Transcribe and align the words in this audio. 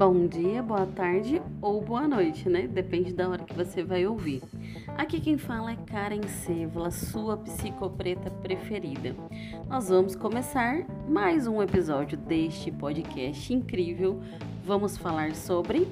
Bom 0.00 0.26
dia, 0.26 0.62
boa 0.62 0.86
tarde 0.86 1.42
ou 1.60 1.78
boa 1.82 2.08
noite, 2.08 2.48
né? 2.48 2.66
Depende 2.66 3.12
da 3.12 3.28
hora 3.28 3.44
que 3.44 3.52
você 3.52 3.84
vai 3.84 4.06
ouvir. 4.06 4.42
Aqui 4.96 5.20
quem 5.20 5.36
fala 5.36 5.72
é 5.72 5.76
Karen 5.76 6.22
Sevala, 6.22 6.90
sua 6.90 7.36
psicopreta 7.36 8.30
preferida. 8.30 9.14
Nós 9.68 9.90
vamos 9.90 10.16
começar 10.16 10.86
mais 11.06 11.46
um 11.46 11.62
episódio 11.62 12.16
deste 12.16 12.70
podcast 12.70 13.52
incrível. 13.52 14.22
Vamos 14.64 14.96
falar 14.96 15.34
sobre. 15.34 15.86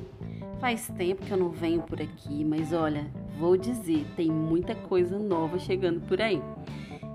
Faz 0.58 0.88
tempo 0.96 1.26
que 1.26 1.30
eu 1.30 1.36
não 1.36 1.50
venho 1.50 1.82
por 1.82 2.00
aqui, 2.00 2.42
mas 2.46 2.72
olha, 2.72 3.06
vou 3.38 3.58
dizer, 3.58 4.06
tem 4.16 4.30
muita 4.30 4.74
coisa 4.74 5.18
nova 5.18 5.58
chegando 5.58 6.00
por 6.00 6.18
aí. 6.22 6.40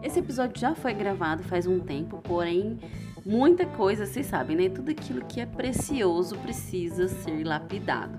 Esse 0.04 0.20
episódio 0.20 0.62
já 0.62 0.76
foi 0.76 0.94
gravado 0.94 1.42
faz 1.42 1.66
um 1.66 1.80
tempo, 1.80 2.22
porém 2.22 2.78
muita 3.26 3.66
coisa, 3.66 4.06
vocês 4.06 4.26
sabem, 4.26 4.56
né? 4.56 4.70
Tudo 4.70 4.92
aquilo 4.92 5.26
que 5.26 5.40
é 5.40 5.46
precioso 5.46 6.38
precisa 6.38 7.08
ser 7.08 7.44
lapidado. 7.44 8.18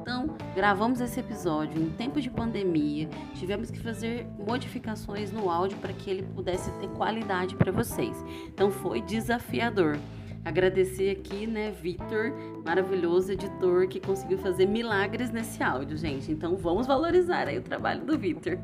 Então, 0.00 0.36
gravamos 0.54 1.00
esse 1.00 1.18
episódio 1.18 1.82
em 1.82 1.90
tempo 1.90 2.20
de 2.20 2.30
pandemia, 2.30 3.08
tivemos 3.34 3.70
que 3.72 3.80
fazer 3.80 4.26
modificações 4.38 5.32
no 5.32 5.50
áudio 5.50 5.76
para 5.78 5.92
que 5.92 6.08
ele 6.08 6.22
pudesse 6.22 6.70
ter 6.78 6.88
qualidade 6.90 7.56
para 7.56 7.72
vocês. 7.72 8.16
Então, 8.46 8.70
foi 8.70 9.00
desafiador. 9.00 9.98
Agradecer 10.46 11.10
aqui, 11.10 11.44
né, 11.44 11.72
Vitor, 11.72 12.32
maravilhoso 12.64 13.32
editor 13.32 13.88
que 13.88 13.98
conseguiu 13.98 14.38
fazer 14.38 14.64
milagres 14.64 15.32
nesse 15.32 15.60
áudio, 15.60 15.96
gente. 15.96 16.30
Então 16.30 16.56
vamos 16.56 16.86
valorizar 16.86 17.48
aí 17.48 17.58
o 17.58 17.62
trabalho 17.62 18.04
do 18.04 18.16
Vitor, 18.16 18.56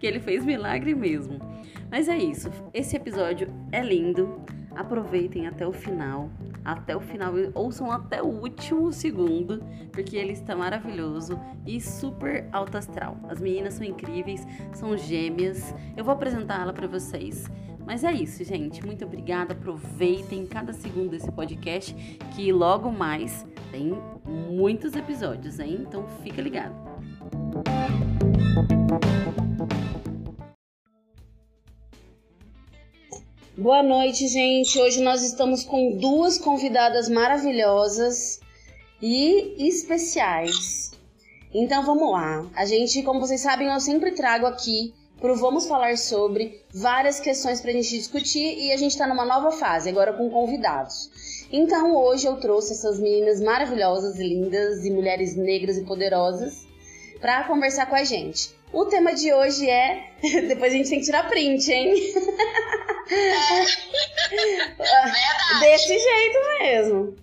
que 0.00 0.06
ele 0.06 0.18
fez 0.18 0.46
milagre 0.46 0.94
mesmo. 0.94 1.38
Mas 1.90 2.08
é 2.08 2.16
isso. 2.16 2.50
Esse 2.72 2.96
episódio 2.96 3.52
é 3.70 3.82
lindo. 3.82 4.40
Aproveitem 4.76 5.46
até 5.46 5.66
o 5.66 5.72
final, 5.72 6.30
até 6.64 6.94
o 6.94 7.00
final, 7.00 7.32
ouçam 7.54 7.90
até 7.90 8.22
o 8.22 8.26
último 8.26 8.92
segundo, 8.92 9.64
porque 9.90 10.16
ele 10.16 10.32
está 10.32 10.54
maravilhoso 10.54 11.40
e 11.66 11.80
super 11.80 12.46
alto 12.52 12.76
astral. 12.76 13.16
As 13.28 13.40
meninas 13.40 13.74
são 13.74 13.86
incríveis, 13.86 14.46
são 14.74 14.96
gêmeas. 14.96 15.74
Eu 15.96 16.04
vou 16.04 16.12
apresentá-la 16.12 16.72
para 16.72 16.86
vocês. 16.86 17.50
Mas 17.86 18.02
é 18.02 18.12
isso, 18.12 18.42
gente. 18.44 18.84
Muito 18.84 19.04
obrigada. 19.04 19.52
Aproveitem 19.52 20.44
cada 20.44 20.72
segundo 20.72 21.10
desse 21.10 21.30
podcast, 21.30 21.94
que 22.34 22.52
logo 22.52 22.90
mais 22.90 23.46
tem 23.70 23.96
muitos 24.24 24.94
episódios, 24.94 25.60
hein? 25.60 25.84
Então 25.86 26.06
fica 26.22 26.42
ligado. 26.42 26.74
Boa 33.58 33.82
noite, 33.82 34.28
gente. 34.28 34.78
Hoje 34.78 35.00
nós 35.00 35.22
estamos 35.22 35.64
com 35.64 35.96
duas 35.96 36.36
convidadas 36.36 37.08
maravilhosas 37.08 38.38
e 39.00 39.66
especiais. 39.66 40.90
Então 41.54 41.82
vamos 41.82 42.12
lá. 42.12 42.44
A 42.54 42.66
gente, 42.66 43.02
como 43.02 43.18
vocês 43.18 43.40
sabem, 43.40 43.68
eu 43.68 43.80
sempre 43.80 44.10
trago 44.10 44.44
aqui 44.44 44.92
pro 45.18 45.34
Vamos 45.36 45.66
Falar 45.66 45.96
Sobre 45.96 46.60
várias 46.70 47.18
questões 47.18 47.62
pra 47.62 47.72
gente 47.72 47.88
discutir 47.96 48.58
e 48.58 48.72
a 48.72 48.76
gente 48.76 48.98
tá 48.98 49.06
numa 49.06 49.24
nova 49.24 49.50
fase, 49.50 49.88
agora 49.88 50.12
com 50.12 50.28
convidados. 50.28 51.46
Então 51.50 51.96
hoje 51.96 52.26
eu 52.26 52.36
trouxe 52.36 52.74
essas 52.74 53.00
meninas 53.00 53.40
maravilhosas, 53.40 54.18
lindas 54.18 54.84
e 54.84 54.90
mulheres 54.90 55.34
negras 55.34 55.78
e 55.78 55.84
poderosas 55.84 56.66
para 57.22 57.44
conversar 57.44 57.86
com 57.86 57.96
a 57.96 58.04
gente. 58.04 58.54
O 58.70 58.84
tema 58.84 59.14
de 59.14 59.32
hoje 59.32 59.66
é. 59.66 60.10
Depois 60.46 60.74
a 60.74 60.76
gente 60.76 60.90
tem 60.90 60.98
que 60.98 61.06
tirar 61.06 61.26
print, 61.26 61.72
hein? 61.72 61.94
É. 63.10 63.64
Desse 65.60 65.98
jeito 65.98 66.38
mesmo. 66.60 67.16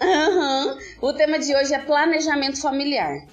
Uhum. 0.00 0.78
O 1.00 1.12
tema 1.12 1.38
de 1.38 1.54
hoje 1.54 1.74
é 1.74 1.78
planejamento 1.78 2.60
familiar. 2.60 3.26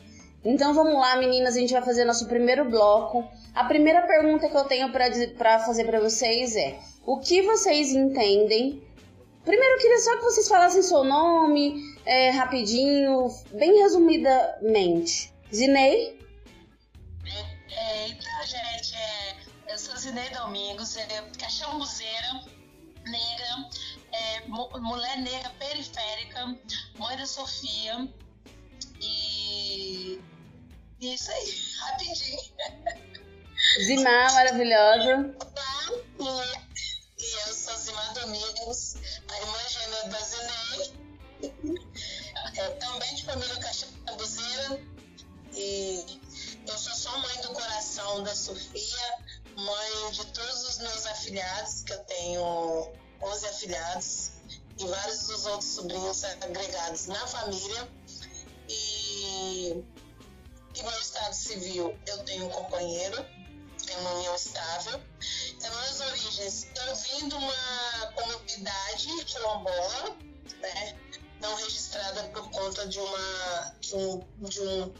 Então 0.43 0.73
vamos 0.73 0.93
lá, 0.93 1.15
meninas, 1.17 1.55
a 1.55 1.59
gente 1.59 1.73
vai 1.73 1.81
fazer 1.81 2.05
nosso 2.05 2.27
primeiro 2.27 2.69
bloco. 2.69 3.27
A 3.53 3.65
primeira 3.65 4.03
pergunta 4.03 4.47
que 4.47 4.55
eu 4.55 4.65
tenho 4.65 4.91
para 4.91 5.59
fazer 5.59 5.85
para 5.85 5.99
vocês 5.99 6.55
é: 6.55 6.79
o 7.05 7.19
que 7.19 7.41
vocês 7.41 7.91
entendem? 7.91 8.83
Primeiro 9.43 9.75
eu 9.75 9.79
queria 9.79 9.99
só 9.99 10.17
que 10.17 10.23
vocês 10.23 10.47
falassem 10.47 10.81
seu 10.81 11.03
nome, 11.03 11.81
é, 12.05 12.29
rapidinho, 12.29 13.27
bem 13.53 13.79
resumidamente. 13.81 15.33
Zinei? 15.53 16.19
É, 17.71 18.07
então, 18.07 18.45
gente, 18.45 18.95
é, 18.95 19.18
eu 19.69 19.77
sou 19.77 19.95
Zinei 19.95 20.29
Domingos, 20.31 20.97
é, 20.97 21.21
cachamuzeira, 21.37 22.43
negra, 23.05 23.69
é, 24.11 24.47
mulher 24.47 25.17
negra 25.19 25.49
periférica, 25.59 26.57
mãe 26.97 27.15
da 27.15 27.25
Sofia. 27.25 28.11
E, 28.99 30.19
é 31.01 31.05
isso 31.05 31.31
aí, 31.31 31.53
rapidinho. 31.79 32.39
Zimar, 33.85 34.33
maravilhosa. 34.33 35.35
E, 36.19 37.23
e 37.23 37.47
eu 37.47 37.53
sou 37.53 37.77
Zimar 37.77 38.13
Domingos, 38.15 38.95
a 39.29 39.39
irmã 39.39 39.57
gêmea 39.69 40.03
da 40.09 40.19
Zinei. 40.19 41.09
É, 42.57 42.69
também 42.71 43.15
de 43.15 43.23
família 43.23 43.55
cachabuzeira. 43.57 44.81
E 45.53 46.19
eu 46.67 46.77
sou 46.77 46.93
só 46.93 47.17
mãe 47.17 47.41
do 47.41 47.49
coração 47.49 48.23
da 48.23 48.35
Sofia, 48.35 49.17
mãe 49.59 50.11
de 50.11 50.25
todos 50.27 50.63
os 50.69 50.77
meus 50.79 51.05
afilhados, 51.05 51.83
que 51.83 51.93
eu 51.93 51.99
tenho 52.05 52.91
11 53.21 53.45
afilhados, 53.47 54.31
e 54.79 54.87
vários 54.87 55.27
dos 55.27 55.45
outros 55.45 55.69
sobrinhos 55.71 56.23
agregados 56.23 57.07
na 57.07 57.27
família. 57.27 57.89
E, 58.67 59.83
e 60.75 60.83
meu 60.83 60.99
estado 60.99 61.33
civil, 61.33 61.97
eu 62.07 62.17
tenho 62.23 62.45
um 62.45 62.49
companheiro, 62.49 63.25
tenho 63.85 63.99
uma 63.99 64.13
união 64.13 64.35
estável. 64.35 65.01
Então, 65.51 65.69
minhas 65.69 66.01
origens, 66.01 66.67
eu 66.87 66.95
vim 66.95 67.27
de 67.27 67.35
uma 67.35 68.11
comunidade 68.15 69.25
quilombola, 69.25 70.15
né? 70.61 70.97
não 71.41 71.55
registrada 71.55 72.23
por 72.29 72.49
conta 72.51 72.87
de 72.87 72.99
uma 72.99 73.75
de 73.79 73.95
um, 73.95 74.19
de 74.39 74.61
um 74.61 74.93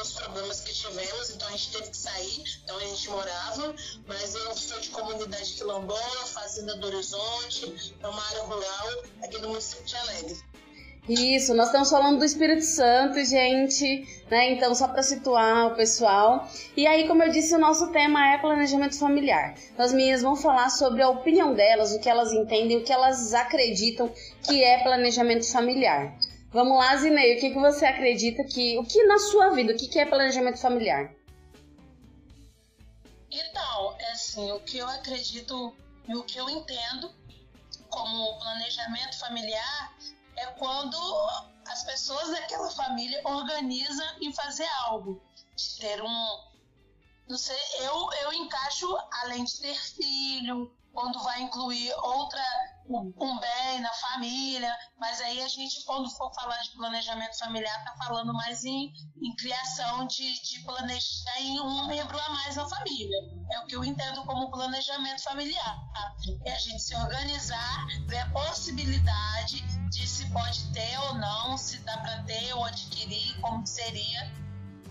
uns 0.00 0.12
problemas 0.12 0.60
que 0.60 0.72
tivemos, 0.72 1.30
então 1.30 1.48
a 1.48 1.50
gente 1.52 1.72
teve 1.72 1.90
que 1.90 1.96
sair, 1.96 2.44
então 2.62 2.76
a 2.76 2.80
gente 2.80 3.10
morava, 3.10 3.74
mas 4.06 4.34
eu 4.34 4.54
sou 4.54 4.80
de 4.80 4.88
comunidade 4.90 5.52
quilombola, 5.54 6.26
fazenda 6.26 6.76
do 6.76 6.86
Horizonte, 6.86 7.94
é 8.00 8.08
uma 8.08 8.22
área 8.28 8.42
rural 8.42 9.04
aqui 9.22 9.38
do 9.38 9.48
município 9.48 9.84
de 9.84 9.96
Alegre. 9.96 10.38
Isso, 11.08 11.54
nós 11.54 11.68
estamos 11.68 11.88
falando 11.88 12.18
do 12.18 12.24
Espírito 12.24 12.62
Santo, 12.62 13.24
gente, 13.24 14.06
né? 14.30 14.52
Então, 14.52 14.74
só 14.74 14.86
para 14.88 15.02
situar 15.02 15.68
o 15.68 15.74
pessoal. 15.74 16.46
E 16.76 16.86
aí, 16.86 17.08
como 17.08 17.22
eu 17.22 17.30
disse, 17.30 17.54
o 17.54 17.58
nosso 17.58 17.90
tema 17.92 18.34
é 18.34 18.36
planejamento 18.36 18.98
familiar. 18.98 19.54
As 19.78 19.90
meninas 19.90 20.20
vão 20.20 20.36
falar 20.36 20.68
sobre 20.68 21.00
a 21.00 21.08
opinião 21.08 21.54
delas, 21.54 21.94
o 21.94 21.98
que 21.98 22.10
elas 22.10 22.30
entendem, 22.30 22.76
o 22.76 22.84
que 22.84 22.92
elas 22.92 23.32
acreditam 23.32 24.12
que 24.42 24.62
é 24.62 24.82
planejamento 24.82 25.50
familiar. 25.50 26.14
Vamos 26.58 26.76
lá, 26.76 26.96
Zinei, 26.96 27.36
o 27.36 27.40
que, 27.40 27.50
que 27.50 27.60
você 27.60 27.86
acredita 27.86 28.42
que. 28.42 28.76
O 28.78 28.84
que 28.84 29.00
na 29.04 29.16
sua 29.16 29.50
vida, 29.50 29.72
o 29.72 29.76
que, 29.76 29.86
que 29.86 29.96
é 29.96 30.04
planejamento 30.04 30.58
familiar? 30.58 31.14
Então, 33.30 33.96
é 33.96 34.10
assim, 34.10 34.50
o 34.50 34.58
que 34.58 34.78
eu 34.78 34.88
acredito 34.88 35.72
e 36.08 36.16
o 36.16 36.24
que 36.24 36.36
eu 36.36 36.50
entendo 36.50 37.14
como 37.88 38.40
planejamento 38.40 39.20
familiar 39.20 39.94
é 40.34 40.46
quando 40.58 40.98
as 41.68 41.84
pessoas 41.84 42.28
daquela 42.30 42.68
família 42.72 43.20
organizam 43.22 44.08
em 44.20 44.32
fazer 44.32 44.66
algo. 44.86 45.22
De 45.54 45.78
ter 45.78 46.02
um. 46.02 46.26
Não 47.28 47.38
sei, 47.38 47.56
eu, 47.84 48.08
eu 48.24 48.32
encaixo, 48.32 48.98
além 49.22 49.44
de 49.44 49.60
ter 49.60 49.76
filho, 49.76 50.76
quando 50.92 51.22
vai 51.22 51.40
incluir 51.40 51.92
outra 52.02 52.42
um 52.88 53.38
bem 53.38 53.80
na 53.80 53.92
família, 53.92 54.74
mas 54.98 55.20
aí 55.20 55.42
a 55.42 55.48
gente, 55.48 55.84
quando 55.84 56.08
for 56.10 56.32
falar 56.34 56.56
de 56.58 56.70
planejamento 56.70 57.38
familiar, 57.38 57.84
tá 57.84 57.94
falando 57.96 58.32
mais 58.32 58.64
em, 58.64 58.92
em 59.20 59.36
criação 59.36 60.06
de, 60.06 60.42
de 60.42 60.60
planejar 60.60 61.40
em 61.40 61.60
um 61.60 61.86
membro 61.86 62.18
a 62.18 62.28
mais 62.30 62.56
na 62.56 62.68
família. 62.68 63.18
É 63.52 63.60
o 63.60 63.66
que 63.66 63.76
eu 63.76 63.84
entendo 63.84 64.24
como 64.24 64.50
planejamento 64.50 65.22
familiar. 65.22 65.78
Tá? 65.92 66.14
É 66.46 66.52
a 66.52 66.58
gente 66.58 66.82
se 66.82 66.96
organizar, 66.96 67.86
ver 68.06 68.20
a 68.20 68.30
possibilidade 68.30 69.60
de 69.90 70.06
se 70.06 70.30
pode 70.30 70.72
ter 70.72 70.98
ou 71.00 71.14
não, 71.14 71.56
se 71.56 71.78
dá 71.80 71.98
para 71.98 72.22
ter 72.22 72.54
ou 72.54 72.64
adquirir, 72.64 73.38
como 73.40 73.66
seria 73.66 74.32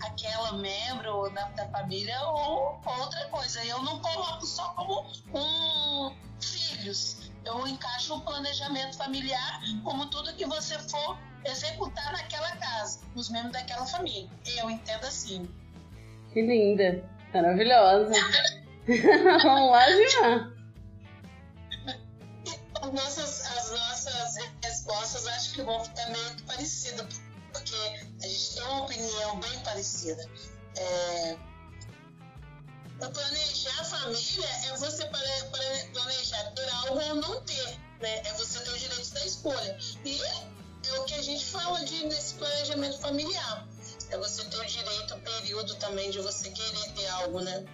aquela 0.00 0.52
membro 0.52 1.28
da, 1.30 1.48
da 1.48 1.68
família 1.70 2.20
ou 2.28 2.80
outra 2.84 3.28
coisa. 3.28 3.64
Eu 3.64 3.82
não 3.82 4.00
coloco 4.00 4.46
só 4.46 4.68
como 4.74 5.04
um 5.34 6.16
filhos 6.40 7.27
eu 7.48 7.66
encaixo 7.66 8.14
o 8.14 8.20
planejamento 8.20 8.96
familiar 8.96 9.60
como 9.82 10.06
tudo 10.06 10.34
que 10.34 10.44
você 10.46 10.78
for 10.78 11.18
executar 11.44 12.12
naquela 12.12 12.50
casa, 12.56 13.00
os 13.14 13.30
membros 13.30 13.52
daquela 13.52 13.86
família. 13.86 14.28
Eu 14.56 14.68
entendo 14.70 15.04
assim. 15.04 15.48
Que 16.32 16.42
linda, 16.42 17.02
maravilhosa. 17.32 18.12
Vamos 19.42 19.70
lá, 19.70 19.86
Gilmar. 19.90 20.58
Nossas, 22.92 23.44
as 23.44 23.70
nossas 23.70 24.36
respostas 24.62 25.26
acho 25.26 25.54
que 25.54 25.62
vão 25.62 25.84
ficar 25.84 26.06
meio 26.10 26.42
parecidas, 26.46 27.20
porque 27.52 27.74
a 28.22 28.26
gente 28.26 28.54
tem 28.54 28.62
uma 28.64 28.84
opinião 28.84 29.40
bem 29.40 29.58
parecida. 29.60 30.22
É, 30.76 31.36
o 33.00 33.10
planejar 33.10 33.80
a 33.80 33.84
família 33.84 34.48
é 34.66 34.76
você 34.76 35.04
planejar 35.06 36.50
ter 36.54 36.68
algo 36.70 37.00
ou 37.00 37.14
não 37.16 37.40
ter, 37.42 37.78
né? 38.00 38.22
É 38.24 38.32
você 38.34 38.58
ter 38.60 38.70
o 38.70 38.78
direito 38.78 39.10
da 39.10 39.24
escolha. 39.24 39.78
E 40.04 40.20
é 40.22 40.98
o 40.98 41.04
que 41.04 41.14
a 41.14 41.22
gente 41.22 41.44
fala 41.44 41.84
de, 41.84 42.06
nesse 42.06 42.34
planejamento 42.34 42.98
familiar. 42.98 43.66
É 44.10 44.18
você 44.18 44.44
ter 44.44 44.58
o 44.58 44.64
direito, 44.64 45.14
o 45.14 45.20
período 45.20 45.74
também 45.76 46.10
de 46.10 46.20
você 46.20 46.50
querer 46.50 46.92
ter 46.94 47.06
algo, 47.08 47.40
né? 47.40 47.64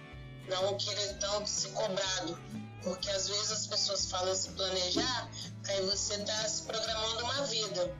Não 0.47 0.77
querer 0.77 1.17
tanto 1.19 1.49
ser 1.49 1.69
cobrado. 1.69 2.39
Porque 2.83 3.09
às 3.09 3.27
vezes 3.27 3.51
as 3.51 3.67
pessoas 3.67 4.05
falam 4.11 4.35
se 4.35 4.49
planejar, 4.51 5.29
aí 5.67 5.81
você 5.87 6.15
está 6.15 6.47
se 6.47 6.61
programando 6.63 7.23
uma 7.23 7.41
vida. 7.45 7.95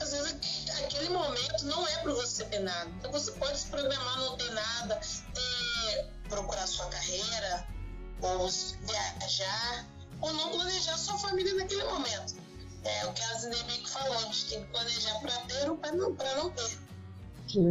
Às 0.00 0.12
vezes 0.12 0.36
aquele 0.78 1.08
momento 1.08 1.64
não 1.64 1.86
é 1.86 1.96
para 1.98 2.12
você 2.12 2.44
ter 2.44 2.60
nada. 2.60 2.88
Então 2.90 3.10
você 3.10 3.32
pode 3.32 3.58
se 3.58 3.66
programar 3.66 4.18
não 4.18 4.36
ter 4.36 4.50
nada, 4.52 5.00
ter, 5.34 5.67
procurar 6.28 6.66
sua 6.66 6.86
carreira, 6.86 7.66
ou 8.20 8.48
viajar, 8.48 9.86
ou 10.20 10.32
não 10.32 10.50
planejar 10.50 10.96
sua 10.96 11.18
família 11.18 11.54
naquele 11.54 11.84
momento. 11.84 12.34
É 12.84 13.06
o 13.06 13.12
que 13.12 13.22
a 13.22 13.34
Zinemic 13.34 13.88
falou, 13.88 14.14
a 14.14 14.20
gente 14.22 14.46
tem 14.46 14.64
que 14.64 14.70
planejar 14.70 15.18
para 15.20 15.36
ter 15.42 15.70
ou 15.70 15.76
para 15.76 15.92
não, 15.92 16.10
não 16.10 16.50
ter. 16.50 16.87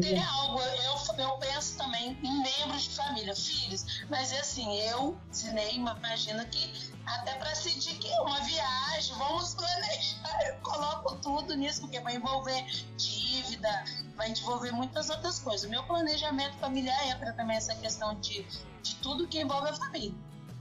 Ter 0.02 0.20
algo, 0.20 0.60
eu, 0.60 1.24
eu 1.24 1.32
penso 1.38 1.78
também 1.78 2.18
em 2.24 2.44
membros 2.44 2.84
de 2.84 2.90
família, 2.96 3.36
filhos, 3.36 4.04
mas 4.10 4.32
é 4.32 4.40
assim, 4.40 4.80
eu, 4.82 5.18
Zinei, 5.34 5.76
imagino 5.76 6.46
que 6.48 6.92
até 7.06 7.34
para 7.36 7.50
decidir 7.50 7.98
que 7.98 8.10
uma 8.20 8.40
viagem, 8.42 9.16
vamos 9.18 9.56
planejar, 9.56 10.48
eu 10.48 10.56
coloco 10.62 11.16
tudo 11.18 11.56
nisso, 11.56 11.82
porque 11.82 12.00
vai 12.02 12.16
envolver 12.16 12.66
dívida, 12.98 13.86
vai 14.16 14.32
envolver 14.32 14.72
muitas 14.72 15.10
outras 15.10 15.40
coisas. 15.40 15.66
O 15.68 15.70
meu 15.70 15.84
planejamento 15.84 16.58
familiar 16.58 17.08
entra 17.08 17.32
também 17.34 17.56
essa 17.56 17.76
questão 17.76 18.16
de, 18.20 18.46
de 18.84 18.96
tudo 18.96 19.28
que 19.28 19.40
envolve 19.40 19.70
a 19.70 19.76
família. 19.76 20.14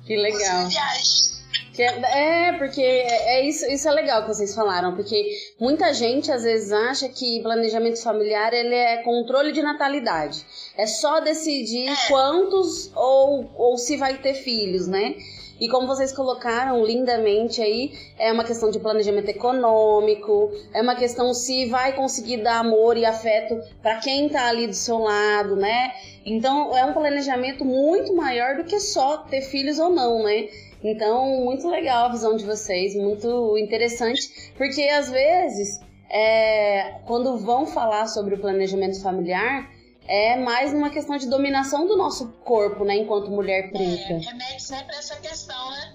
Que 0.05 0.17
legal. 0.17 0.69
Viagens 0.69 1.46
é, 1.79 2.53
porque 2.53 2.81
é, 2.81 3.39
é 3.39 3.47
isso, 3.47 3.67
isso 3.67 3.89
é 3.89 3.93
legal 3.93 4.23
que 4.23 4.29
vocês 4.29 4.55
falaram, 4.55 4.95
porque 4.95 5.31
muita 5.61 5.93
gente 5.93 6.31
às 6.31 6.43
vezes 6.43 6.73
acha 6.73 7.09
que 7.09 7.43
planejamento 7.43 8.03
familiar 8.03 8.53
ele 8.53 8.75
é 8.75 9.03
controle 9.03 9.53
de 9.53 9.63
natalidade. 9.63 10.45
É 10.77 10.87
só 10.87 11.21
decidir 11.21 11.89
é. 11.89 11.97
quantos 12.09 12.91
ou, 12.95 13.51
ou 13.57 13.77
se 13.77 13.97
vai 13.97 14.19
ter 14.19 14.35
filhos, 14.35 14.87
né? 14.87 15.17
E 15.59 15.69
como 15.69 15.87
vocês 15.87 16.13
colocaram 16.13 16.85
lindamente 16.85 17.63
aí, 17.63 17.93
é 18.19 18.31
uma 18.31 18.45
questão 18.45 18.71
de 18.71 18.79
planejamento 18.79 19.31
econômico, 19.31 20.51
é 20.75 20.83
uma 20.83 20.95
questão 20.95 21.33
se 21.33 21.67
vai 21.67 21.95
conseguir 21.95 22.39
dar 22.39 22.59
amor 22.59 22.99
e 22.99 23.07
afeto 23.07 23.59
para 23.81 23.97
quem 23.97 24.29
tá 24.29 24.49
ali 24.49 24.67
do 24.67 24.75
seu 24.75 24.99
lado, 24.99 25.57
né? 25.57 25.95
Então 26.27 26.77
é 26.77 26.85
um 26.85 26.93
planejamento 26.93 27.65
muito 27.65 28.15
maior 28.15 28.57
do 28.57 28.65
que 28.65 28.79
só 28.79 29.19
ter 29.19 29.41
filhos 29.41 29.79
ou 29.79 29.89
não, 29.89 30.25
né? 30.25 30.49
Então, 30.89 31.45
muito 31.45 31.69
legal 31.69 32.07
a 32.07 32.09
visão 32.11 32.37
de 32.37 32.45
vocês, 32.45 32.95
muito 32.95 33.59
interessante, 33.59 34.53
porque 34.57 34.83
às 34.83 35.11
vezes, 35.11 35.81
é, 36.09 37.01
quando 37.07 37.37
vão 37.39 37.67
falar 37.67 38.07
sobre 38.07 38.37
o 38.37 38.39
planejamento 38.39 39.03
familiar, 39.03 39.69
é 40.07 40.37
mais 40.37 40.73
uma 40.73 40.89
questão 40.89 41.17
de 41.17 41.29
dominação 41.29 41.89
do 41.89 41.97
nosso 41.97 42.29
corpo, 42.45 42.85
né, 42.85 42.97
enquanto 42.99 43.33
mulher 43.33 43.73
preta. 43.73 44.13
É, 44.13 44.19
remete 44.19 44.63
sempre 44.63 44.95
a 44.95 44.99
essa 45.01 45.17
questão, 45.17 45.71
né? 45.73 45.95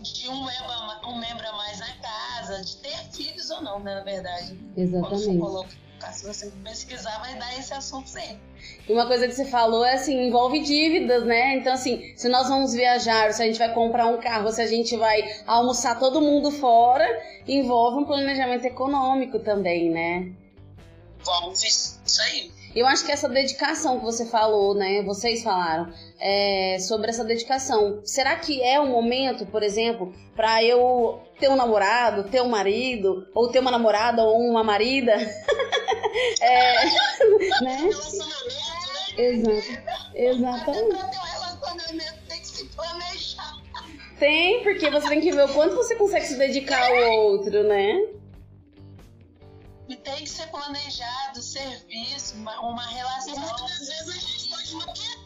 De 0.00 0.28
um 0.28 0.44
membro, 0.44 1.08
um 1.08 1.18
membro 1.18 1.48
a 1.48 1.56
mais 1.56 1.80
na 1.80 1.92
casa, 1.96 2.62
de 2.62 2.76
ter 2.76 2.96
filhos 3.12 3.50
ou 3.50 3.60
não, 3.60 3.80
né, 3.80 3.96
na 3.96 4.04
verdade. 4.04 4.56
Exatamente. 4.76 5.76
Se 6.10 6.26
você 6.26 6.50
pesquisar, 6.64 7.18
vai 7.20 7.34
dar 7.38 7.58
esse 7.58 7.72
assunto 7.72 8.08
sempre. 8.08 8.40
E 8.88 8.92
uma 8.92 9.06
coisa 9.06 9.28
que 9.28 9.34
você 9.34 9.44
falou 9.44 9.84
é 9.84 9.94
assim, 9.94 10.26
envolve 10.26 10.60
dívidas, 10.60 11.24
né? 11.24 11.56
Então, 11.56 11.72
assim, 11.72 12.12
se 12.16 12.28
nós 12.28 12.48
vamos 12.48 12.72
viajar, 12.72 13.32
se 13.32 13.42
a 13.42 13.46
gente 13.46 13.58
vai 13.58 13.72
comprar 13.72 14.06
um 14.06 14.18
carro, 14.18 14.50
se 14.50 14.60
a 14.60 14.66
gente 14.66 14.96
vai 14.96 15.22
almoçar 15.46 15.98
todo 15.98 16.20
mundo 16.20 16.50
fora, 16.50 17.06
envolve 17.46 17.98
um 17.98 18.04
planejamento 18.04 18.64
econômico 18.64 19.38
também, 19.38 19.90
né? 19.90 20.32
Envolve 21.20 21.66
isso 21.66 22.22
aí. 22.22 22.50
Eu 22.74 22.86
acho 22.86 23.04
que 23.04 23.12
essa 23.12 23.28
dedicação 23.28 23.98
que 23.98 24.04
você 24.04 24.24
falou, 24.24 24.74
né? 24.74 25.02
Vocês 25.02 25.42
falaram 25.42 25.92
é, 26.18 26.78
sobre 26.80 27.10
essa 27.10 27.22
dedicação. 27.22 28.00
Será 28.02 28.34
que 28.36 28.62
é 28.62 28.80
o 28.80 28.86
momento, 28.86 29.44
por 29.46 29.62
exemplo, 29.62 30.12
para 30.34 30.64
eu 30.64 31.20
ter 31.38 31.50
um 31.50 31.56
namorado, 31.56 32.24
ter 32.24 32.40
um 32.40 32.48
marido, 32.48 33.28
ou 33.34 33.50
ter 33.50 33.58
uma 33.58 33.70
namorada 33.70 34.22
ou 34.22 34.40
uma 34.40 34.64
marida? 34.64 35.12
é, 36.40 36.84
né? 37.62 37.90
Exato. 39.16 39.82
Exatamente. 40.14 41.12
Tem, 44.18 44.62
porque 44.62 44.88
você 44.88 45.08
tem 45.08 45.20
que 45.20 45.32
ver 45.32 45.44
o 45.44 45.52
quanto 45.52 45.74
você 45.74 45.96
consegue 45.96 46.26
se 46.26 46.36
dedicar 46.36 46.80
ao 46.80 47.24
outro, 47.24 47.64
né? 47.64 48.06
E 49.88 49.96
tem 49.96 50.14
que 50.16 50.30
ser 50.30 50.46
planejado, 50.46 51.42
serviço, 51.42 52.36
uma, 52.36 52.60
uma 52.60 52.86
relação. 52.86 53.34
E 53.34 53.38
muitas 53.38 53.78
vezes 53.78 54.08
a 54.08 54.20
gente 54.20 54.48
pode 54.48 54.74
não 54.74 54.94
querer 54.94 55.21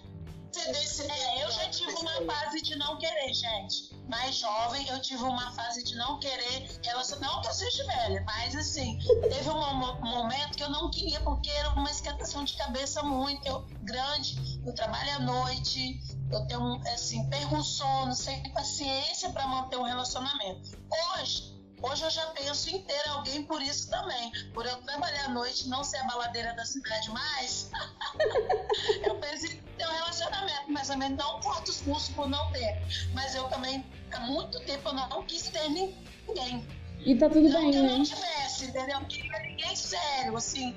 desse 0.72 1.02
é, 1.10 1.44
Eu 1.44 1.50
já 1.50 1.68
tive 1.68 1.92
uma 1.92 2.32
fase 2.32 2.62
de 2.62 2.76
não 2.76 2.96
querer, 2.98 3.32
gente. 3.32 3.94
Mais 4.08 4.36
jovem, 4.36 4.86
eu 4.88 5.00
tive 5.00 5.22
uma 5.22 5.52
fase 5.52 5.82
de 5.82 5.96
não 5.96 6.18
querer 6.18 6.80
relação. 6.82 7.18
Não 7.20 7.40
que 7.40 7.48
eu 7.48 7.54
seja 7.54 7.84
velha, 7.86 8.22
mas 8.24 8.54
assim, 8.54 8.98
teve 9.22 9.50
um, 9.50 10.00
momento 10.00 10.56
que 10.56 10.62
eu 10.62 10.70
não 10.70 10.90
queria, 10.90 11.20
porque 11.20 11.50
era 11.50 11.70
uma 11.70 11.90
esquentação 11.90 12.44
de 12.44 12.54
cabeça 12.56 13.02
muito 13.02 13.46
eu, 13.46 13.66
grande. 13.82 14.60
Eu 14.64 14.74
trabalho 14.74 15.16
à 15.16 15.18
noite, 15.20 16.00
eu 16.30 16.46
tenho, 16.46 16.80
assim, 16.92 17.28
perco 17.28 17.62
sono, 17.62 18.14
sem 18.14 18.42
paciência 18.52 19.30
para 19.30 19.46
manter 19.46 19.76
um 19.76 19.84
relacionamento. 19.84 20.78
Hoje, 21.18 21.55
Hoje 21.82 22.04
eu 22.04 22.10
já 22.10 22.26
penso 22.26 22.70
em 22.70 22.80
ter 22.82 23.08
alguém 23.08 23.42
por 23.42 23.60
isso 23.60 23.90
também. 23.90 24.32
Por 24.54 24.64
eu 24.64 24.76
trabalhar 24.78 25.26
à 25.26 25.28
noite, 25.28 25.68
não 25.68 25.84
ser 25.84 25.98
a 25.98 26.04
baladeira 26.04 26.54
da 26.54 26.64
cidade 26.64 27.10
mais. 27.10 27.70
eu 29.04 29.14
penso 29.16 29.46
em 29.46 29.60
ter 29.76 29.86
um 29.86 29.92
relacionamento, 29.92 30.64
mas 30.68 30.88
também 30.88 31.10
não 31.10 31.40
corto 31.40 31.70
os 31.70 31.80
custos 31.82 32.14
por 32.14 32.28
não 32.28 32.50
ter. 32.52 32.82
Mas 33.12 33.34
eu 33.34 33.44
também, 33.48 33.84
há 34.10 34.20
muito 34.20 34.58
tempo, 34.60 34.88
eu 34.88 34.94
não 34.94 35.22
quis 35.24 35.42
ter 35.42 35.68
ninguém. 35.68 36.66
E 37.00 37.14
tá 37.14 37.28
tudo 37.28 37.48
não 37.48 37.60
bem, 37.60 37.70
que 37.70 37.76
eu 37.76 37.82
não 37.84 38.02
tivesse, 38.02 38.64
entendeu? 38.64 39.00
Não 39.00 39.06
queria 39.06 39.38
ninguém 39.40 39.76
sério, 39.76 40.36
assim. 40.36 40.76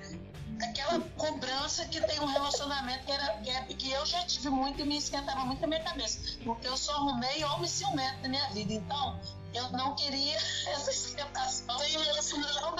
Aquela 0.61 0.99
cobrança 1.17 1.85
que 1.85 2.01
tem 2.01 2.19
um 2.19 2.25
relacionamento 2.25 3.05
que, 3.05 3.11
era, 3.11 3.37
que, 3.37 3.49
é, 3.49 3.61
que 3.63 3.91
eu 3.91 4.05
já 4.05 4.19
tive 4.25 4.49
muito 4.49 4.81
e 4.81 4.83
me 4.83 4.97
esquentava 4.97 5.45
muito 5.45 5.63
a 5.63 5.67
minha 5.67 5.81
cabeça. 5.81 6.37
Porque 6.43 6.67
eu 6.67 6.75
só 6.75 6.91
arrumei 6.91 7.43
homem 7.45 7.67
ciumento 7.67 8.21
na 8.21 8.27
minha 8.27 8.49
vida. 8.49 8.73
Então, 8.73 9.17
eu 9.53 9.69
não 9.71 9.95
queria 9.95 10.37
essa 10.69 10.91
esquentação 10.91 11.83
isso 12.17 12.37
não 12.37 12.75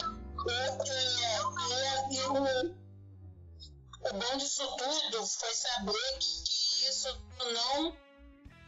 e, 2.12 2.22
o, 2.28 4.14
bom 4.14 4.38
disso 4.38 4.66
tudo 4.78 5.28
foi 5.28 5.54
saber 5.54 6.18
que 6.20 6.90
isso 6.90 7.22
não 7.54 7.98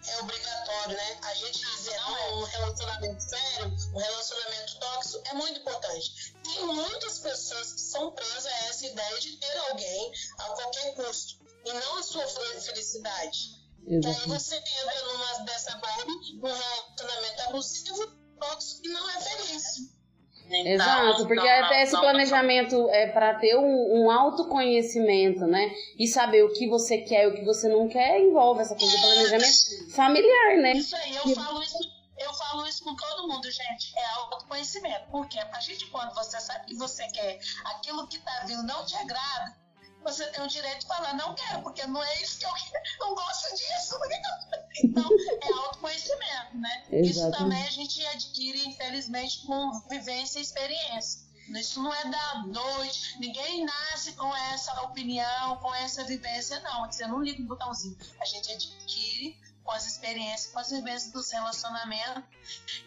é 0.08 0.20
obrigatório, 0.20 0.98
né? 0.98 1.20
A 1.24 1.34
gente 1.36 1.60
dizer 1.60 1.96
não, 2.02 2.40
um 2.40 2.44
relacionamento 2.44 3.22
sério, 3.22 3.76
um 3.94 4.00
relacionamento 4.00 4.80
tóxico 4.80 5.24
é 5.28 5.34
muito 5.34 5.60
importante. 5.60 6.36
Tem 6.44 6.66
muitas 6.66 7.20
pessoas 7.20 7.74
que 7.74 7.82
são 7.82 8.12
presas 8.12 8.46
a 8.48 8.58
essa 8.68 8.86
ideia 8.88 9.20
de 9.20 9.38
ter 9.38 9.58
alguém 9.70 10.12
a 10.40 10.44
qualquer 10.46 10.96
custo 10.96 11.40
e 11.66 11.74
não 11.74 11.98
a 11.98 12.04
sua 12.04 12.28
felicidade. 12.28 13.61
Exatamente. 13.88 14.24
Aí 14.24 14.40
você 14.40 14.56
entra 14.56 15.06
numa 15.08 15.46
dessa 15.46 15.78
vibe, 15.78 16.12
num 16.42 16.48
relacionamento 16.48 17.42
abusivo, 17.48 18.08
tóxico 18.40 18.88
e 18.88 18.90
não 18.90 19.10
é 19.10 19.22
feliz. 19.22 20.02
Então, 20.54 20.72
Exato, 20.74 21.28
porque 21.28 21.36
não, 21.36 21.66
até 21.66 21.84
esse 21.84 21.98
planejamento 21.98 22.90
é 22.90 23.08
para 23.08 23.36
ter 23.36 23.56
um, 23.56 24.04
um, 24.04 24.12
autoconhecimento, 24.12 25.48
né? 25.48 25.72
E 25.98 26.08
saber 26.08 26.44
o 26.44 26.52
que 26.52 26.68
você 26.68 26.98
quer 26.98 27.24
e 27.24 27.28
o 27.28 27.36
que 27.36 27.46
você 27.46 27.70
não 27.70 27.88
quer 27.88 28.20
envolve 28.20 28.62
essa 28.62 28.76
coisa 28.76 28.94
é, 28.94 28.98
do 28.98 29.02
planejamento 29.02 29.92
familiar, 29.96 30.58
né? 30.58 30.74
Isso 30.74 30.96
aí, 30.96 31.16
eu 31.16 31.36
falo 31.36 31.64
isso, 31.64 31.78
eu 32.18 32.34
falo 32.34 32.68
isso 32.68 32.84
com 32.84 32.94
todo 32.96 33.28
mundo, 33.30 33.50
gente. 33.50 33.98
É 33.98 34.06
autoconhecimento. 34.16 35.10
Porque 35.10 35.40
a 35.40 35.46
partir 35.46 35.78
de 35.78 35.86
quando 35.86 36.14
você 36.14 36.40
sabe 36.42 36.66
que 36.66 36.76
você 36.76 37.08
quer, 37.08 37.40
aquilo 37.66 38.06
que 38.08 38.20
tá 38.20 38.44
vindo 38.46 38.64
não 38.64 38.86
te 38.86 38.96
agrada, 38.98 39.56
você 40.04 40.26
tem 40.28 40.44
o 40.44 40.48
direito 40.48 40.80
de 40.80 40.88
falar, 40.88 41.14
não 41.14 41.34
quero, 41.36 41.62
porque 41.62 41.86
não 41.88 42.04
é 42.04 42.22
isso 42.22 42.40
que 42.40 42.46
eu 42.46 42.54
quero, 42.54 42.84
não 43.00 43.16
gosto 43.16 43.56
disso. 43.56 44.00
Então, 44.84 45.06
é 45.44 45.54
autoconhecimento, 45.54 46.58
né? 46.58 46.84
Exatamente. 46.90 47.12
Isso 47.12 47.32
também 47.32 47.64
a 47.64 47.70
gente 47.70 48.06
adquire, 48.08 48.68
infelizmente, 48.68 49.46
com 49.46 49.80
vivência 49.90 50.40
e 50.40 50.42
experiência. 50.42 51.22
Isso 51.50 51.84
não 51.84 51.94
é 51.94 52.06
da 52.06 52.44
noite, 52.46 53.20
ninguém 53.20 53.66
nasce 53.66 54.14
com 54.14 54.36
essa 54.36 54.82
opinião, 54.84 55.58
com 55.58 55.76
essa 55.76 56.04
vivência, 56.06 56.60
não. 56.62 56.90
Você 56.90 57.06
não 57.06 57.22
liga 57.22 57.42
um 57.44 57.48
botãozinho. 57.48 57.98
A 58.20 58.26
gente 58.26 58.52
adquire 58.52 59.38
com 59.64 59.72
as 59.72 59.86
experiências, 59.86 60.52
com 60.52 60.60
as 60.60 60.72
vivências 60.72 61.12
dos 61.12 61.30
relacionamentos 61.32 62.24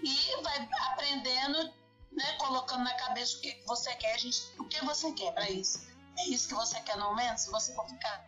e 0.03 0.43
vai 0.43 0.69
aprendendo 0.89 1.73
né, 2.15 2.33
colocando 2.39 2.85
na 2.85 2.95
cabeça 2.95 3.37
o 3.37 3.41
que 3.41 3.63
você 3.67 3.95
quer, 3.97 4.19
gente, 4.19 4.41
o 4.59 4.65
que 4.65 4.83
você 4.85 5.13
quer 5.13 5.33
para 5.33 5.51
isso. 5.51 5.81
É 6.19 6.29
isso 6.29 6.49
que 6.49 6.55
você 6.55 6.81
quer 6.81 6.97
no 6.97 7.07
momento? 7.07 7.39
Se 7.39 7.51
você 7.51 7.75
for 7.75 7.87
ficar 7.89 8.25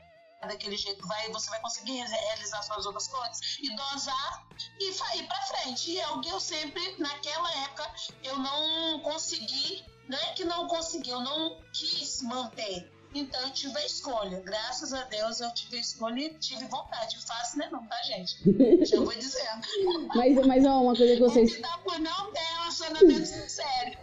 daquele 0.46 0.76
jeito, 0.76 1.06
vai, 1.06 1.30
você 1.30 1.50
vai 1.50 1.60
conseguir 1.60 2.02
realizar 2.02 2.62
suas 2.62 2.86
outras 2.86 3.08
coisas 3.08 3.58
e 3.60 3.74
dosar 3.74 4.46
e 4.78 4.90
ir 5.18 5.26
para 5.26 5.42
frente. 5.42 5.92
E 5.92 6.00
é 6.00 6.08
o 6.08 6.20
que 6.20 6.28
eu 6.28 6.40
sempre, 6.40 6.96
naquela 6.98 7.50
época, 7.64 7.90
eu 8.22 8.38
não 8.38 9.00
consegui, 9.00 9.84
não 10.08 10.18
é 10.18 10.32
que 10.34 10.44
não 10.44 10.66
consegui, 10.68 11.10
eu 11.10 11.20
não 11.20 11.60
quis 11.72 12.22
manter. 12.22 12.95
Então 13.18 13.40
eu 13.42 13.50
tive 13.50 13.78
a 13.78 13.86
escolha. 13.86 14.42
Graças 14.44 14.92
a 14.92 15.04
Deus 15.04 15.40
eu 15.40 15.52
tive 15.54 15.78
a 15.78 15.80
escolha 15.80 16.20
e 16.20 16.28
tive 16.34 16.64
vontade. 16.66 17.16
Fácil, 17.26 17.58
né? 17.58 17.68
Não, 17.72 17.84
tá, 17.86 17.96
gente? 18.02 18.36
Já 18.84 19.00
vou 19.00 19.14
dizendo. 19.14 19.66
mas, 20.14 20.46
mas 20.46 20.66
ó, 20.66 20.82
uma 20.82 20.94
coisa 20.94 21.14
que 21.14 21.20
vocês. 21.20 21.60
Não 21.60 21.78
por 21.80 21.98
não 21.98 22.32
ter 22.32 22.40
relacionamento 22.40 23.26
sério. 23.50 23.98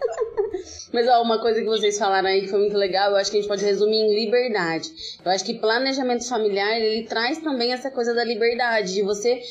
Mas 0.91 1.07
ó, 1.07 1.21
uma 1.21 1.39
coisa 1.39 1.61
que 1.61 1.67
vocês 1.67 1.97
falaram 1.97 2.27
aí 2.27 2.41
que 2.41 2.47
foi 2.47 2.59
muito 2.59 2.77
legal, 2.77 3.11
eu 3.11 3.17
acho 3.17 3.29
que 3.29 3.37
a 3.37 3.39
gente 3.41 3.49
pode 3.49 3.63
resumir 3.63 3.97
em 3.97 4.15
liberdade. 4.15 4.89
Eu 5.23 5.31
acho 5.31 5.45
que 5.45 5.53
planejamento 5.53 6.27
familiar, 6.27 6.79
ele 6.79 7.07
traz 7.07 7.37
também 7.39 7.71
essa 7.71 7.91
coisa 7.91 8.13
da 8.13 8.23
liberdade, 8.23 8.93
de 8.93 9.03
você 9.03 9.41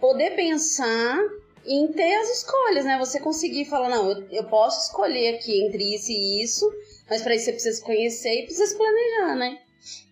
poder 0.00 0.36
pensar 0.36 1.18
em 1.66 1.88
ter 1.88 2.14
as 2.14 2.38
escolhas, 2.38 2.84
né? 2.84 2.96
Você 2.98 3.18
conseguir 3.18 3.64
falar, 3.64 3.88
não, 3.88 4.10
eu, 4.10 4.26
eu 4.30 4.44
posso 4.44 4.86
escolher 4.86 5.34
aqui 5.34 5.64
entre 5.64 5.94
isso 5.94 6.12
e 6.12 6.42
isso, 6.42 6.72
mas 7.08 7.22
para 7.22 7.34
isso 7.34 7.44
você 7.46 7.52
precisa 7.52 7.76
se 7.76 7.82
conhecer 7.82 8.40
e 8.40 8.42
precisa 8.44 8.66
se 8.66 8.76
planejar, 8.76 9.34
né? 9.36 9.58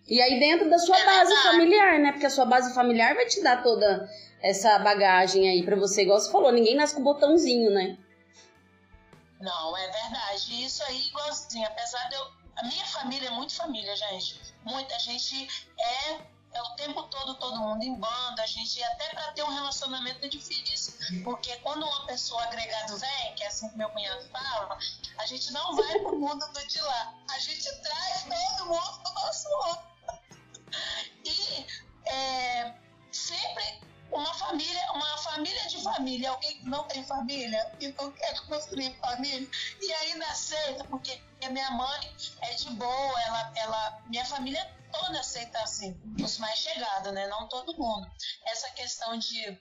E 0.07 0.21
aí 0.21 0.39
dentro 0.39 0.69
da 0.69 0.77
sua 0.77 0.97
base 1.03 1.35
familiar, 1.43 1.99
né? 1.99 2.11
Porque 2.11 2.25
a 2.25 2.29
sua 2.29 2.45
base 2.45 2.73
familiar 2.73 3.15
vai 3.15 3.25
te 3.25 3.41
dar 3.41 3.63
toda 3.63 4.09
essa 4.41 4.77
bagagem 4.79 5.49
aí 5.49 5.63
para 5.63 5.75
você, 5.75 6.03
igual 6.03 6.19
você 6.19 6.31
falou, 6.31 6.51
ninguém 6.51 6.75
nasce 6.75 6.95
com 6.95 7.03
botãozinho, 7.03 7.71
né? 7.71 7.97
Não, 9.41 9.77
é 9.77 9.91
verdade. 9.91 10.65
Isso 10.65 10.83
aí, 10.83 11.07
igualzinho, 11.07 11.67
apesar 11.67 12.07
de 12.09 12.15
eu. 12.15 12.45
A 12.55 12.63
minha 12.67 12.85
família 12.85 13.27
é 13.27 13.31
muito 13.31 13.53
família, 13.53 13.93
gente. 13.95 14.39
Muita 14.63 14.97
gente 14.99 15.47
é 15.77 16.19
é 16.55 16.61
o 16.61 16.69
tempo 16.75 17.03
todo 17.03 17.35
todo 17.35 17.57
mundo 17.57 17.83
em 17.83 17.93
banda, 17.95 18.41
a 18.41 18.45
gente 18.45 18.81
até 18.81 19.09
para 19.09 19.33
ter 19.33 19.43
um 19.43 19.53
relacionamento 19.53 20.25
é 20.25 20.29
difícil, 20.29 20.93
porque 21.23 21.55
quando 21.57 21.85
uma 21.85 22.05
pessoa 22.05 22.41
agregado 22.43 22.97
vem, 22.97 23.35
que 23.35 23.43
é 23.43 23.47
assim 23.47 23.69
que 23.69 23.77
meu 23.77 23.89
cunhado 23.89 24.25
fala, 24.29 24.77
a 25.17 25.25
gente 25.25 25.51
não 25.51 25.75
vai 25.75 25.99
pro 25.99 26.17
mundo 26.17 26.47
do 26.53 26.67
de 26.67 26.81
lá, 26.81 27.13
a 27.29 27.39
gente 27.39 27.69
traz 27.81 28.23
todo 28.23 28.67
mundo 28.67 28.99
pro 29.03 29.13
nosso 29.13 29.49
mundo. 29.49 29.95
E 31.25 31.65
é, 32.09 32.73
sempre 33.11 33.81
uma 34.11 34.33
família, 34.33 34.91
uma 34.93 35.17
família 35.17 35.67
de 35.67 35.81
família, 35.83 36.29
alguém 36.29 36.57
que 36.59 36.69
não 36.69 36.83
tem 36.85 37.03
família 37.03 37.71
e 37.81 37.89
não 37.89 38.11
quer 38.11 38.39
construir 38.47 38.95
família 38.99 39.47
e 39.81 39.93
ainda 39.93 40.25
aceita, 40.27 40.85
porque 40.85 41.21
minha 41.49 41.71
mãe 41.71 42.15
é 42.41 42.53
de 42.53 42.69
boa, 42.71 43.21
ela, 43.21 43.51
ela, 43.55 44.01
minha 44.07 44.25
família 44.25 44.75
toda 44.99 45.19
aceita 45.19 45.59
assim, 45.59 45.99
os 46.21 46.37
mais 46.37 46.59
chegados, 46.59 47.13
né? 47.13 47.27
Não 47.27 47.47
todo 47.47 47.77
mundo. 47.77 48.09
Essa 48.45 48.69
questão 48.71 49.17
de 49.17 49.59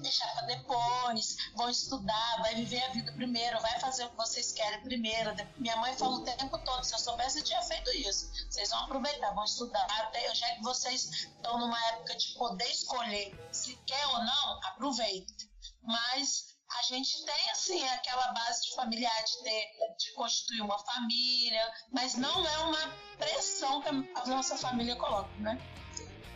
deixar 0.00 0.32
para 0.34 0.46
depois, 0.46 1.36
vão 1.54 1.68
estudar, 1.68 2.38
vai 2.42 2.54
viver 2.54 2.82
a 2.84 2.88
vida 2.90 3.12
primeiro, 3.12 3.60
vai 3.60 3.78
fazer 3.80 4.04
o 4.04 4.10
que 4.10 4.16
vocês 4.16 4.52
querem 4.52 4.82
primeiro. 4.82 5.30
Minha 5.58 5.76
mãe 5.76 5.96
fala 5.96 6.16
o 6.16 6.24
tempo 6.24 6.58
todo, 6.58 6.84
se 6.84 6.94
eu 6.94 6.98
soubesse 6.98 7.38
eu 7.38 7.44
tinha 7.44 7.62
feito 7.62 7.90
isso. 7.90 8.30
Vocês 8.48 8.70
vão 8.70 8.80
aproveitar, 8.80 9.32
vão 9.34 9.44
estudar. 9.44 9.86
Até 10.00 10.34
já 10.34 10.54
que 10.54 10.62
vocês 10.62 11.04
estão 11.04 11.58
numa 11.58 11.78
época 11.88 12.16
de 12.16 12.34
poder 12.34 12.70
escolher 12.70 13.48
se 13.52 13.76
quer 13.86 14.06
ou 14.06 14.18
não, 14.24 14.60
aproveite. 14.64 15.48
Mas 15.82 16.57
a 16.70 16.82
gente 16.82 17.24
tem 17.24 17.50
assim 17.50 17.82
aquela 17.88 18.32
base 18.32 18.62
de 18.62 18.74
familiar 18.74 19.24
de 19.24 19.42
ter 19.42 19.64
de 19.98 20.12
constituir 20.12 20.60
uma 20.60 20.78
família, 20.78 21.62
mas 21.92 22.14
não 22.16 22.46
é 22.46 22.58
uma 22.58 22.92
pressão 23.18 23.80
que 23.80 23.88
a 23.88 24.26
nossa 24.26 24.56
família 24.56 24.94
coloca, 24.96 25.30
né? 25.38 25.58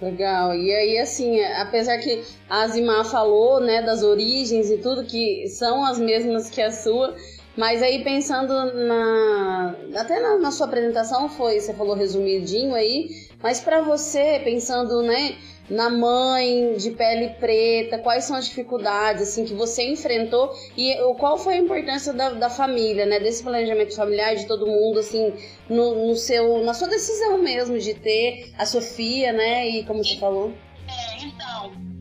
Legal. 0.01 0.55
E 0.55 0.75
aí, 0.75 0.99
assim, 0.99 1.41
apesar 1.41 1.99
que 1.99 2.25
a 2.51 2.63
Azimar 2.63 3.05
falou, 3.05 3.61
né, 3.61 3.83
das 3.83 4.03
origens 4.03 4.69
e 4.69 4.79
tudo, 4.79 5.05
que 5.05 5.47
são 5.49 5.85
as 5.85 5.97
mesmas 5.99 6.51
que 6.51 6.61
a 6.61 6.73
sua, 6.73 7.15
mas 7.57 7.83
aí 7.83 8.03
pensando 8.03 8.53
na. 8.75 9.77
Até 9.95 10.19
na, 10.19 10.39
na 10.39 10.51
sua 10.51 10.67
apresentação 10.67 11.29
foi, 11.29 11.61
você 11.61 11.73
falou 11.73 11.95
resumidinho 11.95 12.75
aí, 12.75 13.29
mas 13.41 13.61
para 13.61 13.83
você, 13.83 14.41
pensando, 14.43 15.03
né, 15.03 15.37
na 15.73 15.89
mãe 15.89 16.75
de 16.77 16.91
pele 16.91 17.31
preta, 17.41 17.99
quais 17.99 18.25
são 18.25 18.37
as 18.37 18.47
dificuldades 18.47 19.23
assim 19.23 19.47
que 19.47 19.55
você 19.55 19.83
enfrentou 19.91 20.53
e 20.77 20.95
qual 21.19 21.39
foi 21.39 21.55
a 21.55 21.59
importância 21.59 22.13
da, 22.13 22.31
da 22.31 22.51
família, 22.51 23.07
né, 23.07 23.19
desse 23.19 23.43
planejamento 23.43 23.97
familiar 23.97 24.37
de 24.37 24.47
todo 24.47 24.67
mundo 24.67 24.99
assim 24.99 25.33
no, 25.71 26.09
no, 26.09 26.15
seu 26.15 26.63
na 26.63 26.75
sua 26.75 26.89
decisão 26.89 27.39
mesmo 27.39 27.79
de 27.79 27.95
ter 27.95 28.53
a 28.59 28.67
Sofia, 28.67 29.33
né, 29.33 29.67
e 29.67 29.85
como 29.85 30.05
você 30.05 30.19
falou. 30.19 30.53
É, 30.87 31.25
então, 31.25 31.92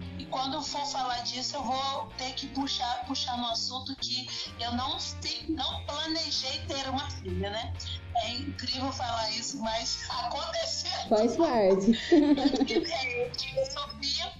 quando 0.41 0.59
for 0.63 0.83
falar 0.87 1.19
disso 1.19 1.55
eu 1.55 1.63
vou 1.63 2.07
ter 2.17 2.33
que 2.33 2.47
puxar 2.47 3.05
puxar 3.05 3.37
no 3.37 3.47
assunto 3.49 3.95
que 3.97 4.27
eu 4.59 4.71
não 4.71 4.97
não 5.49 5.85
planejei 5.85 6.59
ter 6.67 6.89
uma 6.89 7.07
filha, 7.11 7.51
né? 7.51 7.73
É 8.15 8.31
incrível 8.31 8.91
falar 8.91 9.29
isso, 9.31 9.61
mas 9.61 10.03
aconteceu. 10.09 10.91
Faz 11.09 11.35
parte. 11.35 11.91
eu 12.11 13.31
tive 13.33 13.65
Sofia, 13.65 14.33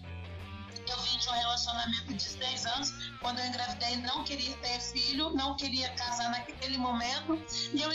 eu 0.88 0.98
vim 1.02 1.18
de 1.20 1.30
um 1.30 1.34
relacionamento 1.34 2.14
de 2.16 2.24
seis 2.24 2.66
anos. 2.66 2.92
Quando 3.20 3.38
eu 3.38 3.46
engravidei, 3.46 3.98
não 3.98 4.24
queria 4.24 4.56
ter 4.58 4.82
filho, 4.82 5.30
não 5.32 5.56
queria 5.56 5.90
casar 5.90 6.32
naquele 6.32 6.80
momento. 6.80 7.40
E 7.74 7.82
eu 7.82 7.92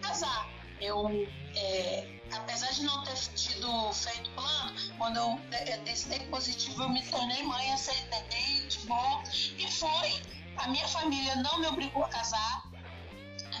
casar. 0.00 0.48
Eu, 0.80 1.08
é, 1.56 2.17
apesar 2.32 2.72
de 2.72 2.82
não 2.82 3.02
ter 3.04 3.16
tido 3.34 3.92
feito 3.92 4.30
plano, 4.30 4.72
quando 4.98 5.16
eu 5.18 5.40
testei 5.84 6.20
positivo, 6.26 6.82
eu 6.82 6.88
me 6.88 7.02
tornei 7.06 7.42
mãe, 7.42 7.72
aceitei 7.72 8.66
de 8.68 8.78
bom. 8.86 9.22
E 9.58 9.70
foi. 9.70 10.22
A 10.56 10.68
minha 10.68 10.88
família 10.88 11.36
não 11.36 11.60
me 11.60 11.68
obrigou 11.68 12.04
a 12.04 12.08
casar 12.08 12.68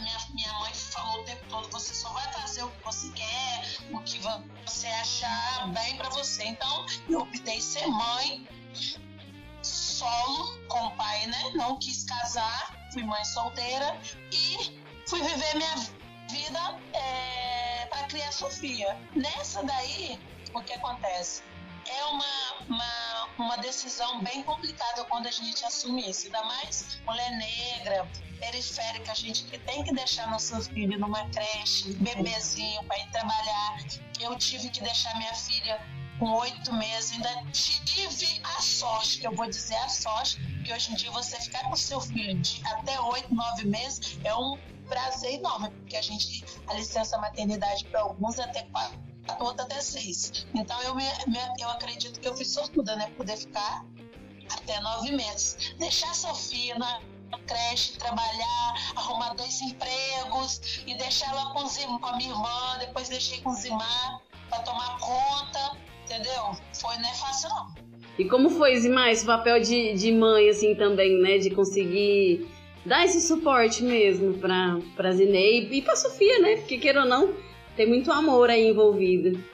minha, 0.00 0.18
minha 0.34 0.52
mãe 0.54 0.72
falou 0.74 1.20
o 1.20 1.24
tempo 1.24 1.44
todo: 1.48 1.68
você 1.70 1.94
só 1.94 2.08
vai 2.10 2.32
fazer 2.32 2.62
o 2.62 2.70
que 2.70 2.84
você 2.84 3.10
quer, 3.12 3.64
o 3.92 4.00
que 4.00 4.18
você 4.18 4.86
achar 4.86 5.68
bem 5.68 5.96
para 5.96 6.08
você. 6.10 6.44
Então, 6.44 6.86
eu 7.08 7.20
optei 7.20 7.60
ser 7.60 7.86
mãe 7.86 8.46
solo 9.62 10.58
com 10.68 10.86
o 10.86 10.90
pai, 10.92 11.26
né? 11.26 11.50
Não 11.54 11.78
quis 11.78 12.04
casar, 12.04 12.88
fui 12.92 13.02
mãe 13.02 13.24
solteira 13.24 13.98
e 14.32 14.80
fui 15.06 15.20
viver 15.22 15.56
minha 15.56 15.74
vida 16.30 16.78
é, 16.92 17.67
criar 18.08 18.32
Sofia. 18.32 18.96
Nessa 19.14 19.62
daí, 19.62 20.18
o 20.54 20.62
que 20.62 20.72
acontece? 20.72 21.42
é 21.88 22.04
uma, 22.04 22.54
uma, 22.68 23.28
uma 23.38 23.56
decisão 23.58 24.22
bem 24.22 24.42
complicada 24.42 25.04
quando 25.04 25.26
a 25.26 25.30
gente 25.30 25.64
assume 25.64 26.08
isso. 26.08 26.26
Ainda 26.26 26.42
mais 26.44 27.00
mulher 27.06 27.30
negra, 27.30 28.08
periférica, 28.38 29.12
a 29.12 29.14
gente 29.14 29.44
que 29.44 29.58
tem 29.58 29.82
que 29.82 29.92
deixar 29.92 30.30
nossos 30.30 30.68
filhos 30.68 31.00
numa 31.00 31.28
creche, 31.30 31.92
bebezinho, 31.94 32.82
para 32.84 32.98
ir 32.98 33.10
trabalhar. 33.10 33.78
Eu 34.20 34.36
tive 34.36 34.68
que 34.68 34.82
deixar 34.82 35.16
minha 35.16 35.34
filha 35.34 35.80
com 36.18 36.30
oito 36.32 36.74
meses, 36.74 37.12
ainda 37.12 37.44
tive 37.52 38.40
a 38.42 38.60
sorte, 38.60 39.20
que 39.20 39.26
eu 39.26 39.34
vou 39.34 39.48
dizer 39.48 39.76
a 39.76 39.88
sorte, 39.88 40.36
que 40.64 40.72
hoje 40.72 40.92
em 40.92 40.96
dia 40.96 41.10
você 41.12 41.40
ficar 41.40 41.62
com 41.62 41.76
seu 41.76 42.00
filho 42.00 42.36
de 42.40 42.60
até 42.66 43.00
oito, 43.00 43.32
nove 43.32 43.64
meses 43.64 44.18
é 44.24 44.34
um 44.34 44.58
prazer 44.88 45.34
enorme, 45.34 45.70
porque 45.70 45.96
a 45.96 46.02
gente, 46.02 46.44
a 46.66 46.74
licença 46.74 47.18
maternidade 47.18 47.84
para 47.86 48.00
alguns 48.00 48.38
é 48.38 48.44
até 48.44 48.62
quatro 48.64 49.08
outra 49.40 49.64
até 49.64 49.80
seis. 49.80 50.46
Então 50.54 50.80
eu, 50.82 50.94
me, 50.94 51.04
eu 51.60 51.68
acredito 51.68 52.18
que 52.18 52.26
eu 52.26 52.34
fui 52.34 52.44
sortuda, 52.44 52.96
né? 52.96 53.12
Poder 53.16 53.36
ficar 53.36 53.84
até 54.50 54.80
nove 54.80 55.12
meses. 55.12 55.74
Deixar 55.78 56.10
a 56.10 56.14
Sofia 56.14 56.78
na 56.78 57.00
creche, 57.46 57.98
trabalhar, 57.98 58.74
arrumar 58.96 59.34
dois 59.34 59.60
empregos 59.60 60.82
e 60.86 60.94
deixar 60.96 61.30
ela 61.30 61.52
com, 61.52 61.64
com 61.98 62.06
a 62.06 62.16
minha 62.16 62.30
irmã, 62.30 62.78
depois 62.78 63.08
deixei 63.08 63.40
com 63.40 63.50
o 63.50 63.54
Zimar 63.54 64.22
para 64.48 64.60
tomar 64.60 64.98
conta, 64.98 65.76
entendeu? 66.04 66.56
Foi, 66.72 66.96
não 66.96 67.08
é 67.08 67.14
fácil 67.14 67.50
não. 67.50 67.74
E 68.18 68.24
como 68.24 68.50
foi, 68.50 68.80
Zimar, 68.80 69.08
esse 69.08 69.24
papel 69.24 69.60
de, 69.60 69.94
de 69.94 70.10
mãe, 70.10 70.48
assim, 70.48 70.74
também, 70.74 71.20
né? 71.20 71.38
De 71.38 71.50
conseguir 71.50 72.48
dar 72.88 73.04
esse 73.04 73.20
suporte 73.20 73.82
mesmo 73.82 74.38
pra, 74.38 74.78
pra 74.96 75.12
Zinei 75.12 75.68
e 75.70 75.82
pra 75.82 75.94
Sofia, 75.94 76.38
né? 76.40 76.56
Porque, 76.56 76.78
queira 76.78 77.02
ou 77.02 77.06
não, 77.06 77.36
tem 77.76 77.86
muito 77.86 78.10
amor 78.10 78.48
aí 78.48 78.68
envolvido. 78.68 79.44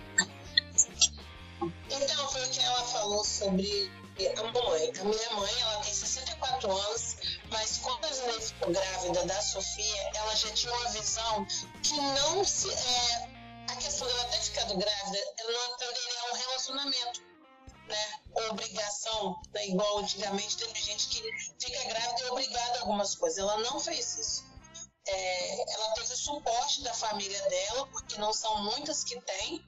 Então, 1.90 2.28
foi 2.28 2.42
o 2.42 2.50
que 2.50 2.60
ela 2.60 2.82
falou 2.84 3.24
sobre 3.24 3.90
a 4.36 4.42
mãe. 4.42 4.92
A 5.00 5.04
minha 5.04 5.30
mãe, 5.32 5.50
ela 5.60 5.82
tem 5.82 5.92
64 5.92 6.70
anos, 6.70 7.16
mas 7.50 7.78
quando 7.78 8.04
a 8.04 8.12
Zinei 8.12 8.40
ficou 8.40 8.72
grávida 8.72 9.26
da 9.26 9.40
Sofia, 9.42 10.10
ela 10.14 10.34
já 10.36 10.50
tinha 10.50 10.72
uma 10.72 10.90
visão 10.90 11.46
que 11.82 11.96
não 11.96 12.44
se. 12.44 12.70
É, 12.70 13.28
a 13.68 13.76
questão 13.76 14.06
dela 14.06 14.24
ter 14.24 14.38
ficado 14.38 14.78
grávida, 14.78 15.18
ela 15.38 15.52
não 15.52 15.74
atenderia 15.74 16.20
a 16.20 16.32
um 16.32 16.36
relacionamento. 16.36 17.33
Né, 17.88 18.20
obrigação, 18.50 19.40
né, 19.52 19.68
igual 19.68 19.98
antigamente 19.98 20.56
teve 20.56 20.80
gente 20.80 21.08
que 21.08 21.22
fica 21.58 21.84
grávida 21.88 22.22
e 22.22 22.24
é 22.24 22.32
obrigada 22.32 22.78
a 22.78 22.80
algumas 22.80 23.14
coisas. 23.14 23.38
Ela 23.38 23.58
não 23.58 23.78
fez 23.80 24.18
isso. 24.18 24.44
É, 25.06 25.72
ela 25.74 25.94
teve 25.94 26.12
o 26.12 26.16
suporte 26.16 26.82
da 26.82 26.94
família 26.94 27.40
dela, 27.48 27.86
porque 27.88 28.16
não 28.16 28.32
são 28.32 28.62
muitas 28.62 29.04
que 29.04 29.20
têm. 29.20 29.64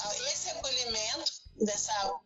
Ah, 0.00 0.14
esse 0.32 0.50
acolhimento 0.50 1.32
dessa 1.56 2.20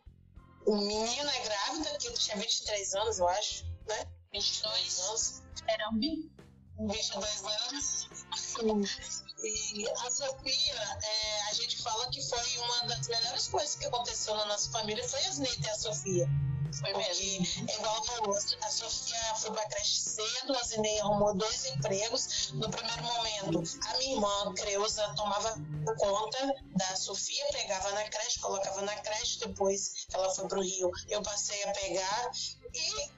menina 0.67 1.33
grávida, 1.41 1.99
que 1.99 2.13
tinha 2.15 2.37
23 2.37 2.95
anos, 2.95 3.19
eu 3.19 3.29
acho, 3.29 3.65
né? 3.87 4.07
22 4.33 4.99
anos. 5.01 5.43
Era 5.67 5.89
um 5.91 5.99
22 5.99 7.45
anos. 7.45 8.09
E 9.43 9.89
a 9.89 10.11
Sofia, 10.11 10.99
é, 11.03 11.43
a 11.51 11.55
gente 11.55 11.81
fala 11.81 12.09
que 12.11 12.21
foi 12.23 12.59
uma 12.59 12.87
das 12.89 13.07
melhores 13.07 13.49
coisas 13.49 13.77
que 13.77 13.87
aconteceu 13.87 14.35
na 14.35 14.47
nossa 14.47 14.71
família, 14.71 15.07
foi 15.09 15.25
as 15.27 15.39
Neita 15.39 15.67
e 15.67 15.71
a 15.71 15.75
Sofia. 15.75 16.29
Foi 16.81 16.93
mesmo. 16.93 17.47
É 17.69 17.75
igual 17.77 18.05
falou, 18.05 18.37
a 18.37 18.71
Sofia 18.71 19.35
foi 19.37 19.51
pra 19.53 19.67
creche 19.69 20.01
cedo, 20.01 20.55
a 20.55 20.63
Zinei 20.63 21.01
arrumou 21.01 21.35
dois 21.35 21.65
empregos. 21.67 22.53
No 22.53 22.69
primeiro 22.69 23.03
momento, 23.03 23.63
a 23.87 23.97
minha 23.97 24.15
irmã, 24.15 24.55
Creuza, 24.55 25.15
tomava 25.17 25.55
conta 25.97 26.55
da 26.77 26.97
Sofia, 26.97 27.47
pegava 27.53 27.91
na 27.93 28.05
creche, 28.05 28.41
colocava 28.41 28.83
na 28.83 28.95
creche, 28.97 29.39
depois 29.39 30.07
ela 30.13 30.29
foi 30.35 30.47
pro 30.47 30.61
Rio, 30.61 30.91
eu 31.09 31.23
passei 31.23 31.63
a 31.65 31.73
pegar 31.73 32.31
e 32.75 33.11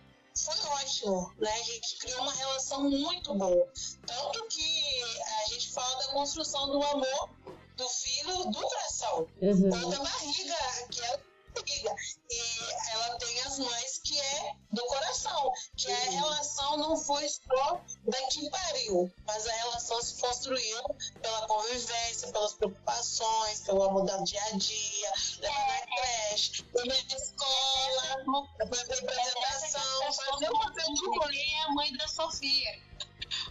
foi 0.44 0.54
ótimo, 0.70 1.32
né? 1.38 1.52
A 1.52 1.62
gente 1.64 1.96
criou 1.98 2.22
uma 2.22 2.32
relação 2.32 2.82
muito 2.82 3.34
boa. 3.34 3.68
Tanto 4.06 4.46
que 4.48 5.02
a 5.44 5.48
gente 5.48 5.72
fala 5.72 6.06
da 6.06 6.12
construção 6.12 6.68
do 6.68 6.82
amor 6.82 7.30
do 7.76 7.88
filho 7.88 8.44
do 8.50 8.60
coração, 8.60 9.26
uhum. 9.40 9.84
ou 9.84 9.90
da 9.90 9.98
barriga, 9.98 10.56
que 10.90 11.00
é 11.02 11.20
E 11.66 12.92
ela 12.92 13.16
tem 13.18 13.40
as 13.42 13.58
mães 13.58 14.00
que 14.04 14.18
é 14.18 14.54
do 14.72 14.82
coração, 14.86 15.52
que 15.76 15.90
a 15.90 16.10
relação 16.10 16.76
não 16.78 16.96
foi 16.96 17.28
só 17.28 17.80
daqui 18.04 18.48
pariu, 18.50 19.12
mas 19.26 19.46
a 19.46 19.52
relação 19.52 20.00
se 20.02 20.20
construiu 20.20 20.82
pela 21.20 21.46
convivência, 21.46 22.32
pelas 22.32 22.54
preocupações, 22.54 23.60
pelo 23.60 23.82
amor 23.82 24.06
do 24.06 24.24
dia 24.24 24.42
a 24.44 24.56
dia, 24.56 25.12
levar 25.40 25.66
na 25.66 25.96
creche, 25.96 26.64
na 26.74 26.94
escola, 26.96 28.46
fazer 28.68 29.04
apresentação, 29.04 30.12
fazer 30.12 30.50
uma 30.50 30.72
Quem 30.72 31.54
é 31.54 31.62
a 31.62 31.70
mãe 31.72 31.92
da 31.96 32.08
Sofia? 32.08 32.82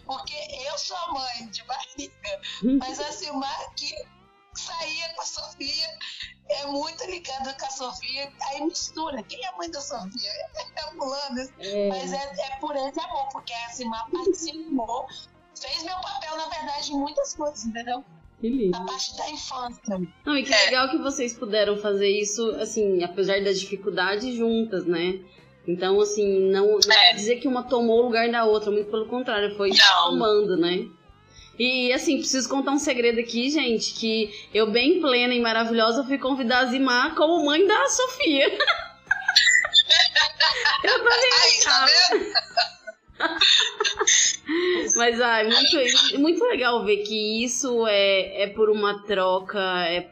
Porque 0.06 0.36
eu 0.36 0.78
sou 0.78 0.98
a 0.98 1.12
mãe 1.14 1.50
de 1.50 1.64
barriga, 1.64 2.42
mas 2.80 3.00
a 3.00 3.12
Silmar 3.12 3.74
que 3.76 3.94
saía 4.54 5.14
com 5.16 5.22
a 5.22 5.26
Sofia 5.26 5.88
é 6.50 6.66
muito 6.66 7.06
ligada 7.06 7.54
com 7.54 7.66
a 7.66 7.70
Sofia, 7.70 8.32
aí 8.48 8.62
mistura. 8.66 9.22
Quem 9.24 9.44
é 9.44 9.50
a 9.50 9.58
mãe 9.58 9.70
da 9.70 9.80
Sofia? 9.80 10.30
É 10.76 10.82
a 10.82 10.92
fulana. 10.92 11.50
É. 11.60 11.90
Mas 11.90 12.12
é, 12.12 12.18
é 12.18 12.60
por 12.60 12.76
esse 12.76 13.00
amor, 13.00 13.30
porque 13.32 13.54
a 13.54 13.70
Simar 13.70 14.10
participou, 14.12 15.08
fez 15.56 15.84
meu 15.84 15.96
papel, 15.96 16.38
na 16.38 16.48
verdade, 16.48 16.92
em 16.92 16.98
muitas 16.98 17.36
coisas, 17.36 17.66
entendeu? 17.66 18.04
Que 18.40 18.50
lindo. 18.50 18.78
A 18.78 18.86
parte 18.86 19.16
da 19.18 19.30
infância. 19.30 20.02
Não, 20.26 20.38
e 20.38 20.44
que 20.44 20.54
é. 20.54 20.66
legal 20.66 20.90
que 20.90 20.98
vocês 20.98 21.34
puderam 21.34 21.78
fazer 21.78 22.10
isso, 22.10 22.50
assim, 22.56 23.04
apesar 23.04 23.44
das 23.44 23.60
dificuldades 23.60 24.36
juntas, 24.36 24.86
né? 24.86 25.20
Então, 25.68 26.02
assim, 26.02 26.50
não, 26.50 26.80
não 26.80 26.92
é. 26.92 27.14
dizer 27.14 27.36
que 27.36 27.48
uma 27.48 27.64
tomou 27.64 28.00
o 28.00 28.06
lugar 28.06 28.32
da 28.32 28.46
outra, 28.46 28.72
muito 28.72 28.90
pelo 28.90 29.08
contrário, 29.08 29.56
foi 29.56 29.70
não. 29.70 30.12
tomando, 30.12 30.58
né? 30.58 30.88
E 31.60 31.92
assim, 31.92 32.18
preciso 32.20 32.48
contar 32.48 32.72
um 32.72 32.80
segredo 32.80 33.20
aqui, 33.20 33.50
gente, 33.50 33.94
que 33.94 34.48
eu 34.54 34.72
bem 34.72 35.02
plena 35.02 35.36
e 35.36 35.42
maravilhosa 35.42 36.06
fui 36.06 36.18
convidar 36.18 36.60
a 36.60 36.66
Zimar 36.68 37.14
como 37.16 37.46
mãe 37.46 37.68
da 37.68 37.86
Sofia. 37.90 38.48
eu 40.86 41.04
também 41.04 41.30
tá 41.66 41.86
Mas 44.96 45.20
ai, 45.20 45.50
muito, 45.50 46.20
muito 46.20 46.42
legal 46.46 46.86
ver 46.86 47.04
que 47.04 47.44
isso 47.44 47.86
é, 47.88 48.44
é 48.44 48.48
por 48.48 48.70
uma 48.70 49.04
troca, 49.04 49.60
é, 49.86 50.10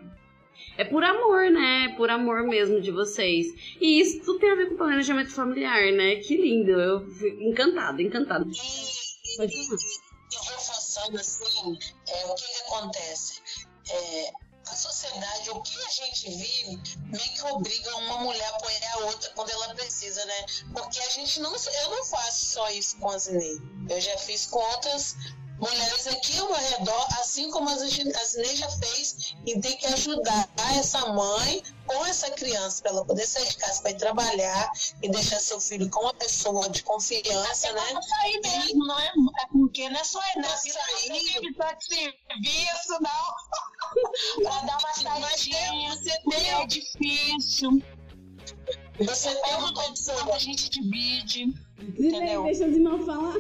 é 0.77 0.83
por 0.83 1.01
amor, 1.05 1.49
né? 1.49 1.85
É 1.85 1.95
por 1.95 2.09
amor 2.09 2.43
mesmo 2.43 2.81
de 2.81 2.91
vocês. 2.91 3.47
E 3.79 4.01
isso 4.01 4.25
tudo 4.25 4.39
tem 4.39 4.51
a 4.51 4.55
ver 4.55 4.67
com 4.67 4.75
planejamento 4.75 5.31
familiar, 5.33 5.93
né? 5.93 6.17
Que 6.17 6.35
lindo. 6.35 6.71
Eu 6.71 7.07
fico 7.07 7.41
encantada, 7.41 8.01
encantada. 8.01 8.43
Pode 8.43 9.53
falar 9.55 10.06
pensando 10.97 11.19
assim, 11.19 11.79
é, 12.07 12.25
o 12.25 12.35
que, 12.35 12.45
que 12.45 12.61
acontece? 12.63 13.41
É, 13.89 14.31
a 14.69 14.75
sociedade, 14.75 15.49
o 15.49 15.61
que 15.61 15.81
a 15.81 15.89
gente 15.89 16.29
vive, 16.29 16.81
meio 16.97 17.33
que 17.33 17.41
obriga 17.43 17.95
uma 17.97 18.17
mulher 18.19 18.45
a 18.45 18.55
apoiar 18.57 18.93
a 18.93 18.97
outra 19.05 19.31
quando 19.33 19.49
ela 19.49 19.73
precisa, 19.75 20.23
né? 20.25 20.45
Porque 20.73 20.99
a 20.99 21.09
gente 21.09 21.39
não. 21.39 21.55
Eu 21.55 21.89
não 21.91 22.05
faço 22.05 22.47
só 22.47 22.69
isso 22.71 22.97
com 22.97 23.09
a 23.09 23.17
Zinei. 23.17 23.57
Eu 23.89 24.01
já 24.01 24.17
fiz 24.17 24.45
com 24.47 24.59
outras 24.59 25.15
mulheres 25.59 26.07
aqui 26.07 26.37
ao 26.37 26.47
meu 26.47 26.55
redor, 26.55 27.07
assim 27.19 27.49
como 27.51 27.69
a 27.69 27.75
Zinei 27.75 28.55
já 28.55 28.69
fez, 28.69 29.35
e 29.45 29.59
tem 29.59 29.77
que 29.77 29.87
ajudar 29.87 30.47
essa 30.77 31.05
mãe 31.07 31.63
com 31.85 32.05
essa 32.05 32.29
criança 32.31 32.81
para 32.81 32.91
ela 32.91 33.05
poder 33.05 33.25
sair 33.25 33.47
de 33.47 33.57
casa 33.57 33.81
para 33.81 33.91
ir 33.91 33.97
trabalhar 33.97 34.71
e 35.01 35.09
deixar 35.09 35.39
seu 35.39 35.59
filho 35.59 35.89
com 35.89 36.01
uma 36.01 36.13
pessoa 36.13 36.69
de 36.69 36.83
confiança, 36.83 37.71
né? 37.73 37.93
Não 37.93 38.01
sair 38.01 38.39
mesmo, 38.41 38.85
não 38.85 38.99
é? 38.99 39.07
É 39.07 39.47
porque 39.51 39.89
não 39.89 39.99
é 39.99 40.03
só 40.03 40.19
na 40.35 40.55
vida 40.55 40.79
sair 40.79 41.53
para 41.55 41.77
serviço, 41.79 42.99
não. 43.01 44.43
para 44.43 44.61
dar 44.61 44.77
uma 44.77 44.93
saidinha, 44.93 45.95
você 45.95 46.19
tem... 46.29 46.49
é 46.49 46.65
difícil. 46.65 47.81
Você 48.99 49.35
tem 49.35 49.55
uma 49.55 49.73
condição, 49.73 50.33
a 50.33 50.39
gente 50.39 50.69
divide. 50.69 51.53
Entendeu? 51.79 52.43
Deixa 52.43 52.63
eu 52.63 52.79
não 52.79 53.05
falar. 53.05 53.35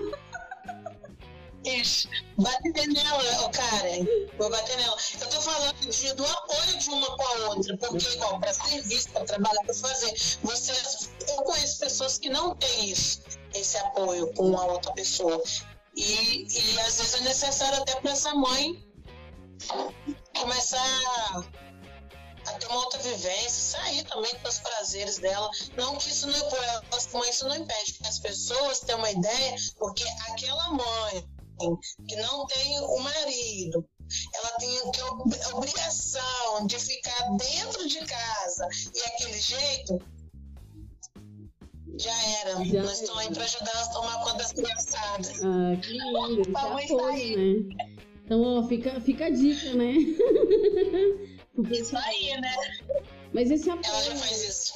Bater 2.37 2.87
nela, 2.87 3.49
Karen. 3.51 4.05
Vou 4.37 4.49
bater 4.49 4.77
nela. 4.77 4.97
Eu 5.19 5.27
tô 5.27 5.41
falando 5.41 5.79
de, 5.79 6.13
do 6.13 6.25
apoio 6.25 6.77
de 6.77 6.89
uma 6.89 7.17
com 7.17 7.23
a 7.23 7.49
outra, 7.49 7.77
porque, 7.77 8.07
igual, 8.13 8.39
para 8.39 8.53
serviço, 8.53 9.09
para 9.09 9.25
trabalhar, 9.25 9.61
para 9.63 9.73
fazer. 9.73 10.13
Você, 10.43 10.71
eu 11.27 11.43
conheço 11.43 11.79
pessoas 11.79 12.17
que 12.17 12.29
não 12.29 12.55
têm 12.55 12.89
isso, 12.89 13.21
esse 13.53 13.77
apoio 13.77 14.33
com 14.33 14.57
a 14.57 14.65
outra 14.65 14.93
pessoa. 14.93 15.43
E, 15.95 16.03
e 16.03 16.79
às 16.81 16.97
vezes 16.97 17.13
é 17.15 17.21
necessário 17.21 17.81
até 17.81 17.95
para 17.99 18.11
essa 18.11 18.33
mãe 18.33 18.87
começar 20.37 21.47
a 22.47 22.51
ter 22.53 22.67
uma 22.67 22.77
outra 22.77 22.99
vivência, 22.99 23.79
sair 23.79 24.03
também 24.03 24.33
com 24.35 24.47
os 24.47 24.59
prazeres 24.59 25.17
dela. 25.17 25.49
Não 25.75 25.97
que 25.97 26.09
isso 26.09 26.27
não, 26.27 26.49
mas 26.91 27.29
isso 27.29 27.47
não 27.47 27.55
impede 27.55 27.93
que 27.93 28.07
as 28.07 28.19
pessoas 28.19 28.79
tenham 28.79 28.99
uma 28.99 29.11
ideia, 29.11 29.55
porque 29.77 30.03
aquela 30.29 30.69
mãe 30.71 31.27
que 32.07 32.15
não 32.17 32.45
tem 32.45 32.79
o 32.79 32.99
marido, 32.99 33.85
ela 34.35 34.49
tem 34.59 34.77
a 34.79 35.55
obrigação 35.55 36.67
de 36.67 36.79
ficar 36.79 37.35
dentro 37.37 37.87
de 37.87 37.99
casa 37.99 38.67
e 38.95 39.01
aquele 39.01 39.39
jeito, 39.39 40.01
já 41.99 42.23
era. 42.41 42.63
Já 42.63 42.83
Nós 42.83 43.01
estamos 43.01 43.21
aí 43.21 43.33
para 43.33 43.43
ajudar 43.43 43.71
elas 43.71 43.87
a 43.87 43.91
tomar 43.91 44.23
conta 44.23 44.37
das 44.37 44.53
criançadas. 44.53 45.43
Ah, 45.43 45.75
que 45.81 45.93
lindo. 45.93 46.41
Esse 46.41 46.93
apoio, 46.93 47.37
né? 47.37 47.75
Então, 48.23 48.41
ó, 48.43 48.67
fica, 48.67 49.01
fica 49.01 49.25
a 49.25 49.29
dica, 49.29 49.73
né? 49.73 49.93
Isso 51.71 51.97
aí, 51.97 52.39
né? 52.39 52.55
Mas 53.33 53.49
esse 53.49 53.69
apoio... 53.69 53.85
Ela 53.85 54.03
já 54.03 54.15
faz 54.15 54.47
isso 54.47 54.66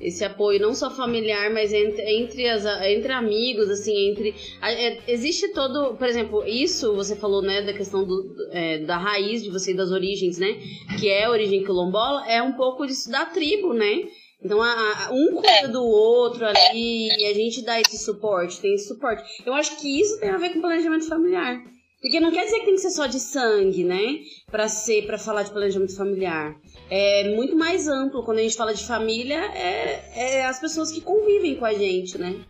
esse 0.00 0.24
apoio 0.24 0.60
não 0.60 0.74
só 0.74 0.90
familiar, 0.90 1.52
mas 1.52 1.72
entre, 1.72 2.02
entre, 2.02 2.48
as, 2.48 2.64
entre 2.84 3.12
amigos, 3.12 3.68
assim, 3.68 4.10
entre. 4.10 4.34
É, 4.62 4.98
existe 5.06 5.48
todo. 5.48 5.96
Por 5.96 6.08
exemplo, 6.08 6.44
isso 6.46 6.94
você 6.94 7.14
falou, 7.14 7.42
né, 7.42 7.62
da 7.62 7.72
questão 7.72 8.04
do, 8.04 8.34
é, 8.50 8.78
da 8.78 8.96
raiz 8.96 9.42
de 9.42 9.50
você, 9.50 9.74
das 9.74 9.90
origens, 9.90 10.38
né? 10.38 10.58
Que 10.98 11.08
é 11.08 11.24
a 11.24 11.30
origem 11.30 11.62
quilombola, 11.64 12.26
é 12.26 12.42
um 12.42 12.52
pouco 12.52 12.86
disso 12.86 13.10
da 13.10 13.26
tribo, 13.26 13.74
né? 13.74 14.04
Então, 14.42 14.62
a, 14.62 14.72
a, 14.72 15.12
um 15.12 15.34
cuida 15.34 15.68
do 15.68 15.82
outro 15.82 16.46
ali 16.46 17.08
e 17.08 17.26
a 17.26 17.34
gente 17.34 17.62
dá 17.62 17.78
esse 17.78 17.98
suporte, 17.98 18.60
tem 18.60 18.74
esse 18.74 18.88
suporte. 18.88 19.22
Eu 19.44 19.52
acho 19.52 19.78
que 19.78 20.00
isso 20.00 20.18
tem 20.18 20.30
a 20.30 20.38
ver 20.38 20.54
com 20.54 20.62
planejamento 20.62 21.06
familiar. 21.06 21.62
Porque 22.00 22.18
não 22.18 22.32
quer 22.32 22.44
dizer 22.44 22.60
que 22.60 22.64
tem 22.66 22.74
que 22.74 22.80
ser 22.80 22.90
só 22.90 23.06
de 23.06 23.20
sangue, 23.20 23.84
né? 23.84 24.20
Pra 24.50 24.68
ser, 24.68 25.06
para 25.06 25.18
falar 25.18 25.42
de 25.42 25.50
planejamento 25.50 25.94
familiar 25.94 26.56
é 26.90 27.34
muito 27.36 27.56
mais 27.56 27.86
amplo. 27.86 28.24
Quando 28.24 28.38
a 28.38 28.42
gente 28.42 28.56
fala 28.56 28.74
de 28.74 28.84
família, 28.84 29.38
é, 29.54 30.38
é 30.40 30.46
as 30.46 30.58
pessoas 30.58 30.90
que 30.90 31.00
convivem 31.00 31.56
com 31.56 31.64
a 31.64 31.72
gente, 31.72 32.18
né? 32.18 32.44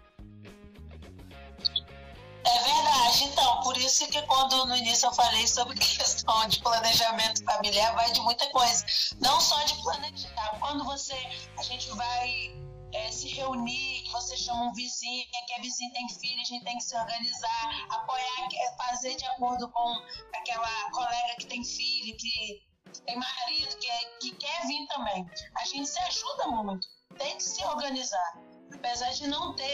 É 2.43 2.63
verdade, 2.65 3.25
então, 3.25 3.61
por 3.61 3.77
isso 3.77 4.07
que 4.09 4.23
quando 4.23 4.67
no 4.67 4.75
início 4.75 5.07
eu 5.07 5.13
falei 5.13 5.47
sobre 5.47 5.77
questão 5.79 6.49
de 6.49 6.59
planejamento 6.61 7.45
familiar, 7.45 7.95
vai 7.95 8.11
de 8.13 8.21
muita 8.23 8.47
coisa. 8.47 8.85
Não 9.21 9.39
só 9.39 9.63
de 9.65 9.75
planejar. 9.83 10.59
Quando 10.59 10.85
você, 10.85 11.15
a 11.59 11.63
gente 11.63 11.91
vai 11.91 12.51
é, 12.93 13.11
se 13.11 13.29
reunir, 13.29 14.03
que 14.03 14.13
você 14.13 14.37
chama 14.37 14.65
um 14.65 14.73
vizinho, 14.73 15.25
que 15.47 15.55
a 15.55 15.61
vizinha 15.61 15.93
tem 15.93 16.09
filho, 16.09 16.41
a 16.41 16.45
gente 16.45 16.65
tem 16.65 16.77
que 16.77 16.85
se 16.85 16.97
organizar, 16.97 17.87
apoiar, 17.91 18.49
fazer 18.77 19.17
de 19.17 19.25
acordo 19.27 19.71
com 19.71 19.95
aquela 20.35 20.91
colega 20.91 21.37
que 21.39 21.47
tem 21.47 21.65
filho, 21.65 22.17
que 22.17 22.63
tem 23.07 23.17
marido 23.17 23.77
que, 23.77 23.89
é, 23.89 23.99
que 24.21 24.35
quer 24.37 24.67
vir 24.67 24.87
também. 24.89 25.27
A 25.57 25.65
gente 25.65 25.89
se 25.89 25.99
ajuda 26.01 26.49
muito, 26.49 26.87
tem 27.17 27.37
que 27.37 27.43
se 27.43 27.65
organizar. 27.65 28.41
Apesar 28.73 29.11
de 29.11 29.27
não 29.27 29.55
ter, 29.57 29.65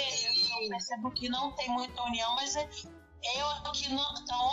eu 0.63 0.69
percebo 0.69 1.11
que 1.13 1.29
não 1.29 1.55
tem 1.55 1.69
muita 1.71 2.03
união, 2.03 2.35
mas 2.35 2.57
é, 2.57 2.69
eu 3.35 3.47
no, 3.91 4.03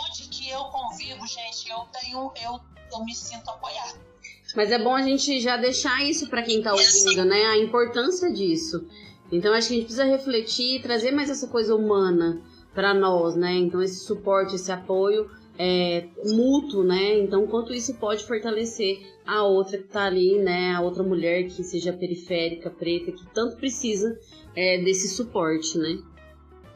onde 0.02 0.28
que 0.28 0.48
eu 0.48 0.64
convivo, 0.66 1.26
gente, 1.26 1.68
eu 1.68 1.84
tenho, 1.86 2.32
eu, 2.36 2.60
eu 2.92 3.04
me 3.04 3.14
sinto 3.14 3.50
apoiada. 3.50 4.13
Mas 4.54 4.70
é 4.70 4.78
bom 4.78 4.94
a 4.94 5.02
gente 5.02 5.40
já 5.40 5.56
deixar 5.56 6.04
isso 6.04 6.28
para 6.28 6.42
quem 6.42 6.62
tá 6.62 6.72
ouvindo, 6.72 7.24
né? 7.24 7.44
A 7.46 7.58
importância 7.58 8.32
disso. 8.32 8.86
Então 9.32 9.52
acho 9.52 9.68
que 9.68 9.74
a 9.74 9.76
gente 9.76 9.86
precisa 9.86 10.04
refletir 10.04 10.76
e 10.76 10.82
trazer 10.82 11.10
mais 11.10 11.30
essa 11.30 11.48
coisa 11.48 11.74
humana 11.74 12.40
para 12.74 12.94
nós, 12.94 13.34
né? 13.34 13.52
Então 13.54 13.82
esse 13.82 14.04
suporte, 14.04 14.54
esse 14.54 14.70
apoio 14.70 15.30
é, 15.58 16.08
mútuo, 16.24 16.84
né? 16.84 17.18
Então 17.18 17.46
quanto 17.46 17.72
isso 17.72 17.94
pode 17.94 18.24
fortalecer 18.24 19.00
a 19.26 19.42
outra 19.42 19.78
que 19.78 19.88
tá 19.88 20.04
ali, 20.04 20.38
né? 20.38 20.74
A 20.74 20.80
outra 20.80 21.02
mulher 21.02 21.48
que 21.48 21.64
seja 21.64 21.92
periférica, 21.92 22.70
preta, 22.70 23.12
que 23.12 23.26
tanto 23.32 23.56
precisa 23.56 24.18
é, 24.54 24.78
desse 24.78 25.08
suporte, 25.08 25.78
né? 25.78 25.98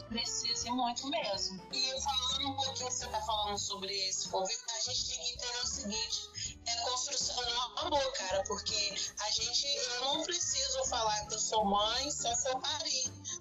Precisa 0.09 0.71
muito 0.73 1.11
mesmo. 1.11 1.61
E 1.73 2.03
falando 2.03 2.53
um 2.53 2.57
pouquinho, 2.57 2.91
você 2.91 3.07
tá 3.09 3.21
falando 3.21 3.59
sobre 3.59 3.93
esse 4.09 4.29
convívio, 4.31 4.65
a 4.69 4.91
gente 4.91 5.09
tem 5.11 5.19
que 5.19 5.33
entender 5.33 5.63
o 5.63 5.67
seguinte, 5.67 6.31
construção 6.79 7.37
do 7.37 7.81
amor, 7.81 8.13
cara, 8.13 8.43
porque 8.45 8.95
a 9.21 9.31
gente, 9.31 9.67
eu 9.67 10.01
não 10.01 10.23
preciso 10.23 10.85
falar 10.87 11.27
que 11.27 11.35
eu 11.35 11.39
sou 11.39 11.65
mãe 11.65 12.11
se 12.11 12.29
eu 12.29 12.37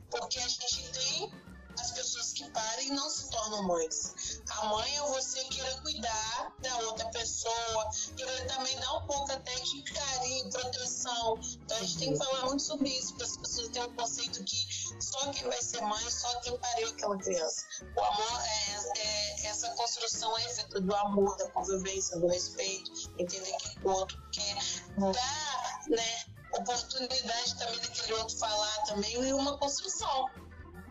porque 0.09 0.39
a 0.39 0.47
gente 0.47 0.91
tem 0.91 1.46
as 1.79 1.91
pessoas 1.91 2.33
que 2.33 2.49
parem 2.51 2.89
não 2.89 3.09
se 3.09 3.29
tornam 3.29 3.63
mães. 3.63 4.41
A 4.49 4.65
mãe 4.65 4.97
é 4.97 5.01
você 5.01 5.43
querer 5.45 5.81
cuidar 5.81 6.53
da 6.59 6.77
outra 6.79 7.09
pessoa, 7.09 7.89
querer 8.15 8.47
também 8.47 8.77
dar 8.79 8.93
um 8.97 9.07
pouco 9.07 9.31
até 9.31 9.55
de 9.59 9.83
carinho, 9.83 10.49
proteção. 10.49 11.39
Então 11.63 11.77
a 11.77 11.81
gente 11.81 11.97
tem 11.97 12.13
que 12.13 12.17
falar 12.17 12.45
muito 12.45 12.63
sobre 12.63 12.89
isso, 12.89 13.09
porque 13.09 13.23
as 13.23 13.37
pessoas 13.37 13.69
têm 13.69 13.83
um 13.83 13.95
conceito 13.95 14.43
que 14.43 14.67
só 14.99 15.31
quem 15.31 15.43
vai 15.43 15.61
ser 15.61 15.81
mãe, 15.81 16.09
só 16.09 16.39
quem 16.41 16.57
pariu 16.57 16.89
aquela 16.89 17.17
criança. 17.17 17.65
O 17.95 18.01
amor 18.01 18.41
é, 18.41 18.99
é 18.99 19.45
essa 19.47 19.69
construção 19.71 20.37
é 20.37 20.49
feita 20.49 20.81
do 20.81 20.95
amor, 20.95 21.37
da 21.37 21.49
convivência, 21.51 22.19
do 22.19 22.27
respeito, 22.27 22.91
entender 23.17 23.55
que 23.57 23.79
o 23.83 23.89
outro 23.89 24.17
quer 24.31 24.55
dar, 24.97 25.81
né? 25.89 26.25
Oportunidade 26.53 27.57
também 27.57 27.79
daquele 27.79 28.13
outro 28.13 28.37
falar 28.37 28.83
também 28.85 29.13
e 29.13 29.33
uma 29.33 29.57
construção. 29.57 30.29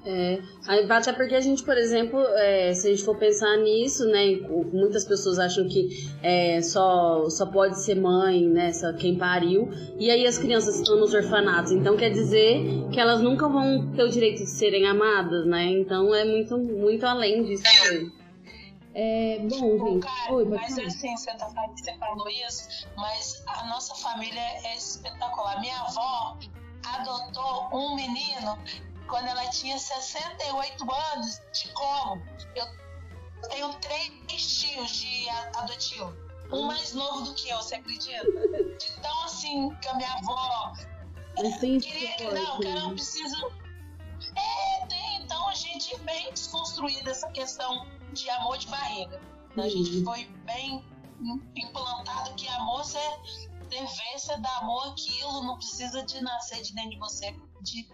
É, 0.09 0.40
até 0.69 1.12
porque 1.12 1.35
a 1.35 1.40
gente, 1.40 1.64
por 1.64 1.77
exemplo, 1.77 2.21
é, 2.37 2.73
se 2.73 2.87
a 2.87 2.90
gente 2.90 3.05
for 3.05 3.19
pensar 3.19 3.57
nisso, 3.57 4.07
né, 4.07 4.37
muitas 4.73 5.05
pessoas 5.05 5.37
acham 5.37 5.66
que 5.66 6.09
é, 6.23 6.62
só, 6.62 7.29
só 7.29 7.45
pode 7.47 7.81
ser 7.81 7.97
mãe, 7.97 8.47
né, 8.47 8.73
só 8.73 8.92
quem 8.92 9.19
pariu, 9.19 9.69
e 9.99 10.09
aí 10.09 10.25
as 10.25 10.38
crianças 10.38 10.77
estão 10.77 11.01
nos 11.01 11.12
orfanatos, 11.12 11.73
então 11.73 11.97
quer 11.97 12.11
dizer 12.11 12.88
que 12.92 13.01
elas 13.01 13.21
nunca 13.21 13.49
vão 13.49 13.90
ter 13.97 14.05
o 14.05 14.09
direito 14.09 14.45
de 14.45 14.51
serem 14.51 14.87
amadas, 14.87 15.45
né, 15.45 15.64
então 15.64 16.14
é 16.14 16.25
muito, 16.25 16.57
muito 16.57 17.05
além 17.05 17.42
disso. 17.42 17.64
É, 18.95 19.40
bom, 19.40 19.90
gente. 19.90 20.07
Cara, 20.07 20.33
Oi, 20.33 20.45
mas 20.47 20.75
falar. 20.75 20.87
assim, 20.87 21.16
você, 21.16 21.35
tá, 21.37 21.49
você 21.49 21.99
falou 21.99 22.29
isso, 22.31 22.88
mas 22.97 23.45
a 23.47 23.66
nossa 23.66 23.95
família 23.97 24.40
é 24.40 24.75
espetacular. 24.75 25.61
Minha 25.61 25.79
avó 25.81 26.38
adotou 26.83 27.69
um 27.75 27.95
menino 27.95 28.57
quando 29.07 29.27
ela 29.27 29.49
tinha 29.51 29.79
68 29.79 30.87
anos. 31.14 31.40
De 31.53 31.69
como? 31.73 32.23
Eu 32.55 32.66
tenho 33.49 33.73
três 33.75 34.61
tios 34.61 34.90
de 34.90 35.29
adotivo. 35.57 36.14
Um 36.53 36.62
mais 36.62 36.95
novo 36.95 37.23
do 37.23 37.35
que 37.35 37.49
eu, 37.49 37.57
você 37.57 37.77
acredita? 37.77 38.25
Então, 38.99 39.25
assim, 39.25 39.75
que 39.77 39.88
a 39.88 39.95
minha 39.95 40.12
avó. 40.12 40.73
Queria 41.37 42.16
que 42.16 42.25
não, 42.25 42.61
que 42.61 42.66
eu 42.66 42.81
não 42.81 42.90
preciso. 42.95 43.53
É, 44.37 44.87
tem. 44.87 45.23
Então 45.23 45.49
a 45.49 45.55
gente 45.55 45.97
bem 46.01 46.33
desconstruída 46.33 47.11
essa 47.11 47.29
questão 47.33 47.87
de 48.12 48.31
amor 48.31 48.59
de 48.59 48.69
barriga. 48.69 49.21
Uhum. 49.57 49.64
A 49.64 49.69
gente 49.69 50.05
foi 50.05 50.25
bem 50.45 50.85
implantado 51.57 52.35
que 52.35 52.47
amor 52.49 52.83
é 52.95 53.66
dever, 53.69 54.19
você 54.19 54.37
dá 54.38 54.59
amor 54.59 54.88
aquilo, 54.88 55.42
não 55.42 55.57
precisa 55.57 56.03
de 56.05 56.21
nascer 56.21 56.62
de 56.62 56.75
dentro 56.75 56.90
de 56.90 56.99
você 56.99 57.35
de, 57.62 57.88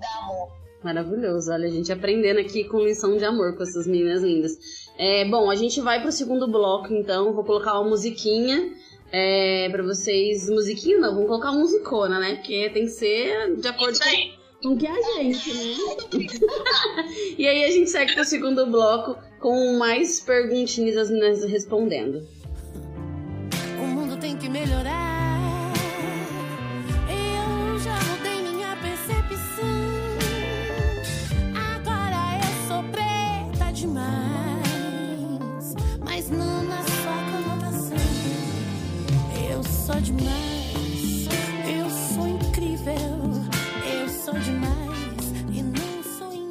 dar 0.00 0.18
amor. 0.22 0.48
Maravilhoso, 0.82 1.50
olha, 1.50 1.66
a 1.66 1.70
gente 1.70 1.90
aprendendo 1.90 2.38
aqui 2.38 2.64
com 2.64 2.78
lição 2.78 3.16
de 3.16 3.24
amor 3.24 3.56
com 3.56 3.62
essas 3.62 3.86
meninas 3.86 4.22
lindas. 4.22 4.56
É, 4.98 5.24
bom, 5.24 5.50
a 5.50 5.54
gente 5.54 5.80
vai 5.80 6.00
pro 6.00 6.12
segundo 6.12 6.46
bloco, 6.46 6.92
então, 6.92 7.32
vou 7.32 7.42
colocar 7.42 7.80
uma 7.80 7.90
musiquinha 7.90 8.72
é, 9.10 9.68
pra 9.70 9.82
vocês. 9.82 10.48
Musiquinha 10.48 10.98
não, 10.98 11.14
vamos 11.14 11.28
colocar 11.28 11.52
musicona, 11.52 12.18
né? 12.20 12.36
Porque 12.36 12.70
tem 12.70 12.84
que 12.84 12.90
ser 12.90 13.56
de 13.56 13.66
acordo 13.66 13.98
com, 13.98 14.68
com 14.68 14.76
que 14.76 14.86
é 14.86 14.90
a 14.90 15.02
gente, 15.02 15.52
né? 15.52 15.74
e 17.38 17.48
aí 17.48 17.64
a 17.64 17.70
gente 17.70 17.90
segue 17.90 18.14
pro 18.14 18.24
segundo 18.24 18.66
bloco 18.66 19.16
com 19.40 19.76
mais 19.78 20.20
perguntinhas 20.20 20.96
as 20.96 21.10
meninas 21.10 21.44
respondendo. 21.44 22.26
O 23.82 23.86
mundo 23.86 24.18
tem 24.18 24.36
que 24.36 24.48
melhorar. 24.48 25.15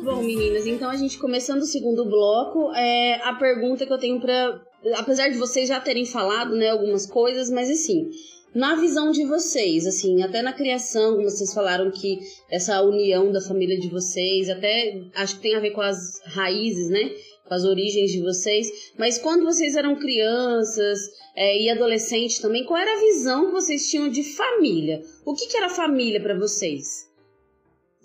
Bom, 0.03 0.23
meninas, 0.23 0.65
então 0.65 0.89
a 0.89 0.95
gente 0.95 1.19
começando 1.19 1.61
o 1.61 1.65
segundo 1.65 2.05
bloco, 2.05 2.71
é 2.73 3.21
a 3.23 3.33
pergunta 3.35 3.85
que 3.85 3.93
eu 3.93 3.99
tenho 3.99 4.19
para, 4.19 4.61
apesar 4.95 5.29
de 5.29 5.37
vocês 5.37 5.67
já 5.67 5.79
terem 5.79 6.05
falado, 6.05 6.55
né, 6.55 6.69
algumas 6.69 7.05
coisas, 7.05 7.51
mas 7.51 7.69
assim, 7.69 8.09
na 8.55 8.75
visão 8.75 9.11
de 9.11 9.25
vocês, 9.25 9.85
assim, 9.85 10.23
até 10.23 10.41
na 10.41 10.53
criação, 10.53 11.21
vocês 11.21 11.53
falaram 11.53 11.91
que 11.91 12.19
essa 12.49 12.81
união 12.81 13.31
da 13.31 13.41
família 13.41 13.77
de 13.77 13.89
vocês, 13.89 14.49
até 14.49 15.03
acho 15.13 15.35
que 15.35 15.41
tem 15.41 15.55
a 15.55 15.59
ver 15.59 15.71
com 15.71 15.81
as 15.81 16.21
raízes, 16.23 16.89
né? 16.89 17.11
Com 17.45 17.53
as 17.53 17.65
origens 17.65 18.11
de 18.11 18.21
vocês. 18.21 18.67
Mas 18.97 19.17
quando 19.17 19.43
vocês 19.43 19.75
eram 19.75 19.97
crianças, 19.97 20.99
é, 21.35 21.57
e 21.57 21.69
adolescente 21.69 22.41
também, 22.41 22.65
qual 22.65 22.79
era 22.79 22.93
a 22.93 22.99
visão 22.99 23.47
que 23.47 23.51
vocês 23.51 23.89
tinham 23.89 24.09
de 24.09 24.23
família? 24.23 25.01
O 25.25 25.35
que, 25.35 25.47
que 25.47 25.57
era 25.57 25.69
família 25.69 26.21
para 26.21 26.37
vocês? 26.37 27.11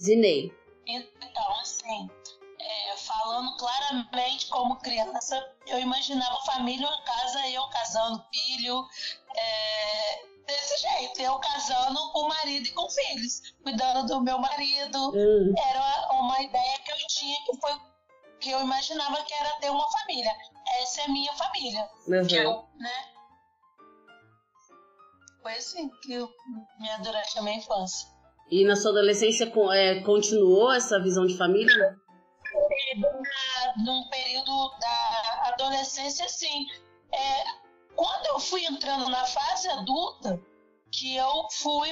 Zinei. 0.00 0.52
Então, 0.86 1.60
assim, 1.60 2.10
é, 2.58 2.96
falando 2.96 3.56
claramente 3.56 4.48
como 4.48 4.76
criança, 4.80 5.54
eu 5.68 5.78
imaginava 5.78 6.36
família, 6.44 6.86
uma 6.86 7.02
casa, 7.02 7.48
eu 7.48 7.62
casando, 7.68 8.24
filho, 8.34 8.84
é, 9.36 10.26
desse 10.46 10.78
jeito, 10.78 11.20
eu 11.20 11.38
casando 11.38 12.00
com 12.12 12.28
marido 12.28 12.66
e 12.66 12.72
com 12.72 12.88
filhos, 12.90 13.54
cuidando 13.62 14.06
do 14.06 14.20
meu 14.22 14.38
marido. 14.38 15.12
Hum. 15.14 15.54
Era 15.56 16.08
uma 16.14 16.42
ideia 16.42 16.78
que 16.84 16.90
eu 16.90 16.96
tinha 17.08 17.36
que 17.44 17.56
foi 17.60 17.90
que 18.40 18.50
eu 18.50 18.60
imaginava 18.62 19.22
que 19.22 19.34
era 19.34 19.50
ter 19.60 19.70
uma 19.70 19.86
família. 19.90 20.34
Essa 20.80 21.02
é 21.02 21.08
minha 21.08 21.32
família. 21.34 21.88
Uhum. 22.08 22.26
Que 22.26 22.36
eu, 22.36 22.64
né? 22.78 23.19
Foi 25.42 25.52
assim 25.52 25.88
que 26.02 26.12
eu, 26.12 26.28
minha, 26.78 26.98
durante 26.98 27.38
a 27.38 27.42
minha 27.42 27.56
infância. 27.56 28.08
E 28.50 28.64
na 28.64 28.76
sua 28.76 28.90
adolescência 28.90 29.50
é, 29.72 30.00
continuou 30.00 30.72
essa 30.72 31.00
visão 31.00 31.24
de 31.24 31.36
família? 31.36 31.96
Num 33.84 34.08
período 34.08 34.70
da 34.80 35.52
adolescência, 35.52 36.28
sim. 36.28 36.66
É, 37.12 37.44
quando 37.94 38.26
eu 38.26 38.40
fui 38.40 38.64
entrando 38.64 39.08
na 39.08 39.24
fase 39.24 39.68
adulta, 39.68 40.40
que 40.90 41.16
eu 41.16 41.46
fui 41.62 41.90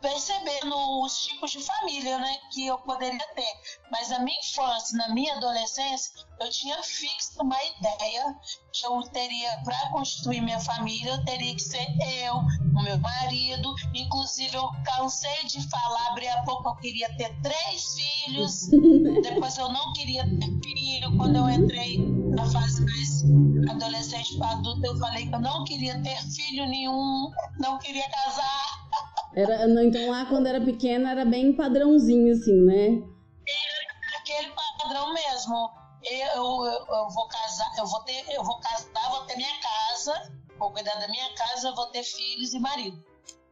percebendo 0.00 0.74
os 1.02 1.18
tipos 1.26 1.50
de 1.50 1.60
família 1.60 2.18
né, 2.18 2.36
que 2.52 2.66
eu 2.66 2.78
poderia 2.78 3.26
ter. 3.34 3.80
Mas 3.90 4.08
na 4.08 4.20
minha 4.20 4.38
infância, 4.38 4.96
na 4.98 5.08
minha 5.14 5.34
adolescência, 5.36 6.12
eu 6.40 6.50
tinha 6.50 6.82
fixo 6.82 7.42
uma 7.42 7.56
ideia 7.64 8.36
que 8.72 8.86
eu 8.86 9.02
teria, 9.10 9.60
para 9.64 9.90
constituir 9.90 10.42
minha 10.42 10.60
família, 10.60 11.12
eu 11.12 11.24
teria 11.24 11.54
que 11.54 11.62
ser 11.62 11.86
eu, 12.24 12.36
o 12.36 12.82
meu 12.82 12.98
marido. 12.98 13.74
Inclusive, 13.94 14.56
eu 14.56 14.68
cansei 14.84 15.44
de 15.46 15.68
falar, 15.68 16.08
abri 16.08 16.28
a 16.28 16.42
pouco, 16.42 16.68
eu 16.68 16.76
queria 16.76 17.16
ter 17.16 17.34
três 17.40 17.94
filhos. 17.94 18.68
Depois, 19.22 19.56
eu 19.56 19.70
não 19.70 19.92
queria 19.94 20.24
ter 20.24 20.60
filho. 20.62 21.16
Quando 21.16 21.36
eu 21.36 21.48
entrei 21.48 21.98
na 22.36 22.44
fase 22.50 22.84
mais 22.84 23.24
adolescente 23.70 24.36
para 24.38 24.50
adulta, 24.50 24.86
eu 24.86 24.98
falei 24.98 25.26
que 25.26 25.34
eu 25.34 25.40
não 25.40 25.64
queria 25.64 26.00
ter 26.02 26.16
filho 26.30 26.66
nenhum, 26.66 27.30
não 27.58 27.78
queria 27.78 28.08
casar. 28.10 28.85
Era, 29.34 29.68
então 29.82 30.10
lá 30.10 30.26
quando 30.26 30.46
era 30.46 30.60
pequena 30.60 31.10
era 31.10 31.24
bem 31.24 31.54
padrãozinho, 31.54 32.32
assim, 32.32 32.64
né? 32.64 33.02
Era 33.46 34.18
aquele 34.18 34.52
padrão 34.78 35.12
mesmo. 35.12 35.70
Eu, 36.04 36.26
eu, 36.36 36.86
eu, 36.88 37.08
vou 37.10 37.28
casar, 37.28 37.70
eu 37.78 37.86
vou 37.86 38.00
ter, 38.04 38.24
eu 38.32 38.44
vou 38.44 38.60
casar, 38.60 39.10
vou 39.10 39.22
ter 39.22 39.36
minha 39.36 39.60
casa, 39.60 40.32
vou 40.58 40.70
cuidar 40.70 40.94
da 40.94 41.08
minha 41.08 41.34
casa, 41.34 41.72
vou 41.72 41.86
ter 41.86 42.02
filhos 42.02 42.54
e 42.54 42.60
marido. 42.60 43.04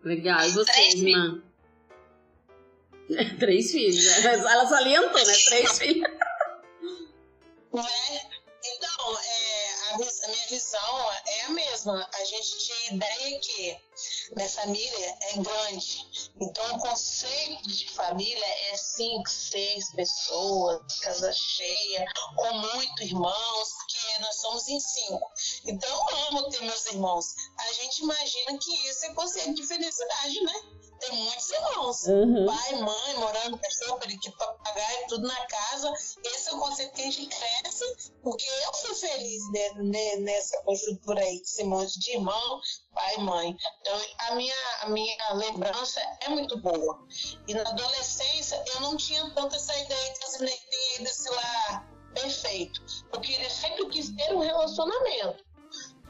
Legal. 0.05 0.41
E 0.47 0.51
você, 0.53 0.73
Três 0.73 0.95
irmã? 0.95 1.43
Três 3.39 3.71
filhos, 3.71 4.23
né? 4.23 4.35
Ela 4.35 4.67
salientou, 4.67 5.27
né? 5.27 5.35
Três 5.49 5.79
filhos. 5.79 6.11
Né? 7.73 7.83
Então, 8.67 9.19
é, 9.19 9.44
a, 9.95 10.29
minha 10.29 10.47
visão 10.49 11.13
é 11.27 11.41
a 11.43 11.51
mesma. 11.51 12.09
A 12.13 12.25
gente 12.25 12.59
tinha 12.59 12.95
ideia 12.95 13.41
que 13.41 13.79
minha 14.37 14.49
família 14.49 15.19
é 15.23 15.39
grande. 15.39 16.31
Então, 16.41 16.77
o 16.77 16.79
conceito 16.81 17.69
de 17.69 17.91
família 17.91 18.47
é 18.73 18.77
cinco, 18.77 19.29
seis 19.29 19.93
pessoas, 19.93 20.81
casa 21.01 21.33
cheia, 21.33 22.05
com 22.37 22.53
muitos 22.55 23.01
irmãos, 23.07 23.69
porque 23.73 24.19
nós 24.21 24.37
somos 24.41 24.69
em 24.69 24.81
cinco. 24.81 25.31
Então, 25.67 26.07
eu 26.11 26.17
amo 26.29 26.49
ter 26.51 26.63
meus 26.63 26.87
irmãos. 26.87 27.35
A 27.59 27.73
gente 27.73 28.03
imagina 28.03 28.59
que 28.59 28.89
isso 28.89 29.07
é 29.07 29.15
conceito 29.15 29.55
de 29.55 29.67
felicidade, 29.67 30.41
né? 30.43 30.55
Tem 31.07 31.19
muitos 31.23 31.51
irmãos 31.51 32.05
Uhum. 32.05 32.47
pai, 32.47 32.75
mãe, 32.77 33.15
morando, 33.17 33.59
cachorro, 33.59 33.99
periquito, 33.99 34.37
papagaio, 34.39 35.07
tudo 35.09 35.27
na 35.27 35.47
casa. 35.47 35.93
Esse 36.25 36.49
é 36.49 36.53
o 36.55 36.59
conceito 36.59 36.95
que 36.95 37.03
a 37.03 37.11
gente 37.11 37.27
cresce, 37.27 38.13
porque 38.23 38.47
eu 38.67 38.73
fui 38.75 38.95
feliz 38.95 39.43
né, 39.53 40.17
nessa 40.17 40.63
conjuntura 40.63 41.21
aí, 41.21 41.37
esse 41.37 41.65
monte 41.65 41.99
de 41.99 42.13
irmão, 42.13 42.61
pai, 42.95 43.17
mãe. 43.19 43.57
Então, 43.81 44.01
a 44.29 44.35
minha, 44.35 44.55
a 44.81 44.89
minha 44.89 45.33
lembrança 45.35 46.01
é 46.23 46.29
muito 46.31 46.59
boa. 46.61 47.07
E 47.47 47.55
na 47.55 47.63
adolescência, 47.63 48.63
eu 48.75 48.81
não 48.81 48.97
tinha 48.97 49.29
tanto 49.35 49.57
essa 49.57 49.77
ideia 49.79 50.15
que 50.15 50.25
as 50.25 50.39
meninas 50.39 50.61
têm 50.71 51.05
desse 51.05 51.29
lar 51.31 51.89
perfeito. 52.15 52.81
Eu 53.13 53.21
queria 53.21 53.51
sempre 53.51 53.89
quis 53.89 54.11
ter 54.15 54.33
um 54.35 54.39
relacionamento. 54.39 55.45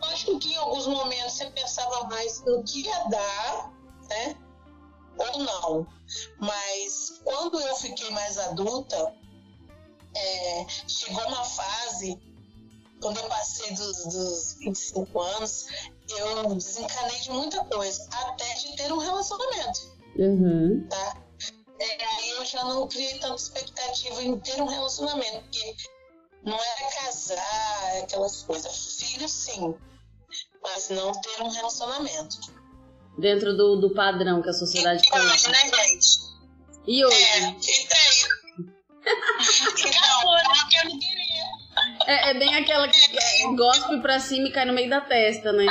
Lógico 0.00 0.38
que 0.38 0.52
em 0.52 0.56
alguns 0.56 0.86
momentos 0.86 1.32
você 1.32 1.50
pensava 1.50 2.04
mais 2.04 2.44
no 2.44 2.62
que 2.62 2.82
ia 2.82 3.04
dar, 3.08 3.72
né? 4.08 4.43
Ou 5.18 5.38
não. 5.38 5.86
Mas 6.38 7.20
quando 7.24 7.60
eu 7.60 7.76
fiquei 7.76 8.10
mais 8.10 8.38
adulta, 8.38 9.14
é, 10.14 10.66
chegou 10.88 11.24
uma 11.26 11.44
fase, 11.44 12.20
quando 13.00 13.18
eu 13.18 13.28
passei 13.28 13.72
dos, 13.72 14.04
dos 14.06 14.54
25 14.60 15.20
anos, 15.20 15.66
eu 16.08 16.54
desencanei 16.54 17.18
de 17.20 17.30
muita 17.30 17.64
coisa, 17.64 18.06
até 18.10 18.54
de 18.54 18.76
ter 18.76 18.92
um 18.92 18.98
relacionamento, 18.98 19.94
Uhum. 20.16 20.86
tá? 20.88 21.16
É, 21.80 22.04
aí 22.04 22.30
eu 22.30 22.44
já 22.44 22.62
não 22.64 22.86
criei 22.86 23.18
tanta 23.18 23.34
expectativa 23.34 24.22
em 24.22 24.38
ter 24.38 24.62
um 24.62 24.66
relacionamento, 24.66 25.40
porque 25.42 25.76
não 26.44 26.56
era 26.56 26.90
casar, 27.02 28.02
aquelas 28.02 28.42
coisas. 28.42 28.94
Filho, 29.00 29.28
sim, 29.28 29.74
mas 30.62 30.88
não 30.90 31.12
ter 31.20 31.42
um 31.42 31.48
relacionamento. 31.48 32.63
Dentro 33.16 33.56
do, 33.56 33.76
do 33.76 33.90
padrão 33.90 34.42
que 34.42 34.50
a 34.50 34.52
sociedade 34.52 35.02
E 35.06 35.18
hoje, 35.18 35.50
né, 35.50 35.58
gente? 35.58 36.18
E 36.86 37.04
hoje? 37.04 37.16
É, 37.16 37.48
e 37.48 37.88
daí? 37.88 38.34
Não, 39.06 40.32
não 40.32 40.68
queria. 40.68 41.44
É, 42.06 42.30
é 42.30 42.34
bem 42.34 42.54
aquela 42.56 42.88
que 42.88 42.98
é, 42.98 43.54
gospe 43.54 44.00
pra 44.00 44.18
cima 44.18 44.48
e 44.48 44.52
cai 44.52 44.64
no 44.64 44.72
meio 44.72 44.90
da 44.90 45.00
testa, 45.00 45.52
né? 45.52 45.66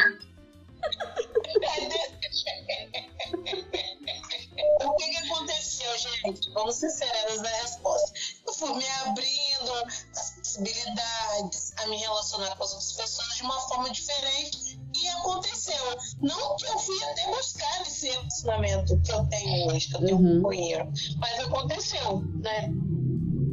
O 4.94 4.96
que, 4.98 5.10
que 5.10 5.18
aconteceu, 5.18 5.98
gente? 5.98 6.50
Vamos 6.52 6.76
ser 6.76 6.90
serenas 6.92 7.42
na 7.42 7.50
resposta. 7.50 8.12
Eu 8.46 8.54
fui 8.54 8.74
me 8.76 8.86
abrindo 9.06 9.72
as 10.16 10.30
possibilidades 10.38 11.74
a 11.78 11.88
me 11.88 11.98
relacionar 11.98 12.56
com 12.56 12.64
as 12.64 12.72
outras 12.74 12.92
pessoas 12.94 13.28
de 13.36 13.44
uma 13.44 13.60
forma 13.62 13.90
diferente 13.90 14.80
e 14.96 15.08
aconteceu. 15.08 15.84
Não 16.22 16.56
que 16.56 16.66
eu 16.68 16.78
fui 16.78 17.04
até 17.06 17.28
buscar 17.36 17.82
esse 17.82 18.08
relacionamento 18.10 19.02
que 19.02 19.12
eu 19.12 19.26
tenho 19.30 19.68
hoje, 19.68 19.88
que 19.90 19.96
eu 19.96 20.06
tenho 20.06 20.18
Uhum. 20.18 20.38
um 20.38 20.42
companheiro, 20.42 20.92
mas 21.18 21.40
aconteceu, 21.40 22.22
né? 22.42 22.70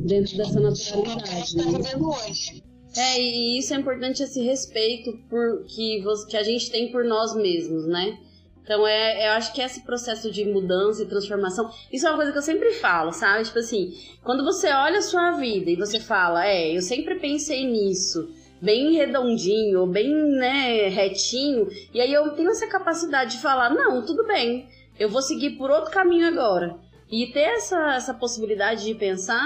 Dentro 0.07 0.37
dessa 0.37 0.53
Tudo 0.61 0.63
que 0.63 0.69
a 0.69 0.75
gente 0.75 0.97
naturalidade, 0.97 1.57
está 1.57 1.63
vivendo 1.71 2.11
hoje. 2.11 2.63
É, 2.97 3.21
e 3.21 3.59
isso 3.59 3.73
é 3.73 3.77
importante 3.77 4.23
esse 4.23 4.43
respeito 4.43 5.17
por, 5.31 5.65
que, 5.65 6.03
que 6.29 6.37
a 6.37 6.43
gente 6.43 6.71
tem 6.71 6.91
por 6.91 7.05
nós 7.05 7.35
mesmos, 7.35 7.87
né? 7.87 8.19
Então, 8.63 8.87
é, 8.87 9.29
eu 9.29 9.33
acho 9.33 9.53
que 9.53 9.61
esse 9.61 9.81
processo 9.81 10.31
de 10.31 10.45
mudança 10.45 11.03
e 11.03 11.07
transformação, 11.07 11.71
isso 11.93 12.07
é 12.07 12.11
uma 12.11 12.17
coisa 12.17 12.33
que 12.33 12.39
eu 12.39 12.43
sempre 12.43 12.73
falo, 12.75 13.13
sabe? 13.13 13.45
Tipo 13.45 13.59
assim, 13.59 13.93
quando 14.23 14.45
você 14.45 14.69
olha 14.71 14.99
a 14.99 15.03
sua 15.03 15.33
vida 15.33 15.71
e 15.71 15.77
você 15.77 15.99
fala, 15.99 16.47
é, 16.47 16.77
eu 16.77 16.83
sempre 16.83 17.19
pensei 17.19 17.67
nisso, 17.67 18.33
bem 18.61 18.93
redondinho, 18.93 19.87
bem, 19.87 20.13
né, 20.13 20.89
retinho, 20.89 21.69
e 21.93 22.01
aí 22.01 22.13
eu 22.13 22.31
tenho 22.33 22.51
essa 22.51 22.67
capacidade 22.67 23.33
de 23.33 23.43
falar, 23.43 23.71
não, 23.71 24.05
tudo 24.05 24.27
bem, 24.27 24.69
eu 24.99 25.09
vou 25.09 25.23
seguir 25.23 25.51
por 25.53 25.71
outro 25.71 25.91
caminho 25.91 26.29
agora. 26.29 26.77
E 27.11 27.27
ter 27.27 27.41
essa, 27.41 27.95
essa 27.95 28.15
possibilidade 28.15 28.85
de 28.85 28.95
pensar, 28.95 29.43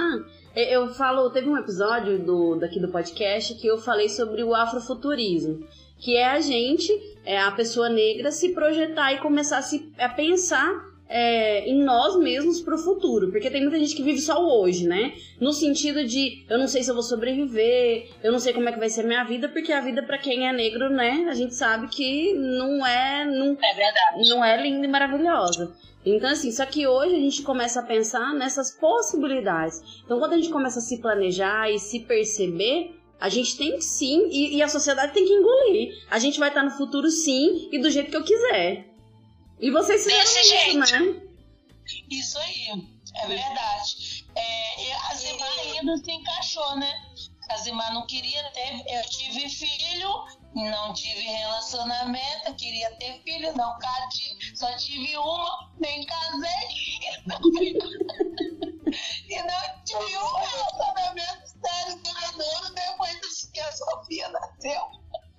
eu 0.55 0.85
eu 0.85 0.89
falo, 0.95 1.31
teve 1.31 1.49
um 1.49 1.57
episódio 1.57 2.19
do, 2.19 2.57
daqui 2.57 2.79
do 2.79 2.89
podcast 2.89 3.55
que 3.55 3.67
eu 3.67 3.79
falei 3.79 4.09
sobre 4.09 4.45
o 4.45 4.55
afrofuturismo, 4.55 5.67
que 6.05 6.19
é 6.19 6.27
a 6.27 6.39
gente, 6.39 6.93
é 7.25 7.41
a 7.41 7.51
pessoa 7.51 7.89
negra, 7.89 8.31
se 8.31 8.51
projetar 8.51 9.15
e 9.15 9.19
começar 9.21 9.57
a, 9.57 9.63
se, 9.63 9.91
a 9.99 10.07
pensar 10.11 10.71
é, 11.09 11.67
em 11.67 11.83
nós 11.83 12.19
mesmos 12.19 12.61
pro 12.61 12.77
futuro. 12.77 13.31
Porque 13.31 13.51
tem 13.51 13.63
muita 13.63 13.79
gente 13.79 13.97
que 13.97 14.03
vive 14.03 14.21
só 14.21 14.39
o 14.39 14.61
hoje, 14.61 14.87
né? 14.87 15.15
No 15.41 15.51
sentido 15.51 16.05
de 16.05 16.45
eu 16.51 16.59
não 16.59 16.69
sei 16.69 16.83
se 16.83 16.91
eu 16.91 16.95
vou 16.95 17.03
sobreviver, 17.03 18.11
eu 18.23 18.31
não 18.31 18.39
sei 18.39 18.53
como 18.53 18.69
é 18.69 18.73
que 18.73 18.79
vai 18.79 18.91
ser 18.91 19.01
a 19.01 19.07
minha 19.07 19.25
vida, 19.25 19.49
porque 19.49 19.73
a 19.73 19.81
vida 19.81 20.03
pra 20.03 20.19
quem 20.19 20.47
é 20.47 20.53
negro, 20.53 20.91
né? 20.91 21.27
A 21.31 21.33
gente 21.35 21.55
sabe 21.55 21.89
que 21.89 22.35
não 22.35 22.87
é. 22.87 23.25
Não, 23.25 23.53
É 23.53 23.75
verdade. 23.75 24.29
não 24.29 24.45
é 24.45 24.61
linda 24.61 24.87
e 24.87 24.91
maravilhosa. 24.91 25.75
Então, 26.05 26.29
assim, 26.29 26.53
só 26.53 26.67
que 26.67 26.87
hoje 26.87 27.15
a 27.15 27.19
gente 27.19 27.41
começa 27.41 27.81
a 27.81 27.83
pensar 27.83 28.35
nessas 28.35 28.71
possibilidades. 28.73 30.03
Então, 30.05 30.19
quando 30.19 30.35
a 30.35 30.37
gente 30.37 30.51
começa 30.51 30.81
a 30.81 30.83
se 30.83 31.01
planejar 31.01 31.71
e 31.71 31.79
se 31.79 32.01
perceber, 32.01 32.95
a 33.25 33.29
gente 33.31 33.57
tem 33.57 33.77
que 33.77 33.81
sim, 33.81 34.29
e, 34.31 34.57
e 34.57 34.63
a 34.63 34.69
sociedade 34.69 35.15
tem 35.15 35.25
que 35.25 35.33
engolir. 35.33 36.05
A 36.11 36.19
gente 36.19 36.39
vai 36.39 36.51
estar 36.51 36.63
no 36.63 36.71
futuro 36.73 37.11
sim, 37.11 37.71
e 37.73 37.79
do 37.79 37.91
jeito 37.91 38.11
que 38.11 38.17
eu 38.19 38.23
quiser. 38.23 38.87
E 39.59 39.71
vocês 39.71 40.05
fizeram 40.05 40.23
Desse 40.23 40.41
isso, 40.41 40.49
jeito. 40.51 40.79
né? 40.79 41.23
Isso 42.11 42.39
aí, 42.39 42.69
é 43.15 43.27
verdade. 43.27 44.27
É, 44.37 44.85
e 44.85 44.93
a 44.93 45.15
Zimar 45.15 45.59
ainda 45.59 45.97
se 45.97 46.13
encaixou, 46.13 46.77
né? 46.77 46.93
A 47.49 47.57
Zimar 47.57 47.95
não 47.95 48.07
queria 48.07 48.43
ter. 48.51 48.83
Eu 48.95 49.03
tive 49.09 49.49
filho, 49.49 50.27
não 50.55 50.93
tive 50.93 51.23
relacionamento, 51.23 52.55
queria 52.59 52.91
ter 52.97 53.23
filho, 53.23 53.57
não 53.57 53.79
casei, 53.79 54.37
só 54.55 54.71
tive 54.77 55.17
uma, 55.17 55.71
nem 55.81 56.05
casei. 56.05 56.51
e 59.31 59.43
não 59.43 59.83
tive 59.83 60.19
um 60.19 60.35
relacionamento 60.35 61.44
sério, 61.67 62.03
duradouro 62.03 62.75
depois 62.75 63.51
que 63.53 63.61
a 63.61 63.73
Sofia 63.73 64.29
nasceu. 64.29 64.81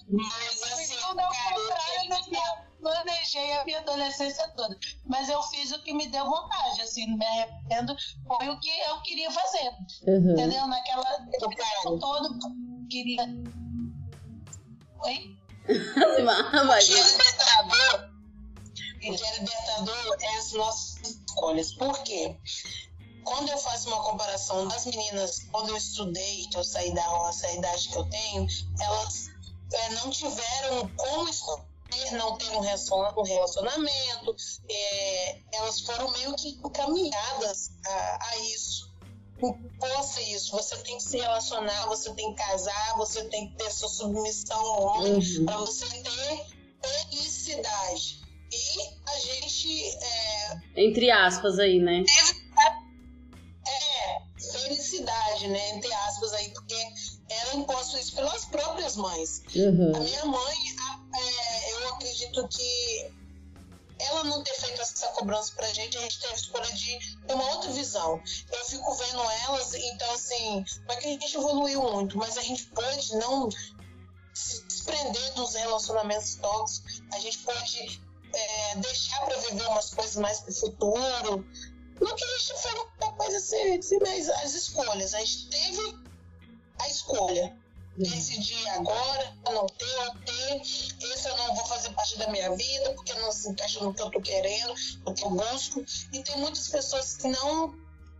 Mas 0.08 0.64
assim, 0.72 0.96
Tudo 0.98 1.20
ao 1.20 1.28
contrário 1.28 2.10
do 2.10 2.24
que 2.30 2.36
eu 2.36 2.66
planejei 2.80 3.54
a 3.54 3.66
minha 3.66 3.80
adolescência 3.80 4.48
toda. 4.50 4.78
Mas 5.06 5.30
eu 5.30 5.42
fiz 5.44 5.72
o 5.72 5.82
que 5.82 5.94
me 5.94 6.08
deu 6.08 6.26
vontade, 6.26 6.82
assim, 6.82 7.08
não 7.08 7.18
me 7.18 7.26
arrependo. 7.26 7.96
Foi 8.28 8.48
o 8.50 8.60
que 8.60 8.70
eu 8.70 9.02
queria 9.02 9.32
fazer, 9.32 9.72
Uhum. 10.08 10.32
entendeu? 10.34 10.68
Naquela 10.68 11.04
tempo 11.04 12.00
todo, 12.00 12.28
eu 12.28 12.88
queria. 12.90 13.24
Oi? 15.04 15.36
Vai, 16.68 16.84
O 16.84 16.86
que 16.86 16.94
é 16.94 17.02
libertador, 17.12 18.10
o 18.70 19.00
que 19.00 19.26
é 19.26 19.40
libertador 19.40 20.18
é 20.22 20.38
as 20.38 20.54
nossas 20.54 21.02
escolhas. 21.28 21.74
Por 21.74 22.04
quê? 22.04 22.38
Quando 23.26 23.50
eu 23.50 23.58
faço 23.58 23.88
uma 23.90 24.02
comparação 24.04 24.68
das 24.68 24.86
meninas, 24.86 25.40
quando 25.52 25.70
eu 25.70 25.78
estudei, 25.78 26.46
que 26.52 26.58
eu 26.58 26.64
saí 26.64 26.94
da 26.94 27.04
roça, 27.08 27.48
a 27.48 27.54
idade 27.54 27.90
que 27.90 27.96
eu 27.98 28.06
tenho, 28.06 28.48
elas 28.80 29.28
é, 29.74 29.90
não 29.96 30.10
tiveram 30.12 30.88
como 30.96 31.28
escolher 31.30 31.66
não 32.14 32.38
ter 32.38 32.50
um 32.52 32.60
relaciona- 32.60 33.14
relacionamento, 33.26 34.36
é, 34.70 35.40
elas 35.54 35.82
foram 35.82 36.12
meio 36.12 36.36
que 36.36 36.50
encaminhadas 36.50 37.72
a, 37.86 38.20
a 38.30 38.38
isso. 38.38 38.94
Imposta 39.44 40.22
isso, 40.22 40.52
você 40.54 40.78
tem 40.78 40.98
que 40.98 41.04
se 41.04 41.18
relacionar, 41.18 41.88
você 41.88 42.14
tem 42.14 42.34
que 42.34 42.42
casar, 42.42 42.96
você 42.98 43.24
tem 43.26 43.50
que 43.50 43.58
ter 43.58 43.70
sua 43.72 43.90
submissão 43.90 44.58
ao 44.60 44.82
homem, 44.84 45.14
Uhum. 45.16 45.46
para 45.46 45.58
você 45.58 45.86
ter 45.88 46.46
felicidade. 46.82 48.24
E 48.52 49.10
a 49.10 49.20
gente 49.20 49.84
é, 49.98 50.58
Entre 50.78 51.12
aspas 51.12 51.60
aí, 51.60 51.80
né? 51.80 52.04
é 52.08 52.35
né? 55.48 55.70
Entre 55.78 55.92
aspas 55.94 56.34
aí, 56.34 56.50
porque 56.54 56.76
ela 57.30 57.56
imposto 57.56 57.98
isso 57.98 58.16
pelas 58.16 58.46
próprias 58.46 58.96
mães. 58.96 59.42
A 59.56 59.60
Uhum. 59.60 60.04
minha 60.04 60.26
mãe, 60.26 60.56
a- 60.80 61.20
é, 61.20 61.72
eu 61.74 61.90
acredito 61.94 62.48
que 62.50 63.14
ela 63.98 64.24
não 64.26 64.44
ter 64.44 64.54
feito 64.56 64.82
essa 64.82 65.08
cobrança 65.10 65.54
pra 65.56 65.72
gente, 65.74 65.98
a 65.98 66.02
gente 66.02 66.20
teve 66.20 66.34
a 66.34 66.36
escolha 66.38 66.74
de 66.74 67.00
ter 67.26 67.34
uma 67.34 67.50
outra 67.52 67.72
visão. 67.72 68.22
Eu 68.52 68.66
fico 68.66 68.94
vendo 68.96 69.22
elas, 69.48 69.74
então 69.74 70.12
assim, 70.14 70.66
não 70.88 70.96
é 70.96 70.98
que 70.98 71.08
a 71.08 71.12
gente 71.12 71.38
evoluiu 71.38 71.82
muito, 71.82 72.18
mas 72.18 72.38
a 72.38 72.42
gente 72.42 72.66
pode 72.72 73.16
não 73.16 73.50
se 74.34 74.62
desprender 74.68 74.76
desprender 74.76 75.34
dos 75.34 75.56
relacionamentos 75.56 76.36
tóxicos, 76.36 77.02
a 77.14 77.20
gente 77.20 77.40
pode 77.40 78.04
é, 78.34 78.76
deixar 78.76 79.22
para 79.26 79.38
viver 79.38 79.66
umas 79.68 79.90
coisas 79.92 80.16
mais 80.18 80.42
pro 80.42 80.54
futuro. 80.54 81.48
Não 82.00 82.16
que 82.16 82.24
a 82.24 82.38
gente 82.38 82.62
foi 82.62 82.72
uma 82.74 83.14
coisa 83.14 83.38
assim, 83.38 83.78
assim, 83.78 83.98
mas 84.02 84.30
as 84.30 84.54
escolhas. 84.54 85.14
A 85.14 85.20
gente 85.20 85.50
teve 85.50 85.98
a 86.80 86.90
escolha. 86.90 87.58
Decidir 87.98 88.68
agora, 88.72 89.34
não 89.46 89.66
ter, 89.68 90.00
ou 90.00 90.16
ter, 90.26 90.62
esse 90.62 91.30
eu 91.30 91.38
não 91.38 91.56
vou 91.56 91.66
fazer 91.66 91.92
parte 91.92 92.18
da 92.18 92.30
minha 92.30 92.54
vida, 92.54 92.94
porque 92.94 93.14
não 93.14 93.32
se 93.32 93.50
encaixa 93.50 93.82
no 93.82 93.94
que 93.94 94.02
eu 94.02 94.12
tô 94.12 94.20
querendo, 94.20 94.74
no 95.06 95.14
que 95.14 95.24
eu 95.24 95.30
busco. 95.30 95.82
E 96.12 96.22
tem 96.22 96.38
muitas 96.38 96.68
pessoas 96.68 97.16
que 97.16 97.30
não 97.30 97.74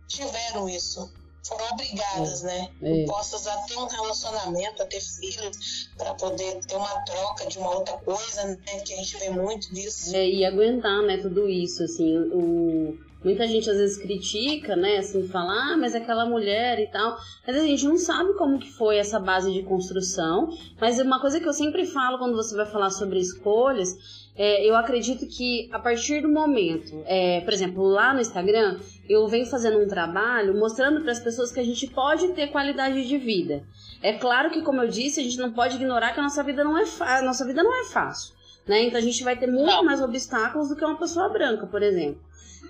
tiveram 0.08 0.66
isso 0.66 1.12
foram 1.46 1.64
obrigadas, 1.72 2.42
né? 2.42 2.68
É. 2.82 3.04
Postas 3.04 3.46
a 3.46 3.56
ter 3.62 3.76
um 3.76 3.86
relacionamento, 3.86 4.82
a 4.82 4.86
ter 4.86 5.00
filhos, 5.00 5.88
para 5.96 6.14
poder 6.14 6.60
ter 6.66 6.76
uma 6.76 7.00
troca 7.02 7.46
de 7.46 7.58
uma 7.58 7.74
outra 7.76 7.96
coisa, 7.98 8.44
né? 8.44 8.56
Que 8.84 8.94
a 8.94 8.96
gente 8.96 9.16
vê 9.18 9.30
muito 9.30 9.72
disso. 9.72 10.14
É, 10.14 10.28
e 10.28 10.44
aguentar, 10.44 11.02
né, 11.02 11.18
tudo 11.18 11.48
isso, 11.48 11.82
assim, 11.84 12.16
o... 12.16 12.98
Muita 13.26 13.44
gente 13.48 13.68
às 13.68 13.76
vezes 13.76 13.96
critica, 13.98 14.76
né, 14.76 14.98
assim, 14.98 15.26
fala, 15.26 15.72
ah, 15.72 15.76
mas 15.76 15.96
aquela 15.96 16.24
mulher 16.24 16.78
e 16.78 16.86
tal. 16.86 17.18
Mas 17.44 17.56
a 17.56 17.66
gente 17.66 17.84
não 17.84 17.96
sabe 17.96 18.34
como 18.34 18.56
que 18.56 18.70
foi 18.70 18.98
essa 18.98 19.18
base 19.18 19.52
de 19.52 19.64
construção. 19.64 20.48
Mas 20.80 21.00
uma 21.00 21.20
coisa 21.20 21.40
que 21.40 21.48
eu 21.48 21.52
sempre 21.52 21.84
falo 21.86 22.18
quando 22.18 22.36
você 22.36 22.54
vai 22.54 22.66
falar 22.66 22.90
sobre 22.90 23.18
escolhas 23.18 23.98
é, 24.38 24.68
eu 24.68 24.76
acredito 24.76 25.26
que 25.26 25.68
a 25.72 25.78
partir 25.78 26.20
do 26.20 26.28
momento, 26.28 27.02
é, 27.06 27.40
por 27.40 27.52
exemplo, 27.52 27.82
lá 27.82 28.12
no 28.12 28.20
Instagram, 28.20 28.78
eu 29.08 29.26
venho 29.26 29.46
fazendo 29.46 29.78
um 29.78 29.88
trabalho 29.88 30.56
mostrando 30.56 31.00
para 31.00 31.10
as 31.10 31.18
pessoas 31.18 31.50
que 31.50 31.58
a 31.58 31.64
gente 31.64 31.86
pode 31.88 32.28
ter 32.28 32.48
qualidade 32.48 33.08
de 33.08 33.16
vida. 33.16 33.64
É 34.02 34.12
claro 34.12 34.50
que, 34.50 34.60
como 34.60 34.82
eu 34.82 34.88
disse, 34.88 35.20
a 35.20 35.22
gente 35.22 35.38
não 35.38 35.52
pode 35.52 35.76
ignorar 35.76 36.12
que 36.12 36.20
a 36.20 36.22
nossa 36.22 36.42
vida 36.42 36.62
não 36.62 36.76
é, 36.76 36.84
a 37.00 37.22
nossa 37.22 37.46
vida 37.46 37.62
não 37.62 37.80
é 37.80 37.84
fácil. 37.86 38.35
Né? 38.66 38.84
Então 38.84 38.98
a 38.98 39.02
gente 39.02 39.22
vai 39.22 39.36
ter 39.36 39.46
muito 39.46 39.84
mais 39.84 40.00
obstáculos 40.02 40.68
do 40.68 40.76
que 40.76 40.84
uma 40.84 40.98
pessoa 40.98 41.28
branca, 41.28 41.66
por 41.66 41.82
exemplo. 41.82 42.20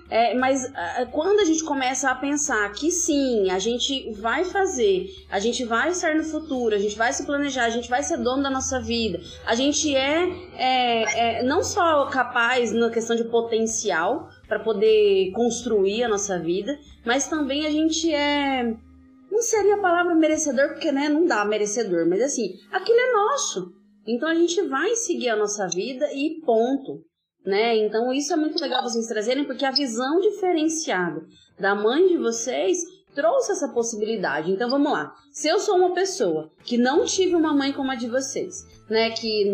É, 0.09 0.35
mas 0.35 0.65
uh, 0.65 1.11
quando 1.11 1.41
a 1.41 1.45
gente 1.45 1.65
começa 1.65 2.09
a 2.11 2.15
pensar 2.15 2.71
que 2.73 2.93
sim, 2.93 3.51
a 3.51 3.59
gente 3.59 4.13
vai 4.13 4.45
fazer, 4.45 5.09
a 5.29 5.41
gente 5.41 5.65
vai 5.65 5.91
estar 5.91 6.15
no 6.15 6.23
futuro, 6.23 6.77
a 6.77 6.79
gente 6.79 6.97
vai 6.97 7.13
se 7.13 7.27
planejar, 7.27 7.65
a 7.65 7.71
gente 7.71 7.89
vai 7.89 8.05
ser 8.05 8.19
dono 8.19 8.43
da 8.43 8.51
nossa 8.51 8.79
vida, 8.81 9.21
a 9.45 9.57
gente 9.57 9.95
é, 9.97 10.29
é, 10.55 11.39
é 11.41 11.43
não 11.43 11.65
só 11.65 12.07
capaz 12.07 12.73
na 12.73 12.89
questão 12.89 13.17
de 13.17 13.25
potencial 13.25 14.29
para 14.47 14.61
poder 14.61 15.33
construir 15.33 16.05
a 16.05 16.09
nossa 16.09 16.39
vida, 16.39 16.79
mas 17.05 17.27
também 17.27 17.67
a 17.67 17.71
gente 17.71 18.13
é. 18.13 18.77
Não 19.29 19.43
seria 19.43 19.75
a 19.75 19.81
palavra 19.81 20.15
merecedor, 20.15 20.69
porque 20.69 20.93
né, 20.93 21.09
não 21.09 21.27
dá 21.27 21.45
merecedor, 21.45 22.07
mas 22.09 22.23
assim, 22.23 22.59
aquilo 22.71 22.99
é 22.99 23.13
nosso. 23.13 23.76
Então 24.07 24.29
a 24.29 24.35
gente 24.35 24.63
vai 24.63 24.95
seguir 24.95 25.29
a 25.29 25.37
nossa 25.37 25.67
vida 25.69 26.13
e 26.13 26.41
ponto 26.45 27.05
né? 27.47 27.77
Então 27.77 28.13
isso 28.13 28.33
é 28.33 28.37
muito 28.37 28.61
legal 28.61 28.83
vocês 28.83 29.07
trazerem, 29.07 29.45
porque 29.45 29.65
a 29.65 29.71
visão 29.71 30.21
diferenciada 30.21 31.25
da 31.59 31.75
mãe 31.75 32.09
de 32.09 32.19
vocês 32.19 32.79
trouxe 33.15 33.53
essa 33.53 33.69
possibilidade. 33.69 34.51
Então 34.51 34.69
vamos 34.69 34.93
lá. 34.93 35.15
Se 35.31 35.49
eu 35.49 35.59
sou 35.61 35.77
uma 35.77 35.95
pessoa 35.95 36.51
que 36.65 36.77
não 36.77 37.05
tive 37.05 37.35
uma 37.35 37.55
mãe 37.55 37.73
como 37.73 37.91
a 37.91 37.95
de 37.95 38.09
vocês, 38.09 38.67
né, 38.91 39.11
que 39.11 39.45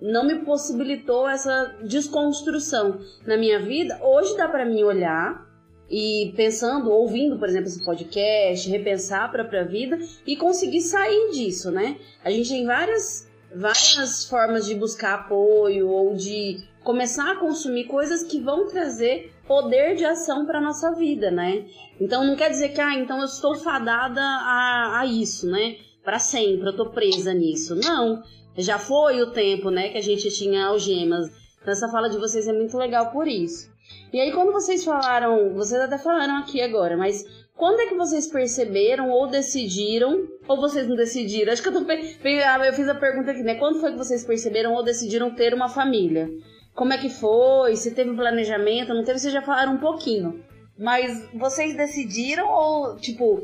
não 0.00 0.24
me 0.24 0.44
possibilitou 0.44 1.28
essa 1.28 1.74
desconstrução 1.82 3.00
na 3.26 3.36
minha 3.36 3.58
vida, 3.58 3.98
hoje 4.02 4.36
dá 4.36 4.46
para 4.46 4.66
mim 4.66 4.84
olhar 4.84 5.48
e 5.90 6.32
pensando, 6.36 6.90
ouvindo, 6.92 7.36
por 7.36 7.48
exemplo, 7.48 7.66
esse 7.66 7.84
podcast, 7.84 8.70
repensar 8.70 9.24
a 9.24 9.28
própria 9.28 9.64
vida 9.64 9.98
e 10.24 10.36
conseguir 10.36 10.82
sair 10.82 11.32
disso, 11.32 11.72
né? 11.72 11.96
A 12.22 12.30
gente 12.30 12.48
tem 12.48 12.64
várias 12.64 13.28
várias 13.54 14.24
formas 14.24 14.66
de 14.66 14.74
buscar 14.74 15.14
apoio 15.14 15.88
ou 15.88 16.14
de 16.14 16.62
começar 16.82 17.32
a 17.32 17.36
consumir 17.36 17.84
coisas 17.84 18.22
que 18.22 18.40
vão 18.40 18.66
trazer 18.66 19.32
poder 19.46 19.96
de 19.96 20.04
ação 20.04 20.46
para 20.46 20.60
nossa 20.60 20.92
vida, 20.94 21.30
né? 21.30 21.66
Então 22.00 22.24
não 22.24 22.36
quer 22.36 22.50
dizer 22.50 22.70
que 22.70 22.80
ah, 22.80 22.94
então 22.94 23.18
eu 23.18 23.24
estou 23.24 23.54
fadada 23.56 24.20
a, 24.22 25.00
a 25.00 25.06
isso, 25.06 25.50
né? 25.50 25.76
Para 26.04 26.18
sempre, 26.18 26.68
eu 26.68 26.76
tô 26.76 26.90
presa 26.90 27.34
nisso. 27.34 27.74
Não, 27.74 28.22
já 28.56 28.78
foi 28.78 29.20
o 29.20 29.32
tempo, 29.32 29.70
né, 29.70 29.90
que 29.90 29.98
a 29.98 30.02
gente 30.02 30.30
tinha 30.30 30.66
algemas. 30.66 31.30
Então 31.60 31.72
essa 31.72 31.88
fala 31.88 32.08
de 32.08 32.16
vocês 32.16 32.48
é 32.48 32.52
muito 32.52 32.76
legal 32.78 33.10
por 33.10 33.28
isso. 33.28 33.70
E 34.12 34.20
aí 34.20 34.32
quando 34.32 34.52
vocês 34.52 34.84
falaram, 34.84 35.52
vocês 35.54 35.80
até 35.80 35.98
falaram 35.98 36.36
aqui 36.36 36.60
agora, 36.60 36.96
mas 36.96 37.24
quando 37.56 37.80
é 37.80 37.86
que 37.86 37.94
vocês 37.94 38.26
perceberam 38.26 39.10
ou 39.10 39.26
decidiram, 39.26 40.26
ou 40.50 40.56
vocês 40.56 40.88
não 40.88 40.96
decidiram? 40.96 41.52
Acho 41.52 41.62
que 41.62 41.68
eu, 41.68 41.72
tô, 41.72 41.86
ah, 41.88 42.66
eu 42.66 42.72
fiz 42.72 42.88
a 42.88 42.94
pergunta 42.96 43.30
aqui, 43.30 43.40
né? 43.40 43.54
Quando 43.54 43.78
foi 43.78 43.92
que 43.92 43.98
vocês 43.98 44.24
perceberam 44.24 44.74
ou 44.74 44.82
decidiram 44.82 45.32
ter 45.32 45.54
uma 45.54 45.68
família? 45.68 46.28
Como 46.74 46.92
é 46.92 46.98
que 46.98 47.08
foi? 47.08 47.76
Se 47.76 47.94
teve 47.94 48.16
planejamento, 48.16 48.92
não 48.92 49.04
teve? 49.04 49.20
Vocês 49.20 49.32
já 49.32 49.42
falaram 49.42 49.74
um 49.74 49.78
pouquinho. 49.78 50.42
Mas 50.76 51.24
vocês 51.32 51.76
decidiram 51.76 52.48
ou, 52.48 52.96
tipo... 52.96 53.40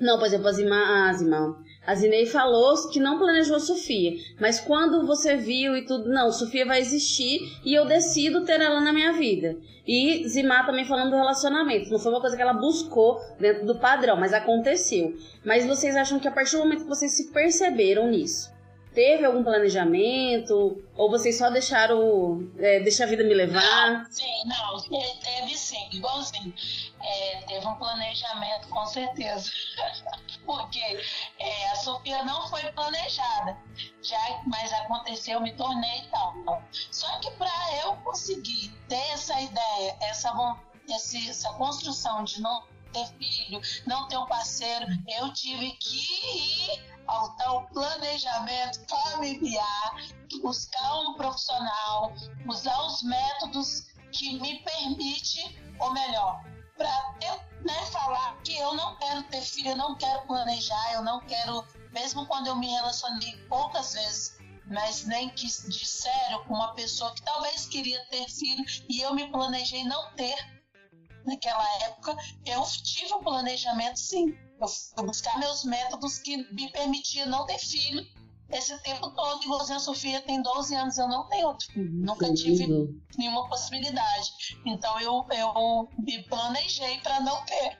Não, 0.00 0.16
por 0.18 0.26
exemplo, 0.26 0.46
as 0.46 0.58
irmãs, 0.58 1.20
a 1.84 1.94
Zinei 1.94 2.26
falou 2.26 2.88
que 2.90 3.00
não 3.00 3.18
planejou 3.18 3.58
Sofia, 3.58 4.12
mas 4.38 4.60
quando 4.60 5.06
você 5.06 5.36
viu 5.36 5.76
e 5.76 5.86
tudo, 5.86 6.08
não, 6.08 6.30
Sofia 6.30 6.66
vai 6.66 6.80
existir 6.80 7.40
e 7.64 7.74
eu 7.74 7.86
decido 7.86 8.44
ter 8.44 8.60
ela 8.60 8.80
na 8.80 8.92
minha 8.92 9.12
vida. 9.12 9.56
E 9.86 10.28
Zimar 10.28 10.66
também 10.66 10.84
falando 10.84 11.10
do 11.10 11.16
relacionamento, 11.16 11.90
não 11.90 11.98
foi 11.98 12.12
uma 12.12 12.20
coisa 12.20 12.36
que 12.36 12.42
ela 12.42 12.52
buscou 12.52 13.18
dentro 13.40 13.64
do 13.64 13.78
padrão, 13.78 14.16
mas 14.16 14.34
aconteceu. 14.34 15.16
Mas 15.44 15.66
vocês 15.66 15.96
acham 15.96 16.20
que 16.20 16.28
a 16.28 16.30
partir 16.30 16.56
do 16.56 16.62
momento 16.64 16.82
que 16.82 16.88
vocês 16.88 17.12
se 17.12 17.32
perceberam 17.32 18.06
nisso, 18.08 18.50
teve 18.94 19.24
algum 19.24 19.42
planejamento? 19.42 20.82
Ou 20.96 21.10
vocês 21.10 21.38
só 21.38 21.50
deixaram, 21.50 22.48
é, 22.58 22.78
a 22.78 23.06
vida 23.06 23.24
me 23.24 23.34
levar? 23.34 23.92
Não, 23.92 24.12
sim, 24.12 24.44
não, 24.46 24.80
teve 25.22 25.56
sim, 25.56 25.88
igualzinho. 25.92 26.52
É, 27.00 27.40
teve 27.42 27.66
um 27.66 27.74
planejamento, 27.74 28.68
com 28.68 28.86
certeza. 28.86 29.50
Porque 30.44 30.80
é, 31.38 31.70
a 31.70 31.76
Sofia 31.76 32.24
não 32.24 32.48
foi 32.48 32.62
planejada, 32.72 33.56
já, 34.02 34.42
mas 34.46 34.72
aconteceu, 34.72 35.40
me 35.40 35.52
tornei 35.52 36.02
tal. 36.10 36.62
Só 36.90 37.18
que 37.20 37.30
para 37.32 37.50
eu 37.84 37.92
conseguir 37.96 38.72
ter 38.88 39.12
essa 39.12 39.38
ideia, 39.40 39.96
essa, 40.00 40.32
essa 41.28 41.52
construção 41.52 42.24
de 42.24 42.40
não 42.40 42.62
ter 42.92 43.06
filho, 43.18 43.60
não 43.86 44.08
ter 44.08 44.16
um 44.16 44.26
parceiro, 44.26 44.86
eu 45.08 45.32
tive 45.32 45.72
que 45.72 45.96
ir 45.96 46.98
ao 47.06 47.34
tal 47.36 47.66
planejamento 47.68 48.84
familiar, 48.86 49.96
buscar 50.42 51.00
um 51.00 51.14
profissional, 51.14 52.12
usar 52.46 52.80
os 52.86 53.02
métodos 53.02 53.86
que 54.12 54.38
me 54.40 54.60
permite, 54.60 55.58
ou 55.78 55.92
melhor, 55.92 56.42
para 56.76 57.14
eu 57.22 57.34
né, 57.64 57.86
falar 57.86 58.40
que 58.42 58.56
eu 58.56 58.74
não 58.74 58.96
quero 58.96 59.22
ter 59.24 59.42
filho, 59.42 59.70
eu 59.70 59.76
não 59.76 59.96
quero 59.96 60.26
planejar, 60.26 60.92
eu 60.92 61.02
não 61.02 61.20
quero, 61.20 61.64
mesmo 61.92 62.26
quando 62.26 62.46
eu 62.46 62.56
me 62.56 62.68
relacionei 62.68 63.36
poucas 63.48 63.94
vezes, 63.94 64.38
mas 64.66 65.06
nem 65.06 65.30
que 65.30 65.46
de 65.46 65.86
sério 65.86 66.44
com 66.44 66.54
uma 66.54 66.74
pessoa 66.74 67.12
que 67.14 67.22
talvez 67.22 67.66
queria 67.66 68.04
ter 68.06 68.28
filho 68.28 68.64
e 68.88 69.00
eu 69.00 69.14
me 69.14 69.30
planejei 69.30 69.84
não 69.84 70.12
ter 70.12 70.57
naquela 71.28 71.64
época, 71.84 72.16
eu 72.44 72.62
tive 72.82 73.14
um 73.14 73.22
planejamento 73.22 73.98
sim 73.98 74.34
eu 74.60 74.66
fui 74.66 75.06
buscar 75.06 75.38
meus 75.38 75.64
métodos 75.64 76.18
que 76.18 76.36
me 76.52 76.70
permitiam 76.72 77.28
não 77.28 77.46
ter 77.46 77.58
filho 77.58 78.04
esse 78.50 78.76
tempo 78.82 79.10
todo. 79.10 79.44
E 79.44 79.46
você, 79.46 79.78
Sofia, 79.78 80.20
tem 80.22 80.42
12 80.42 80.74
anos, 80.74 80.98
eu 80.98 81.06
não 81.06 81.28
tenho 81.28 81.46
outro 81.46 81.66
filho. 81.66 81.90
Nunca 81.92 82.32
tive 82.34 82.66
nenhuma 83.16 83.48
possibilidade. 83.48 84.32
Então 84.66 84.98
eu, 85.00 85.24
eu 85.30 85.88
me 85.98 86.22
planejei 86.24 86.98
para 87.00 87.20
não 87.20 87.44
ter 87.44 87.78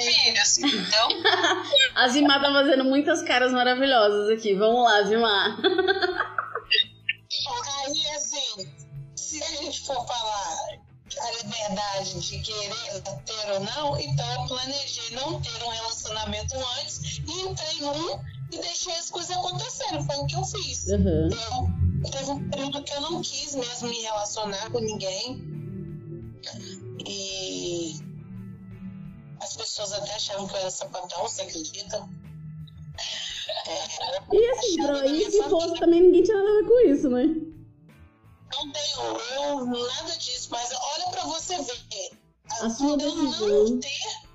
filhos, 0.00 0.40
assim, 0.40 0.66
então. 0.66 1.08
A 1.94 2.08
Zimar 2.08 2.40
tá 2.40 2.50
fazendo 2.52 2.84
muitas 2.84 3.22
caras 3.22 3.52
maravilhosas 3.52 4.30
aqui. 4.30 4.54
Vamos 4.54 4.82
lá, 4.82 5.02
Zimar. 5.02 5.58
de 12.30 12.38
querer 12.38 13.02
ter 13.24 13.52
ou 13.52 13.60
não, 13.60 13.98
então 13.98 14.34
eu 14.34 14.46
planejei 14.46 15.10
não 15.16 15.40
ter 15.40 15.64
um 15.64 15.68
relacionamento 15.68 16.54
antes 16.80 17.18
e 17.18 17.40
entrei 17.42 17.78
em 17.80 17.84
um 17.84 18.20
e 18.52 18.58
deixei 18.58 18.94
as 18.94 19.10
coisas 19.10 19.36
acontecerem. 19.36 20.04
Foi 20.04 20.16
o 20.16 20.26
que 20.26 20.36
eu 20.36 20.44
fiz. 20.44 20.86
Uhum. 20.86 21.28
Eu, 21.28 22.10
teve 22.10 22.30
um 22.30 22.48
período 22.48 22.84
que 22.84 22.92
eu 22.92 23.00
não 23.00 23.20
quis 23.20 23.54
mesmo 23.56 23.88
me 23.88 24.00
relacionar 24.00 24.70
com 24.70 24.78
ninguém. 24.78 25.42
E 27.04 27.98
as 29.40 29.56
pessoas 29.56 29.92
até 29.92 30.14
achavam 30.14 30.46
que 30.46 30.54
eu 30.54 30.60
era 30.60 30.70
sapatão, 30.70 31.22
você 31.22 31.42
acredita? 31.42 32.08
É, 33.66 34.36
e 34.36 34.50
assim, 34.50 34.76
pra 34.76 35.06
ir 35.06 35.30
se 35.30 35.42
fosse 35.44 35.80
também 35.80 36.02
ninguém 36.02 36.22
tinha 36.22 36.36
nada 36.36 36.48
a 36.48 36.62
ver 36.62 36.68
com 36.68 36.80
isso, 36.88 37.08
né? 37.08 37.50
não 38.52 38.72
tenho 38.72 39.00
eu, 39.34 39.66
nada 39.66 40.16
disso, 40.16 40.48
mas 40.50 40.70
olha 40.72 41.08
pra 41.10 41.22
você 41.24 41.56
ver. 41.62 41.89
A, 42.60 42.66
a 42.66 42.70
sua 42.70 42.96
decisão. 42.96 43.64
Não 43.64 43.80
ter 43.80 44.30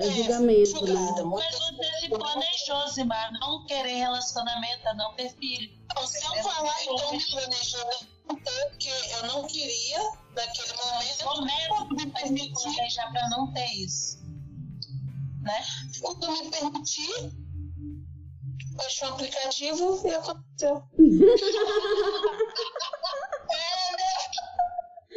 é 0.00 0.10
julgamento, 0.10 0.70
julgada, 0.70 1.24
né? 1.24 1.24
Mas 1.24 1.58
você 1.58 1.84
se 2.00 2.08
planejou, 2.08 2.88
Zimar, 2.88 3.30
não 3.40 3.64
querer 3.66 3.96
relacionamento, 3.96 4.82
não 4.96 5.14
ter 5.14 5.30
filho. 5.34 5.70
Então, 5.84 6.06
se 6.06 6.24
eu 6.24 6.34
falar, 6.42 6.74
então 6.82 7.12
me 7.12 7.22
planejou 7.30 7.90
porque 8.26 8.88
eu 8.88 9.26
não 9.26 9.46
queria, 9.46 9.98
naquele 10.34 10.72
momento, 10.74 11.24
Começa 11.24 11.84
me 11.90 12.06
permitir 12.06 12.52
planejar 12.52 13.12
pra 13.12 13.28
não 13.28 13.52
ter 13.52 13.70
isso. 13.74 14.18
Né? 15.42 15.62
quando 16.00 16.32
me 16.32 16.50
permitir, 16.50 17.32
baixei 18.76 19.06
um 19.08 19.12
aplicativo 19.12 20.00
e 20.06 20.14
aconteceu. 20.14 20.82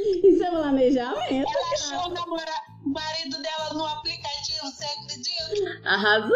Isso 0.24 0.44
é 0.44 0.50
planejamento. 0.50 1.32
Ela 1.32 1.74
achou 1.74 2.12
o 2.12 2.14
namora- 2.14 2.62
o 2.86 2.90
marido 2.90 3.42
dela 3.42 3.74
no 3.74 3.86
aplicativo, 3.86 4.60
você 4.66 4.86
acredita? 4.86 5.82
Arrasou, 5.90 6.36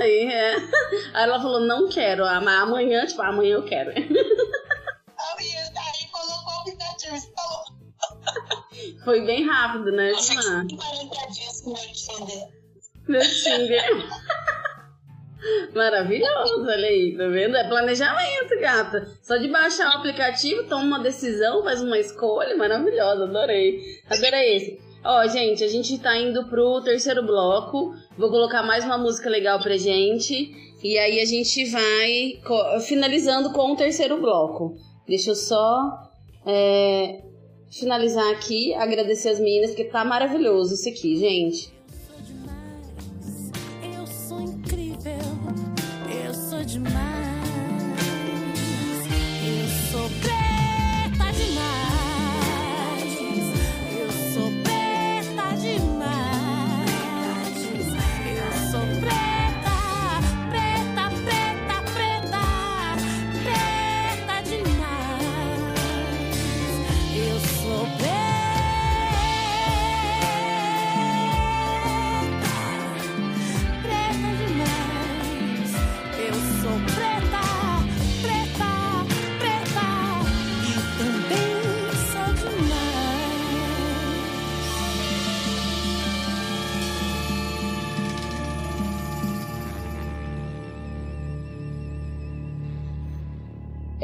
aí 0.00 0.26
é. 0.32 0.56
Aí 1.14 1.22
ela 1.24 1.40
falou, 1.40 1.60
não 1.60 1.88
quero, 1.88 2.24
ama- 2.24 2.62
amanhã, 2.62 3.06
tipo, 3.06 3.22
amanhã 3.22 3.54
eu 3.56 3.64
quero. 3.64 3.90
Aí, 3.90 3.96
aí 5.56 6.08
colocou 6.10 6.52
o 6.54 6.60
aplicativo 6.60 7.16
e 7.16 7.20
falou, 7.20 7.64
Foi 9.04 9.20
bem 9.24 9.46
rápido, 9.46 9.92
né, 9.92 10.12
Gilmar? 10.14 10.66
40 10.76 11.26
dias 11.32 11.60
com 11.62 11.70
o 11.70 11.74
meu 11.74 11.92
Tinder. 11.92 12.48
Meu 13.08 13.20
Tinder. 13.20 13.84
Maravilhoso, 15.74 16.62
olha 16.62 16.88
aí, 16.88 17.16
tá 17.16 17.26
vendo? 17.28 17.56
É 17.56 17.68
planejamento, 17.68 18.60
gata. 18.60 19.08
Só 19.22 19.36
de 19.36 19.48
baixar 19.48 19.90
o 19.90 19.98
aplicativo, 19.98 20.64
toma 20.64 20.84
uma 20.84 21.00
decisão, 21.00 21.62
faz 21.62 21.82
uma 21.82 21.98
escolha 21.98 22.56
maravilhosa, 22.56 23.24
adorei. 23.24 23.80
Adorei 24.08 24.56
esse. 24.56 24.80
Ó, 25.04 25.26
gente, 25.26 25.62
a 25.62 25.68
gente 25.68 25.98
tá 25.98 26.16
indo 26.16 26.48
pro 26.48 26.80
terceiro 26.80 27.22
bloco. 27.22 27.94
Vou 28.16 28.30
colocar 28.30 28.62
mais 28.62 28.84
uma 28.84 28.96
música 28.96 29.28
legal 29.28 29.60
pra 29.60 29.76
gente. 29.76 30.50
E 30.82 30.98
aí 30.98 31.20
a 31.20 31.24
gente 31.26 31.70
vai 31.70 32.40
finalizando 32.86 33.52
com 33.52 33.72
o 33.72 33.76
terceiro 33.76 34.18
bloco. 34.18 34.76
Deixa 35.06 35.32
eu 35.32 35.34
só 35.34 36.10
é, 36.46 37.22
finalizar 37.70 38.30
aqui, 38.32 38.72
agradecer 38.74 39.28
as 39.30 39.40
meninas, 39.40 39.70
porque 39.70 39.84
tá 39.84 40.04
maravilhoso 40.04 40.74
isso 40.74 40.88
aqui, 40.88 41.16
gente. 41.16 41.73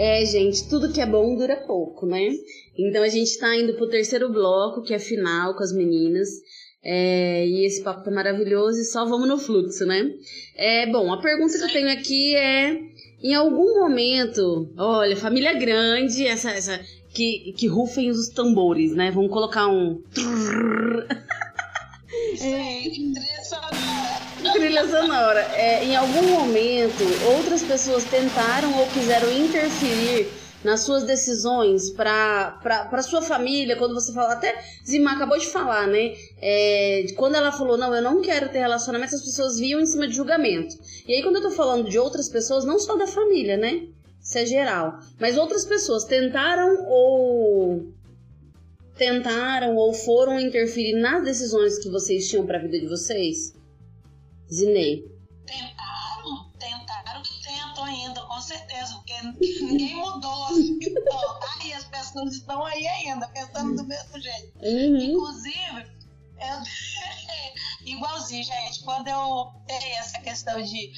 É, 0.03 0.25
gente, 0.25 0.67
tudo 0.67 0.91
que 0.91 0.99
é 0.99 1.05
bom 1.05 1.37
dura 1.37 1.57
pouco, 1.57 2.07
né? 2.07 2.31
Então 2.75 3.03
a 3.03 3.09
gente 3.11 3.39
tá 3.39 3.55
indo 3.55 3.75
pro 3.75 3.87
terceiro 3.87 4.33
bloco, 4.33 4.81
que 4.81 4.95
é 4.95 4.99
final 4.99 5.55
com 5.55 5.63
as 5.63 5.75
meninas. 5.75 6.27
É, 6.83 7.47
e 7.47 7.67
esse 7.67 7.83
papo 7.83 8.03
tá 8.03 8.11
maravilhoso 8.11 8.81
e 8.81 8.85
só 8.85 9.05
vamos 9.05 9.29
no 9.29 9.37
fluxo, 9.37 9.85
né? 9.85 10.11
É, 10.57 10.87
bom, 10.87 11.13
a 11.13 11.21
pergunta 11.21 11.59
que 11.59 11.65
eu 11.65 11.71
tenho 11.71 11.93
aqui 11.93 12.35
é: 12.35 12.81
em 13.23 13.35
algum 13.35 13.79
momento, 13.79 14.73
olha, 14.79 15.15
família 15.15 15.53
grande, 15.53 16.27
essa, 16.27 16.51
essa 16.51 16.81
que, 17.13 17.53
que 17.59 17.67
rufem 17.67 18.09
os 18.09 18.31
tambores, 18.31 18.95
né? 18.95 19.11
Vamos 19.11 19.31
colocar 19.31 19.69
um 19.69 20.03
Sim, 22.39 23.13
trilha 24.53 24.87
sonora. 24.89 25.41
É, 25.55 25.85
em 25.85 25.97
algum 25.97 26.29
momento, 26.29 27.05
outras 27.37 27.63
pessoas 27.63 28.05
tentaram 28.05 28.79
ou 28.79 28.87
quiseram 28.89 29.31
interferir 29.33 30.29
nas 30.63 30.81
suas 30.81 31.05
decisões 31.05 31.91
para 31.91 32.59
para 32.63 33.03
sua 33.03 33.23
família, 33.23 33.77
quando 33.77 33.95
você 33.95 34.13
fala, 34.13 34.35
até 34.35 34.63
Zima 34.87 35.13
acabou 35.13 35.39
de 35.39 35.47
falar, 35.47 35.87
né? 35.87 36.15
É, 36.41 37.07
quando 37.17 37.35
ela 37.35 37.51
falou, 37.51 37.77
não, 37.79 37.95
eu 37.95 38.03
não 38.03 38.21
quero 38.21 38.49
ter 38.51 38.59
relacionamento, 38.59 39.15
as 39.15 39.25
pessoas 39.25 39.59
viam 39.59 39.81
em 39.81 39.87
cima 39.87 40.07
de 40.07 40.15
julgamento. 40.15 40.77
E 41.07 41.15
aí, 41.15 41.23
quando 41.23 41.37
eu 41.37 41.43
tô 41.43 41.51
falando 41.51 41.89
de 41.89 41.99
outras 41.99 42.29
pessoas, 42.29 42.65
não 42.65 42.79
só 42.79 42.97
da 42.97 43.07
família, 43.07 43.57
né? 43.57 43.89
Isso 44.23 44.39
é 44.39 44.45
geral. 44.45 44.99
Mas 45.19 45.39
outras 45.39 45.65
pessoas 45.65 46.05
tentaram 46.05 46.85
ou 46.87 47.87
tentaram 48.97 49.77
ou 49.77 49.95
foram 49.95 50.39
interferir 50.39 50.93
nas 50.93 51.25
decisões 51.25 51.79
que 51.79 51.89
vocês 51.89 52.29
tinham 52.29 52.45
pra 52.45 52.59
vida 52.59 52.79
de 52.79 52.87
vocês? 52.87 53.55
Zinei. 54.53 55.05
Tentaram, 55.47 56.51
tentaram 56.59 57.23
e 57.23 57.43
tentam 57.43 57.85
ainda, 57.85 58.21
com 58.23 58.41
certeza, 58.41 58.95
porque 58.95 59.23
ninguém 59.65 59.97
mudou. 59.97 60.49
Então, 60.81 61.41
tá 61.41 61.57
aí 61.61 61.73
as 61.73 61.85
pessoas 61.85 62.35
estão 62.35 62.65
aí 62.65 62.87
ainda, 62.87 63.29
pensando 63.29 63.77
do 63.77 63.85
mesmo 63.87 64.21
jeito. 64.21 64.53
Uhum. 64.59 64.97
Inclusive, 64.97 66.01
eu, 66.39 67.87
igualzinho, 67.87 68.45
gente, 68.45 68.83
quando 68.85 69.09
eu 69.09 69.53
tenho 69.67 69.99
essa 69.99 70.19
questão 70.21 70.61
de 70.63 70.93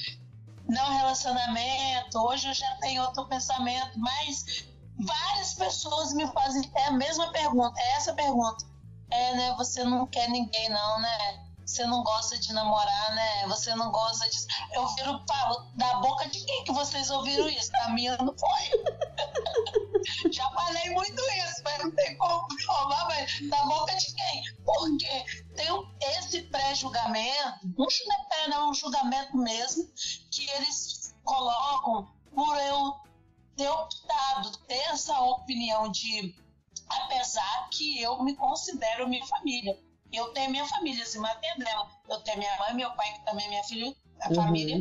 não 0.67 0.97
relacionamento, 0.97 2.17
hoje 2.19 2.47
eu 2.47 2.53
já 2.53 2.75
tenho 2.75 3.03
outro 3.03 3.25
pensamento, 3.27 3.99
mas 3.99 4.65
várias 4.97 5.53
pessoas 5.53 6.13
me 6.13 6.27
fazem 6.27 6.69
é 6.75 6.85
a 6.85 6.91
mesma 6.91 7.31
pergunta, 7.31 7.79
é 7.79 7.95
essa 7.95 8.13
pergunta. 8.13 8.65
É, 9.11 9.35
né, 9.35 9.53
você 9.57 9.83
não 9.83 10.07
quer 10.07 10.27
ninguém 10.29 10.69
não, 10.69 10.99
né? 10.99 11.42
Você 11.65 11.85
não 11.85 12.03
gosta 12.03 12.37
de 12.37 12.51
namorar, 12.53 13.15
né? 13.15 13.47
Você 13.47 13.73
não 13.75 13.91
gosta 13.91 14.29
disso. 14.29 14.47
Eu 14.71 14.87
viro, 14.95 15.23
falo, 15.27 15.71
da 15.75 15.95
boca 15.97 16.27
de 16.29 16.43
quem 16.45 16.63
que 16.63 16.71
vocês 16.71 17.09
ouviram 17.09 17.47
isso? 17.49 17.71
Da 17.71 17.89
minha 17.89 18.17
não 18.17 18.35
foi. 18.37 18.83
Já 20.31 20.49
falei 20.51 20.89
muito 20.89 21.21
isso, 21.21 21.61
mas 21.63 21.83
não 21.83 21.91
tem 21.91 22.17
como 22.17 22.47
provar, 22.65 23.07
mas 23.07 23.49
da 23.49 23.63
boca 23.65 23.95
de 23.95 24.13
quem? 24.13 24.43
Porque 24.65 25.25
tem 25.55 25.67
esse 26.17 26.41
pré-julgamento, 26.43 27.67
não 27.77 27.85
é 27.85 28.25
pré, 28.27 28.47
não, 28.49 28.67
é 28.67 28.69
um 28.69 28.73
julgamento 28.73 29.37
mesmo, 29.37 29.89
que 30.29 30.49
eles 30.51 31.15
colocam 31.23 32.11
por 32.33 32.57
eu 32.57 32.95
ter 33.55 33.69
optado, 33.69 34.57
ter 34.67 34.81
essa 34.89 35.19
opinião 35.21 35.89
de, 35.89 36.35
apesar 36.89 37.69
que 37.69 38.01
eu 38.01 38.21
me 38.23 38.35
considero 38.35 39.07
minha 39.07 39.25
família. 39.25 39.79
Eu 40.13 40.27
tenho 40.33 40.51
minha 40.51 40.65
família, 40.65 41.03
mas 41.17 41.39
tem 41.39 41.57
dela. 41.57 41.89
Eu 42.07 42.19
tenho 42.21 42.37
minha 42.37 42.55
mãe, 42.59 42.73
meu 42.75 42.91
pai, 42.91 43.13
que 43.13 43.25
também 43.25 43.45
é 43.45 43.49
minha 43.49 43.63
filha, 43.63 43.95
a 44.21 44.29
Uhum. 44.29 44.35
família. 44.35 44.77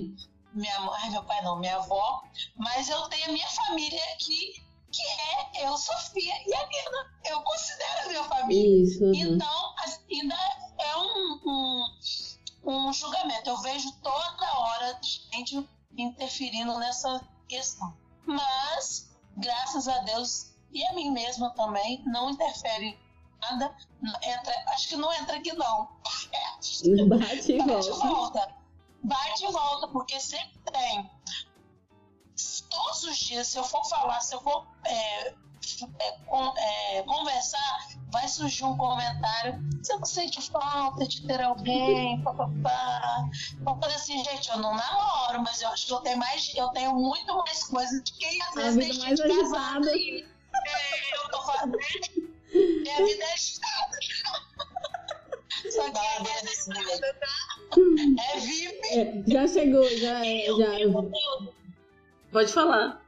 Minha 0.52 0.80
mãe, 0.80 1.10
meu 1.10 1.24
pai 1.24 1.42
não, 1.42 1.58
minha 1.58 1.76
avó. 1.76 2.22
Mas 2.56 2.88
eu 2.90 3.00
tenho 3.08 3.30
a 3.30 3.32
minha 3.32 3.48
família 3.48 4.02
aqui, 4.12 4.62
que 4.92 5.02
é 5.02 5.66
eu, 5.66 5.76
Sofia 5.78 6.34
e 6.46 6.54
a 6.54 6.66
Nina. 6.66 7.12
Eu 7.24 7.40
considero 7.42 8.04
a 8.04 8.08
minha 8.08 8.24
família. 8.24 8.84
Isso. 8.84 9.02
uhum. 9.02 9.14
Então, 9.14 9.74
ainda 10.10 10.36
é 10.78 10.96
um, 10.98 11.40
um, 11.46 11.86
um 12.88 12.92
julgamento. 12.92 13.48
Eu 13.48 13.56
vejo 13.62 13.90
toda 14.02 14.58
hora 14.58 15.00
gente 15.02 15.66
interferindo 15.96 16.78
nessa 16.78 17.20
questão. 17.48 17.96
Mas, 18.26 19.10
graças 19.36 19.88
a 19.88 19.98
Deus 20.00 20.52
e 20.70 20.84
a 20.86 20.92
mim 20.94 21.10
mesma 21.10 21.50
também, 21.54 22.02
não 22.06 22.30
interfere 22.30 22.98
nada. 23.42 23.74
Entra, 24.22 24.54
acho 24.68 24.88
que 24.88 24.96
não 24.96 25.12
entra 25.12 25.36
aqui, 25.36 25.52
não. 25.52 25.88
Bate 27.08 27.52
e 27.52 27.58
Bate 27.58 27.90
volta. 27.90 28.06
volta. 28.08 28.54
Bate 29.02 29.44
e 29.44 29.50
volta, 29.50 29.88
porque 29.88 30.18
sempre 30.20 30.58
tem. 30.72 31.10
Todos 32.70 33.04
os 33.04 33.16
dias, 33.18 33.48
se 33.48 33.58
eu 33.58 33.64
for 33.64 33.84
falar, 33.84 34.20
se 34.20 34.34
eu 34.34 34.40
for 34.40 34.66
é, 34.84 35.28
é, 35.28 36.98
é, 36.98 37.02
conversar, 37.02 37.88
vai 38.10 38.26
surgir 38.28 38.64
um 38.64 38.76
comentário. 38.76 39.62
Você 39.82 39.94
não 39.96 40.04
sente 40.04 40.50
falta 40.50 41.06
de 41.06 41.26
ter 41.26 41.40
alguém? 41.42 42.22
Papapá. 42.22 43.28
Eu 43.66 43.76
falei 43.76 43.96
assim, 43.96 44.24
gente, 44.24 44.50
eu 44.50 44.58
não 44.58 44.74
namoro, 44.74 45.42
mas 45.42 45.60
eu 45.60 45.68
acho 45.68 45.86
que 45.86 45.92
eu 45.92 46.00
tenho, 46.00 46.18
mais, 46.18 46.52
eu 46.54 46.68
tenho 46.68 46.94
muito 46.94 47.36
mais 47.36 47.64
coisa 47.64 48.00
de 48.02 48.12
quem 48.12 48.42
às 48.42 48.54
vezes 48.54 49.02
agitada. 49.02 49.34
casada 49.34 49.90
aí. 49.90 50.26
É, 50.54 51.16
eu 51.16 51.30
tô 51.30 51.42
fazendo. 51.42 51.78
Minha 52.52 53.06
vida 53.06 53.24
é 53.24 53.32
agitada. 53.32 53.98
Só 55.70 55.90
que 55.90 55.98
é 55.98 56.18
reservada, 56.42 57.16
tá? 57.20 57.26
É 58.34 58.40
VIP. 58.40 58.98
É, 58.98 59.22
já 59.26 59.48
chegou, 59.48 59.88
já, 59.96 60.22
já. 60.24 61.50
Pode 62.30 62.52
falar. 62.52 63.02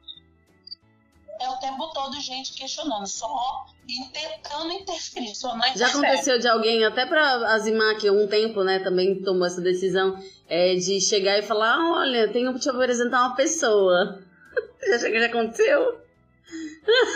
É 1.41 1.49
o 1.49 1.57
tempo 1.57 1.93
todo 1.93 2.19
gente 2.21 2.55
questionando, 2.55 3.07
só 3.07 3.67
tentando 4.13 4.73
interferir. 4.73 5.35
Só 5.35 5.57
não 5.57 5.77
Já 5.77 5.89
aconteceu 5.89 6.39
de 6.39 6.47
alguém, 6.47 6.85
até 6.85 7.05
pra 7.05 7.53
Azimar, 7.53 7.99
que 7.99 8.09
um 8.09 8.27
tempo, 8.29 8.63
né, 8.63 8.79
também 8.79 9.21
tomou 9.23 9.47
essa 9.47 9.61
decisão, 9.61 10.17
é, 10.49 10.75
de 10.77 11.01
chegar 11.01 11.39
e 11.39 11.43
falar: 11.43 11.75
ah, 11.75 11.93
olha, 11.99 12.33
tenho 12.33 12.55
que 12.55 12.61
te 12.61 12.71
apresentar 12.71 13.27
uma 13.27 13.35
pessoa. 13.37 14.23
Já, 14.87 14.99
já 14.99 15.27
aconteceu? 15.27 15.99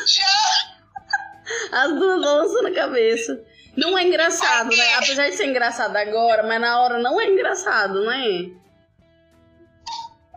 Já! 0.07 0.58
As 1.73 1.95
duas 1.95 2.21
lançam 2.21 2.63
na 2.63 2.71
cabeça. 2.71 3.45
Não 3.77 3.97
é 3.97 4.03
engraçado, 4.05 4.77
né? 4.77 4.95
Apesar 4.95 5.29
de 5.31 5.37
ser 5.37 5.47
engraçado 5.47 5.97
agora, 5.97 6.43
mas 6.43 6.61
na 6.61 6.81
hora 6.81 6.99
não 6.99 7.21
é 7.21 7.29
engraçado, 7.29 8.05
né? 8.05 8.17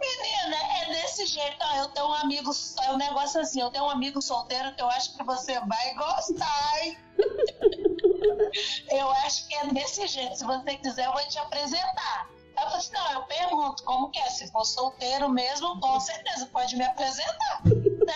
Menina, 0.01 0.57
é 0.81 0.85
desse 0.93 1.25
jeito. 1.25 1.57
Ó, 1.59 1.77
eu 1.77 1.87
tenho 1.89 2.07
um 2.07 2.13
amigo, 2.13 2.51
é 2.83 2.91
um 2.91 2.97
negócio 2.97 3.41
assim, 3.41 3.61
eu 3.61 3.69
tenho 3.69 3.85
um 3.85 3.89
amigo 3.89 4.21
solteiro 4.21 4.73
que 4.75 4.81
eu 4.81 4.89
acho 4.89 5.15
que 5.15 5.23
você 5.23 5.59
vai 5.59 5.93
gostar, 5.95 6.83
hein? 6.83 6.97
eu 8.89 9.09
acho 9.25 9.47
que 9.47 9.55
é 9.55 9.65
desse 9.67 10.05
jeito. 10.07 10.35
Se 10.35 10.43
você 10.43 10.75
quiser, 10.77 11.05
eu 11.05 11.11
vou 11.11 11.27
te 11.27 11.39
apresentar. 11.39 12.29
Eu 12.57 12.63
falei 12.63 12.77
assim, 12.77 12.93
não, 12.93 13.11
eu 13.13 13.21
pergunto 13.23 13.83
como 13.83 14.09
que 14.11 14.19
é. 14.19 14.29
Se 14.29 14.51
for 14.51 14.65
solteiro 14.65 15.29
mesmo, 15.29 15.79
com 15.79 15.99
certeza 15.99 16.45
pode 16.47 16.75
me 16.75 16.83
apresentar. 16.83 17.61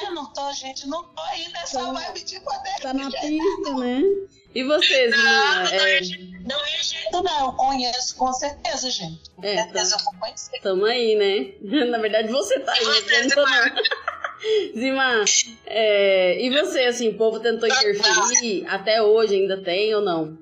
Né? 0.04 0.10
Não 0.12 0.32
tô, 0.34 0.52
gente, 0.54 0.88
não 0.88 1.04
tô 1.04 1.22
aí 1.22 1.48
nessa 1.50 1.80
Tá- 1.80 1.92
vibe 1.92 2.24
de 2.24 2.40
poder. 2.42 2.76
Tá 2.82 2.94
na 2.94 3.10
pista, 3.12 3.74
né? 3.80 4.02
E 4.54 4.64
você, 4.64 5.08
Não, 5.10 5.18
não, 5.18 5.66
É, 5.68 6.00
não 6.46 6.66
é 6.66 6.82
jeito, 6.82 7.24
não. 7.24 7.56
Conheço, 7.58 8.16
com 8.16 8.32
certeza, 8.32 8.90
gente. 8.90 9.30
Com 9.32 9.44
É, 9.46 9.56
certeza 9.64 9.96
eu 9.96 10.04
vou 10.06 10.14
conhecer. 10.20 10.60
tamo 10.62 10.86
aí, 10.86 11.16
né? 11.16 11.54
Na 11.88 11.98
verdade, 11.98 12.30
você 12.30 12.60
tá 12.62 12.72
aí, 12.72 12.86
né? 12.86 12.92
você, 12.94 13.22
não 13.24 13.30
tô, 13.30 13.46
não. 13.46 13.76
Zima, 14.78 15.26
é, 15.66 16.40
e 16.42 16.50
você, 16.52 16.82
assim, 16.86 17.10
o 17.10 17.18
povo 17.18 17.40
tentou 17.40 17.68
interferir, 17.68 18.66
até 18.68 19.02
hoje 19.02 19.36
ainda 19.36 19.62
tem 19.62 19.94
ou 19.96 20.02
não? 20.02 20.38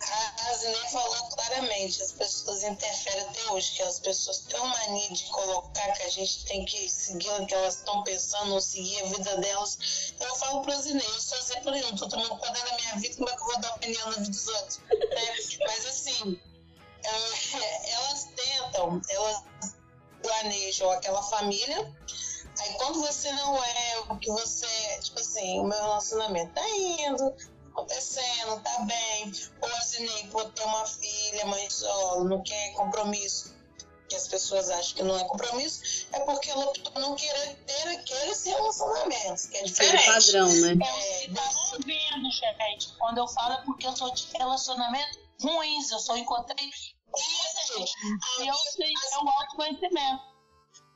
A 0.00 0.54
Zinei 0.54 0.74
falou 0.90 1.07
claramente, 1.48 2.02
as 2.02 2.12
pessoas 2.12 2.62
interferem 2.62 3.22
até 3.22 3.50
hoje, 3.50 3.72
que 3.72 3.82
as 3.82 3.98
pessoas 3.98 4.40
têm 4.40 4.60
uma 4.60 4.68
mania 4.68 5.10
de 5.10 5.24
colocar 5.24 5.92
que 5.92 6.02
a 6.02 6.10
gente 6.10 6.44
tem 6.44 6.64
que 6.64 6.88
seguir 6.88 7.30
o 7.30 7.46
que 7.46 7.54
elas 7.54 7.76
estão 7.76 8.02
pensando, 8.04 8.54
ou 8.54 8.60
seguir 8.60 9.02
a 9.02 9.06
vida 9.06 9.36
delas. 9.38 10.14
Eu 10.20 10.34
falo 10.36 10.62
pra 10.62 10.76
Zinei, 10.76 11.06
eu 11.06 11.20
sou 11.20 11.38
exemplo 11.38 11.70
nenhum, 11.72 11.96
tô 11.96 12.08
tomando 12.08 12.36
conta 12.36 12.52
da 12.52 12.76
minha 12.76 12.96
vida, 12.96 13.16
como 13.16 13.28
é 13.28 13.34
que 13.34 13.42
eu 13.42 13.46
vou 13.46 13.60
dar 13.60 13.74
opinião 13.74 14.06
na 14.10 14.16
vida 14.18 14.30
dos 14.30 14.48
outros? 14.48 14.80
né? 14.88 15.66
Mas 15.66 15.86
assim, 15.86 16.40
é, 17.02 17.90
elas 17.92 18.28
tentam, 18.36 19.00
elas 19.08 19.42
planejam 20.22 20.90
aquela 20.90 21.22
família, 21.22 21.96
aí 22.60 22.74
quando 22.74 23.00
você 23.00 23.32
não 23.32 23.56
é 23.64 24.00
o 24.10 24.16
que 24.18 24.30
você, 24.30 24.66
tipo 25.00 25.18
assim, 25.18 25.60
o 25.60 25.64
meu 25.64 25.78
relacionamento 25.78 26.52
tá 26.52 26.68
indo, 26.68 27.34
acontecendo, 27.78 28.60
tá 28.62 28.80
bem. 28.80 29.32
Ou 29.60 29.68
asinei 29.76 30.26
por 30.28 30.50
ter 30.52 30.64
uma 30.64 30.86
filha, 30.86 31.17
mãe 31.46 31.70
solo, 31.70 32.24
não 32.28 32.42
quer 32.42 32.72
compromisso. 32.72 33.56
Que 34.08 34.16
as 34.16 34.26
pessoas 34.26 34.70
acham 34.70 34.96
que 34.96 35.02
não 35.02 35.18
é 35.18 35.24
compromisso, 35.24 36.06
é 36.12 36.20
porque 36.20 36.48
ela 36.50 36.64
optou 36.64 36.90
por 36.92 36.98
não 36.98 37.14
querer 37.14 37.56
ter 37.66 37.88
aqueles 37.88 38.42
relacionamentos, 38.42 39.46
que 39.46 39.58
é 39.58 39.64
diferente. 39.64 40.06
padrão, 40.06 40.48
né? 40.48 40.72
É 40.72 41.28
tá 41.28 41.50
ouvindo, 41.72 42.30
gente. 42.30 42.96
Quando 42.98 43.18
eu 43.18 43.28
falo 43.28 43.52
é 43.52 43.62
porque 43.66 43.86
eu 43.86 43.94
sou 43.94 44.10
de 44.14 44.26
relacionamento 44.32 45.28
ruins. 45.42 45.90
Eu 45.90 45.98
só 45.98 46.16
encontrei 46.16 46.70
gente. 47.76 47.92
E 48.40 48.46
eu 48.46 48.54
sei, 48.54 48.92
é 49.12 49.18
o 49.18 49.28
autoconhecimento. 49.28 50.22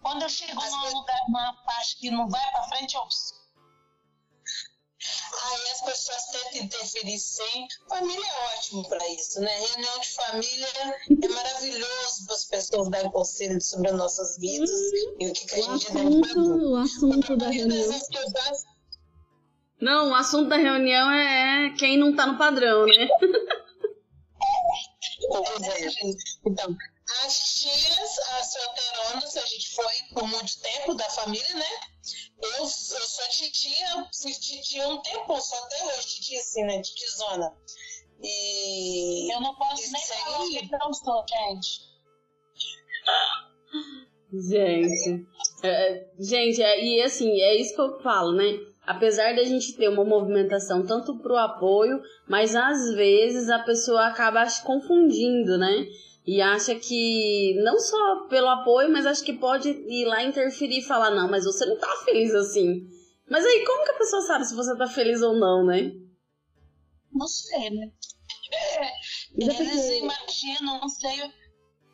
Quando 0.03 0.22
eu 0.22 0.28
chego 0.28 0.61
num 0.61 0.95
lugar, 0.95 1.18
numa 1.28 1.53
parte 1.64 1.97
que 1.97 2.11
não 2.11 2.28
vai 2.28 2.51
pra 2.51 2.64
frente, 2.64 2.97
eu. 2.97 3.03
Aí 5.44 5.70
as 5.72 5.80
pessoas 5.80 6.24
tentam 6.26 6.62
interferir 6.62 7.18
sim. 7.18 7.66
Família 7.88 8.24
é 8.24 8.57
ótimo 8.57 8.88
para 8.88 9.09
isso, 9.09 9.40
né? 9.40 9.53
Reunião 9.59 9.98
de 9.98 10.09
família 10.11 10.68
é 11.22 11.28
maravilhoso 11.28 12.26
para 12.26 12.34
as 12.34 12.44
pessoas 12.44 12.88
darem 12.90 13.11
conselho 13.11 13.61
sobre 13.61 13.88
as 13.88 13.96
nossas 13.96 14.38
vidas 14.38 14.70
e 15.18 15.26
o 15.26 15.32
que, 15.32 15.46
que 15.46 15.55
a 15.55 15.62
gente 15.62 15.92
deve 15.92 16.28
fazer. 16.28 16.38
o 16.38 16.76
assunto 16.76 17.36
da 17.36 17.50
reunião. 17.50 18.00
Não, 19.80 20.11
o 20.11 20.14
assunto 20.14 20.48
da 20.48 20.57
reunião 20.57 21.11
é 21.11 21.74
quem 21.76 21.96
não 21.96 22.14
tá 22.14 22.26
no 22.26 22.38
padrão, 22.38 22.86
né? 22.86 23.09
Pois 25.28 25.62
é. 25.62 25.88
Então, 26.46 26.76
as 27.24 27.55
tias, 27.55 28.18
as 28.38 28.53
solteironas, 28.53 29.36
a 29.36 29.46
gente 29.46 29.74
foi 29.74 29.94
por 30.14 30.28
muito 30.28 30.61
tempo 30.61 30.94
da 30.94 31.09
família, 31.11 31.55
né? 31.55 31.91
Eu, 32.43 32.62
eu 32.62 32.66
sou 32.66 33.28
titia, 33.30 34.09
fui 34.20 34.32
titia 34.32 34.88
um 34.88 35.01
tempo, 35.01 35.40
só 35.40 35.57
até 35.64 35.84
hoje, 35.86 36.07
titia 36.09 36.40
assim, 36.40 36.64
né? 36.64 36.82
Titizona. 36.82 37.53
E 38.20 39.32
Eu 39.32 39.40
não 39.40 39.55
posso 39.55 39.82
nem 39.93 40.01
Isso 40.01 40.14
falar 40.14 40.38
o 40.38 40.43
aí. 40.43 40.68
que 40.68 40.74
eu 40.74 40.95
sou, 40.95 41.24
gente. 41.28 41.93
Gente, 44.32 45.26
é, 45.62 46.07
gente, 46.18 46.62
é, 46.62 46.84
e 46.84 47.03
assim, 47.03 47.40
é 47.40 47.55
isso 47.61 47.74
que 47.74 47.80
eu 47.80 48.01
falo, 48.01 48.32
né? 48.32 48.59
Apesar 48.84 49.34
da 49.36 49.45
gente 49.45 49.76
ter 49.76 49.88
uma 49.88 50.05
movimentação 50.05 50.84
tanto 50.86 51.18
pro 51.18 51.36
apoio, 51.36 52.01
mas 52.28 52.57
às 52.57 52.95
vezes 52.95 53.49
a 53.51 53.61
pessoa 53.61 54.07
acaba 54.07 54.45
se 54.47 54.64
confundindo, 54.64 55.59
né? 55.59 55.86
E 56.27 56.41
acha 56.41 56.75
que 56.77 57.55
não 57.64 57.79
só 57.79 58.27
pelo 58.29 58.49
apoio, 58.49 58.91
mas 58.91 59.07
acha 59.07 59.25
que 59.25 59.33
pode 59.33 59.68
ir 59.70 60.05
lá 60.05 60.23
interferir 60.23 60.79
e 60.79 60.83
falar, 60.87 61.11
não, 61.11 61.29
mas 61.29 61.45
você 61.45 61.66
não 61.66 61.77
tá 61.77 61.89
feliz 62.05 62.33
assim. 62.35 62.87
Mas 63.29 63.45
aí, 63.45 63.64
como 63.64 63.85
que 63.85 63.91
a 63.91 63.99
pessoa 63.99 64.23
sabe 64.23 64.45
se 64.45 64.55
você 64.55 64.77
tá 64.77 64.87
feliz 64.87 65.20
ou 65.23 65.35
não, 65.35 65.64
né? 65.66 65.91
Não 67.12 67.27
sei, 67.27 67.70
né? 67.70 67.91
É 68.53 69.45
Eles 69.45 69.57
porque- 69.57 69.99
imaginam, 69.99 70.81
não 70.81 70.89
sei. 70.89 71.31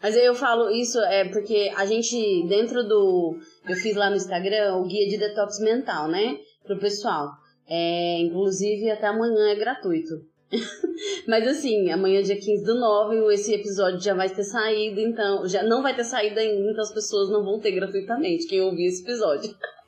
Mas 0.03 0.17
aí 0.17 0.25
eu 0.25 0.35
falo 0.35 0.71
isso 0.71 0.99
é 1.01 1.29
porque 1.29 1.73
a 1.77 1.85
gente, 1.87 2.47
dentro 2.49 2.87
do. 2.87 3.37
Eu 3.69 3.77
fiz 3.77 3.97
lá 3.97 4.11
no 4.11 4.17
Instagram 4.17 4.77
o 4.77 4.87
guia 4.87 5.09
de 5.09 5.19
detox 5.19 5.59
mental, 5.61 6.07
né? 6.09 6.39
Pro 6.65 6.79
pessoal. 6.79 7.31
É, 7.67 8.19
inclusive, 8.21 8.91
até 8.91 9.07
amanhã 9.09 9.49
é 9.51 9.55
gratuito. 9.57 10.15
Mas 11.27 11.47
assim, 11.47 11.91
amanhã, 11.91 12.23
dia 12.23 12.39
15 12.39 12.65
do 12.65 12.75
9, 12.75 13.35
esse 13.35 13.55
episódio 13.55 14.01
já 14.01 14.15
vai 14.15 14.29
ter 14.29 14.45
saído, 14.45 15.01
então. 15.01 15.47
Já 15.47 15.63
não 15.63 15.83
vai 15.83 15.95
ter 15.95 16.05
saído 16.05 16.39
ainda, 16.39 16.71
então 16.71 16.83
as 16.83 16.93
pessoas 16.93 17.31
não 17.31 17.45
vão 17.45 17.61
ter 17.61 17.73
gratuitamente, 17.73 18.47
quem 18.47 18.61
ouvir 18.61 18.87
esse 18.87 19.03
episódio. 19.03 19.55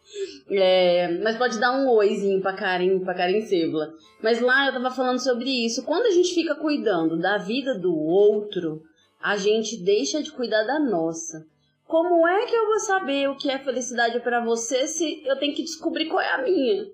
É, 0.50 1.06
mas 1.22 1.36
pode 1.36 1.60
dar 1.60 1.70
um 1.70 1.88
oizinho 1.88 2.40
pra 2.40 2.52
Karen, 2.52 2.98
pra 2.98 3.14
Karen 3.14 3.42
Sebla. 3.42 3.94
Mas 4.20 4.40
lá 4.40 4.66
eu 4.66 4.72
tava 4.72 4.90
falando 4.90 5.20
sobre 5.20 5.48
isso. 5.48 5.84
Quando 5.84 6.06
a 6.06 6.10
gente 6.10 6.34
fica 6.34 6.56
cuidando 6.56 7.16
da 7.16 7.38
vida 7.38 7.78
do 7.78 7.96
outro, 7.96 8.82
a 9.22 9.36
gente 9.36 9.76
deixa 9.76 10.20
de 10.20 10.32
cuidar 10.32 10.64
da 10.64 10.80
nossa. 10.80 11.46
Como 11.86 12.26
é 12.26 12.46
que 12.46 12.54
eu 12.56 12.66
vou 12.66 12.80
saber 12.80 13.28
o 13.28 13.36
que 13.36 13.50
é 13.50 13.58
felicidade 13.60 14.18
pra 14.18 14.44
você 14.44 14.88
se 14.88 15.22
eu 15.24 15.38
tenho 15.38 15.54
que 15.54 15.62
descobrir 15.62 16.06
qual 16.06 16.20
é 16.20 16.32
a 16.32 16.42
minha? 16.42 16.86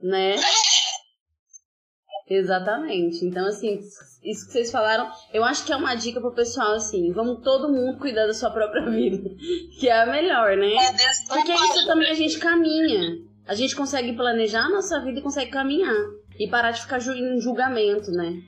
Né? 0.00 0.36
Exatamente. 2.28 3.24
Então, 3.24 3.46
assim, 3.46 3.80
isso 4.22 4.46
que 4.46 4.52
vocês 4.52 4.70
falaram, 4.70 5.10
eu 5.32 5.44
acho 5.44 5.64
que 5.64 5.72
é 5.72 5.76
uma 5.76 5.94
dica 5.94 6.20
pro 6.20 6.34
pessoal, 6.34 6.74
assim, 6.74 7.12
vamos 7.12 7.42
todo 7.42 7.68
mundo 7.68 7.98
cuidar 7.98 8.26
da 8.26 8.34
sua 8.34 8.50
própria 8.50 8.88
vida, 8.90 9.30
que 9.78 9.88
é 9.88 10.02
a 10.02 10.06
melhor, 10.06 10.56
né? 10.56 10.74
É 10.74 10.92
Porque 11.28 11.52
isso 11.52 11.86
também 11.86 12.10
a 12.10 12.14
gente 12.14 12.38
caminha. 12.38 13.18
A 13.46 13.54
gente 13.54 13.74
consegue 13.74 14.12
planejar 14.12 14.64
a 14.64 14.68
nossa 14.68 15.00
vida 15.00 15.18
e 15.18 15.22
consegue 15.22 15.50
caminhar. 15.50 15.96
E 16.38 16.48
parar 16.48 16.70
de 16.70 16.80
ficar 16.80 16.98
em 16.98 17.40
julgamento, 17.40 18.10
né? 18.10 18.40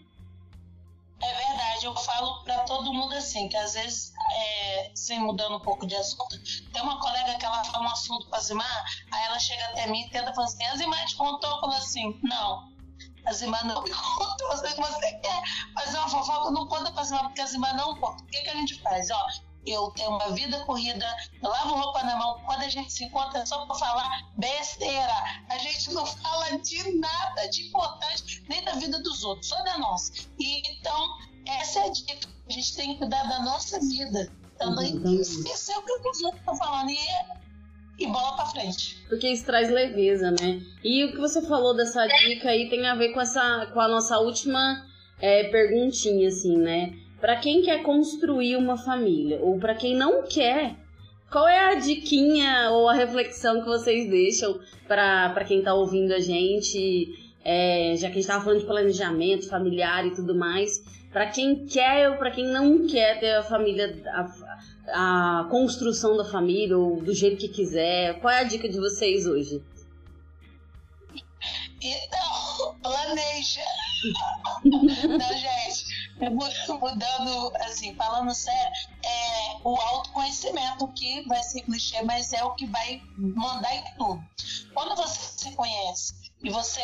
É 1.20 1.34
verdade, 1.34 1.86
eu 1.86 1.94
falo 1.94 2.42
pra 2.44 2.58
todo 2.60 2.92
mundo 2.92 3.14
assim, 3.14 3.48
que 3.48 3.56
às 3.56 3.74
vezes, 3.74 4.12
é, 4.36 4.90
sem 4.94 5.20
mudando 5.20 5.56
um 5.56 5.60
pouco 5.60 5.86
de 5.86 5.94
assunto, 5.94 6.36
tem 6.72 6.82
uma 6.82 6.98
colega 7.00 7.34
que 7.38 7.44
ela 7.44 7.64
fala 7.64 7.84
um 7.84 7.88
assunto 7.88 8.28
pra 8.28 8.40
Zimar, 8.40 8.84
aí 9.12 9.24
ela 9.26 9.38
chega 9.38 9.64
até 9.66 9.86
mim 9.86 10.02
e 10.02 10.10
tenta 10.10 10.32
falar 10.32 10.46
assim, 10.46 10.64
a 10.64 10.76
Zimar 10.76 11.06
te 11.06 11.16
contou? 11.16 11.50
Eu 11.50 11.60
falo 11.60 11.72
assim, 11.72 12.18
não. 12.22 12.73
A 13.24 13.32
Zimar 13.32 13.66
não 13.66 13.82
me 13.82 13.90
contou, 13.90 14.50
eu 14.50 14.56
sei 14.58 14.72
que 14.72 14.80
você 14.80 15.12
quer 15.12 15.42
fazer 15.74 15.98
uma 15.98 16.08
fofoca, 16.08 16.50
não 16.50 16.66
conta 16.66 16.92
pra 16.92 17.04
Zimar, 17.04 17.24
porque 17.24 17.40
a 17.40 17.46
Zimar 17.46 17.76
não 17.76 17.96
conta. 17.96 18.22
O 18.22 18.26
que, 18.26 18.42
que 18.42 18.50
a 18.50 18.54
gente 18.54 18.80
faz? 18.82 19.10
Ó, 19.10 19.26
eu 19.66 19.90
tenho 19.96 20.10
uma 20.10 20.30
vida 20.32 20.60
corrida, 20.64 21.06
eu 21.42 21.48
lavo 21.48 21.74
roupa 21.74 22.02
na 22.02 22.16
mão, 22.16 22.38
quando 22.44 22.62
a 22.62 22.68
gente 22.68 22.92
se 22.92 23.04
encontra 23.04 23.40
é 23.40 23.46
só 23.46 23.64
pra 23.64 23.74
falar 23.76 24.30
besteira. 24.36 25.14
A 25.48 25.58
gente 25.58 25.92
não 25.92 26.04
fala 26.04 26.58
de 26.58 26.98
nada 26.98 27.46
de 27.48 27.68
importante, 27.68 28.44
nem 28.48 28.62
da 28.62 28.72
vida 28.74 29.00
dos 29.02 29.24
outros, 29.24 29.48
só 29.48 29.62
da 29.62 29.78
nossa. 29.78 30.12
E, 30.38 30.62
então, 30.70 31.18
essa 31.46 31.80
é 31.80 31.86
a 31.86 31.88
dica. 31.90 32.28
A 32.46 32.52
gente 32.52 32.76
tem 32.76 32.92
que 32.92 32.98
cuidar 32.98 33.24
da 33.24 33.40
nossa 33.40 33.80
vida. 33.80 34.30
Também 34.58 34.90
Exatamente. 34.90 35.20
esquecer 35.20 35.76
o 35.76 35.82
que 35.82 36.08
os 36.08 36.22
outros 36.22 36.40
estão 36.40 36.56
falando. 36.56 36.90
E 36.90 36.98
é, 36.98 37.26
e 37.98 38.06
bola 38.06 38.36
pra 38.36 38.46
frente. 38.46 39.04
Porque 39.08 39.28
isso 39.28 39.44
traz 39.44 39.70
leveza, 39.70 40.30
né? 40.30 40.60
E 40.82 41.04
o 41.04 41.12
que 41.12 41.18
você 41.18 41.40
falou 41.42 41.74
dessa 41.74 42.06
dica 42.06 42.50
aí 42.50 42.68
tem 42.68 42.86
a 42.86 42.94
ver 42.94 43.10
com, 43.10 43.20
essa, 43.20 43.66
com 43.72 43.80
a 43.80 43.88
nossa 43.88 44.18
última 44.18 44.84
é, 45.20 45.44
perguntinha, 45.44 46.28
assim, 46.28 46.56
né? 46.56 46.92
Para 47.20 47.36
quem 47.36 47.62
quer 47.62 47.82
construir 47.82 48.56
uma 48.56 48.76
família, 48.76 49.38
ou 49.40 49.58
para 49.58 49.74
quem 49.74 49.96
não 49.96 50.24
quer, 50.24 50.76
qual 51.30 51.48
é 51.48 51.72
a 51.72 51.74
diquinha 51.74 52.70
ou 52.70 52.88
a 52.88 52.94
reflexão 52.94 53.60
que 53.60 53.66
vocês 53.66 54.10
deixam 54.10 54.60
para 54.86 55.44
quem 55.44 55.62
tá 55.62 55.74
ouvindo 55.74 56.12
a 56.12 56.20
gente? 56.20 57.22
É, 57.44 57.94
já 57.96 58.08
que 58.08 58.14
a 58.14 58.16
gente 58.16 58.26
tava 58.26 58.44
falando 58.44 58.60
de 58.60 58.66
planejamento 58.66 59.48
familiar 59.48 60.06
e 60.06 60.14
tudo 60.14 60.34
mais, 60.34 60.82
para 61.12 61.26
quem 61.26 61.66
quer 61.66 62.10
ou 62.10 62.16
para 62.16 62.30
quem 62.30 62.46
não 62.46 62.86
quer 62.86 63.20
ter 63.20 63.34
a 63.34 63.42
família, 63.42 64.02
a, 64.06 64.26
a 64.88 65.46
construção 65.50 66.16
da 66.16 66.24
família 66.24 66.76
ou 66.76 67.02
do 67.02 67.14
jeito 67.14 67.36
que 67.36 67.48
quiser, 67.48 68.20
qual 68.20 68.32
é 68.32 68.40
a 68.40 68.44
dica 68.44 68.68
de 68.68 68.78
vocês 68.78 69.26
hoje? 69.26 69.62
Então, 71.80 72.76
planeja. 72.82 73.60
Não, 74.64 75.38
gente, 75.38 76.10
mudando, 76.68 77.56
assim, 77.56 77.94
falando 77.94 78.34
sério, 78.34 78.72
é 79.04 79.56
o 79.64 79.74
autoconhecimento 79.74 80.86
que 80.88 81.26
vai 81.26 81.42
ser 81.42 81.62
clichê, 81.62 82.02
mas 82.02 82.32
é 82.32 82.44
o 82.44 82.54
que 82.54 82.66
vai 82.66 83.02
mandar 83.16 83.74
em 83.74 83.84
tudo. 83.96 84.22
Quando 84.74 84.96
você 84.96 85.20
se 85.38 85.52
conhece 85.54 86.14
e 86.42 86.50
você 86.50 86.82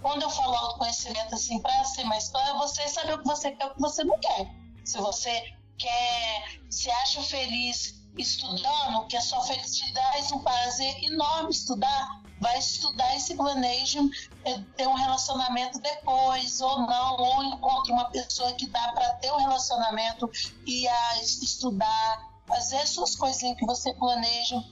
quando 0.00 0.22
eu 0.22 0.30
falo 0.30 0.54
autoconhecimento, 0.54 1.34
assim, 1.34 1.60
para 1.60 1.84
ser 1.84 2.04
mais 2.04 2.28
claro, 2.28 2.56
é 2.56 2.58
você 2.58 2.86
saber 2.88 3.14
o 3.14 3.18
que 3.18 3.24
você 3.24 3.50
quer 3.50 3.64
e 3.64 3.70
o 3.70 3.74
que 3.74 3.80
você 3.80 4.04
não 4.04 4.18
quer. 4.20 4.46
Se 4.84 4.98
você 4.98 5.42
quer, 5.78 6.60
se 6.70 6.90
acha 6.90 7.22
feliz 7.22 7.94
estudando, 8.16 9.06
que 9.08 9.16
a 9.16 9.20
sua 9.20 9.42
felicidade 9.42 10.32
é 10.32 10.34
um 10.34 10.40
prazer 10.40 11.04
enorme 11.04 11.50
estudar, 11.50 12.22
vai 12.40 12.58
estudar 12.58 13.14
e 13.16 13.20
se 13.20 13.34
planeja 13.34 14.00
é, 14.44 14.58
ter 14.76 14.86
um 14.86 14.94
relacionamento 14.94 15.78
depois, 15.80 16.60
ou 16.60 16.80
não, 16.80 17.16
ou 17.16 17.44
encontra 17.44 17.92
uma 17.92 18.10
pessoa 18.10 18.52
que 18.52 18.66
dá 18.68 18.92
para 18.92 19.14
ter 19.14 19.32
um 19.32 19.38
relacionamento 19.38 20.30
e 20.66 20.88
a 20.88 21.22
estudar, 21.22 22.30
fazer 22.46 22.86
suas 22.86 23.16
coisinhas 23.16 23.58
que 23.58 23.66
você 23.66 23.92
planeja 23.94 24.62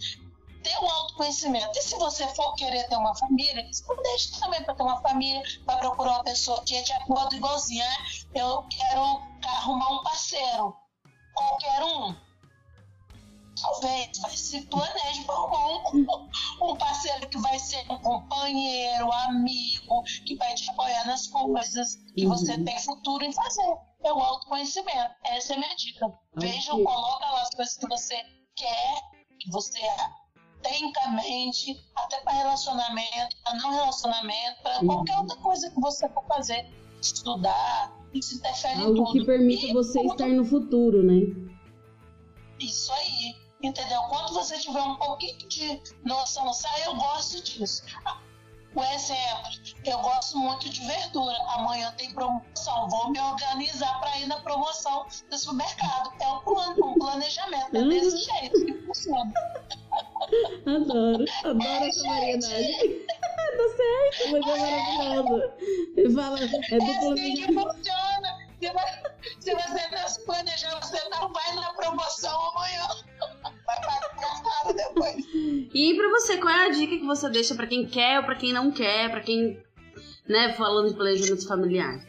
ter 0.62 0.78
o 0.78 0.88
autoconhecimento. 0.88 1.78
E 1.78 1.82
se 1.82 1.94
você 1.96 2.26
for 2.28 2.54
querer 2.54 2.88
ter 2.88 2.96
uma 2.96 3.14
família, 3.14 3.68
deixe 4.02 4.40
também 4.40 4.62
para 4.64 4.74
ter 4.74 4.82
uma 4.82 5.00
família, 5.02 5.42
para 5.66 5.76
procurar 5.78 6.12
uma 6.12 6.24
pessoa 6.24 6.62
que 6.64 6.74
é 6.74 6.82
de 6.82 6.92
acordo 6.92 7.36
igualzinho. 7.36 7.84
Ah, 7.84 8.06
eu 8.34 8.62
quero 8.70 9.22
arrumar 9.44 9.90
um 9.90 10.02
parceiro, 10.02 10.74
qualquer 11.34 11.82
um. 11.82 12.14
Talvez, 13.60 14.18
mas 14.20 14.38
se 14.38 14.62
planeje 14.62 15.24
para 15.24 15.40
um, 15.40 16.06
um 16.60 16.76
parceiro 16.76 17.28
que 17.28 17.38
vai 17.38 17.58
ser 17.58 17.84
um 17.90 17.98
companheiro, 17.98 19.10
amigo, 19.12 20.02
que 20.26 20.36
vai 20.36 20.54
te 20.54 20.68
apoiar 20.70 21.06
nas 21.06 21.28
coisas 21.28 21.96
que 22.14 22.26
uhum. 22.26 22.30
você 22.30 22.62
tem 22.62 22.78
futuro 22.80 23.24
em 23.24 23.32
fazer. 23.32 23.76
É 24.02 24.12
o 24.12 24.20
autoconhecimento. 24.20 25.14
Essa 25.24 25.54
é 25.54 25.56
a 25.56 25.60
minha 25.60 25.76
dica. 25.76 26.12
Veja, 26.36 26.72
coloca 26.72 27.26
lá 27.26 27.42
as 27.42 27.50
coisas 27.50 27.76
que 27.76 27.88
você 27.88 28.16
quer, 28.56 29.00
que 29.40 29.50
você 29.50 29.80
tecnicamente, 30.64 31.76
até 31.94 32.20
para 32.22 32.32
relacionamento, 32.32 33.36
para 33.44 33.54
não 33.54 33.70
relacionamento, 33.70 34.62
para 34.62 34.80
qualquer 34.84 35.18
outra 35.18 35.36
coisa 35.36 35.70
que 35.70 35.80
você 35.80 36.08
for 36.08 36.24
fazer, 36.26 36.66
estudar, 37.00 37.92
isso 38.14 38.36
interfere 38.36 38.80
Algo 38.80 38.92
em 38.92 39.04
tudo. 39.04 39.12
que 39.12 39.24
permita 39.24 39.72
você 39.72 40.00
estar 40.00 40.28
no 40.28 40.44
futuro, 40.44 41.02
né? 41.02 41.20
Isso 42.60 42.92
aí, 42.92 43.34
entendeu? 43.62 44.00
Quando 44.08 44.32
você 44.32 44.56
tiver 44.58 44.80
um 44.80 44.96
pouquinho 44.96 45.36
de 45.48 45.80
noção, 46.04 46.52
sabe, 46.52 46.82
eu 46.86 46.94
gosto 46.94 47.42
disso. 47.42 47.82
O 48.76 48.82
exemplo, 48.82 49.50
eu 49.84 49.98
gosto 50.00 50.36
muito 50.36 50.68
de 50.68 50.84
verdura. 50.84 51.36
Amanhã 51.54 51.92
tem 51.96 52.12
promoção, 52.12 52.88
vou 52.88 53.10
me 53.10 53.20
organizar 53.20 54.00
para 54.00 54.18
ir 54.18 54.26
na 54.26 54.40
promoção 54.40 55.06
do 55.30 55.38
supermercado. 55.38 56.12
É 56.20 56.28
um 56.28 56.40
plano, 56.40 56.86
um 56.86 56.94
planejamento, 56.94 57.76
é 57.76 57.82
desse 57.84 58.16
uhum. 58.16 58.40
jeito 58.40 58.66
que 58.66 58.86
funciona. 58.86 59.32
Adoro, 60.66 61.24
adoro 61.44 61.84
essa 61.84 62.02
variedade. 62.02 63.06
Tá 63.54 63.64
certo, 63.76 64.32
mas 64.32 64.46
é 64.46 64.58
maravilhoso. 64.58 65.52
Ele 65.96 66.14
fala, 66.14 66.38
é 66.40 66.46
do 66.46 66.56
é 66.56 67.12
assim 67.12 67.34
que 67.34 67.46
funciona. 67.46 68.44
Se 69.40 69.54
você 69.54 69.88
não 69.90 70.08
se 70.08 70.20
planejar, 70.24 70.80
você 70.80 71.08
não 71.10 71.32
vai 71.32 71.54
na 71.54 71.72
promoção 71.74 72.48
amanhã. 72.50 72.88
Vai 73.42 73.76
pagar 73.76 74.42
caro 74.42 74.74
depois. 74.74 75.16
E 75.34 75.94
pra 75.96 76.08
você, 76.10 76.38
qual 76.38 76.54
é 76.54 76.66
a 76.66 76.70
dica 76.70 76.96
que 76.96 77.04
você 77.04 77.28
deixa 77.28 77.54
pra 77.54 77.66
quem 77.66 77.86
quer 77.86 78.18
ou 78.18 78.24
pra 78.24 78.36
quem 78.36 78.52
não 78.52 78.70
quer, 78.70 79.10
pra 79.10 79.20
quem, 79.20 79.62
né, 80.26 80.54
falando 80.54 80.88
de 80.90 80.96
planejamento 80.96 81.46
familiar? 81.46 82.00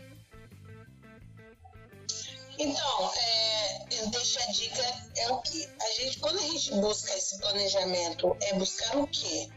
Então, 2.57 3.11
é, 3.17 3.83
eu 3.99 4.09
deixo 4.11 4.39
a 4.39 4.51
dica, 4.53 4.81
é 5.17 5.29
o 5.29 5.41
que 5.41 5.67
a 5.81 6.01
gente, 6.01 6.19
quando 6.19 6.37
a 6.37 6.41
gente 6.41 6.71
busca 6.75 7.13
esse 7.13 7.37
planejamento, 7.39 8.37
é 8.41 8.53
buscar 8.53 8.97
o 8.97 9.07
quê? 9.07 9.49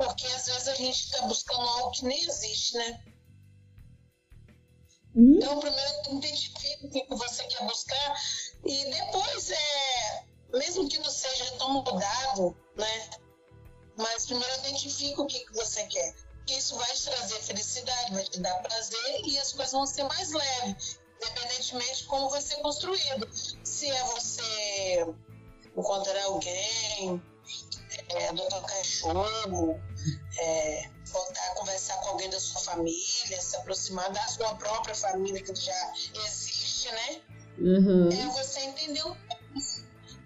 Porque 0.00 0.26
às 0.28 0.46
vezes 0.46 0.66
a 0.66 0.74
gente 0.74 1.04
está 1.04 1.20
buscando 1.26 1.60
algo 1.60 1.90
que 1.90 2.06
nem 2.06 2.18
existe, 2.24 2.74
né? 2.74 3.04
Hum? 5.14 5.34
Então, 5.36 5.60
primeiro 5.60 6.16
identifica 6.16 6.86
o 6.86 6.90
que 6.90 7.06
você 7.10 7.44
quer 7.44 7.66
buscar 7.66 8.16
e 8.64 8.90
depois, 8.90 9.50
é, 9.50 10.24
mesmo 10.54 10.88
que 10.88 10.98
não 10.98 11.10
seja 11.10 11.44
tão 11.58 11.74
mudado, 11.74 12.56
né? 12.76 13.10
Mas 13.98 14.24
primeiro 14.24 14.54
identifica 14.60 15.20
o 15.20 15.26
que 15.26 15.44
você 15.52 15.86
quer. 15.86 16.14
Porque 16.14 16.54
isso 16.54 16.76
vai 16.76 16.90
te 16.94 17.02
trazer 17.02 17.40
felicidade, 17.40 18.14
vai 18.14 18.24
te 18.24 18.40
dar 18.40 18.54
prazer 18.62 19.20
e 19.26 19.38
as 19.38 19.52
coisas 19.52 19.72
vão 19.72 19.86
ser 19.86 20.04
mais 20.04 20.32
leves 20.32 20.98
independentemente 21.20 21.98
de 21.98 22.04
como 22.04 22.30
vai 22.30 22.40
ser 22.40 22.56
construído. 22.62 23.28
Se 23.62 23.90
é 23.90 24.04
você 24.04 25.14
encontrar 25.76 26.24
alguém, 26.24 27.22
é, 28.08 28.28
adotar 28.28 28.60
um 28.60 28.66
cachorro, 28.66 29.80
é, 30.40 30.90
voltar 31.06 31.46
a 31.50 31.54
conversar 31.54 31.96
com 31.98 32.10
alguém 32.10 32.30
da 32.30 32.40
sua 32.40 32.60
família, 32.60 33.40
se 33.40 33.56
aproximar 33.56 34.10
da 34.10 34.26
sua 34.28 34.54
própria 34.54 34.94
família 34.94 35.42
que 35.42 35.54
já 35.54 35.92
existe, 36.24 36.90
né? 36.92 37.20
Uhum. 37.58 38.08
É 38.08 38.26
você 38.26 38.60
entender 38.60 39.02
o 39.06 39.16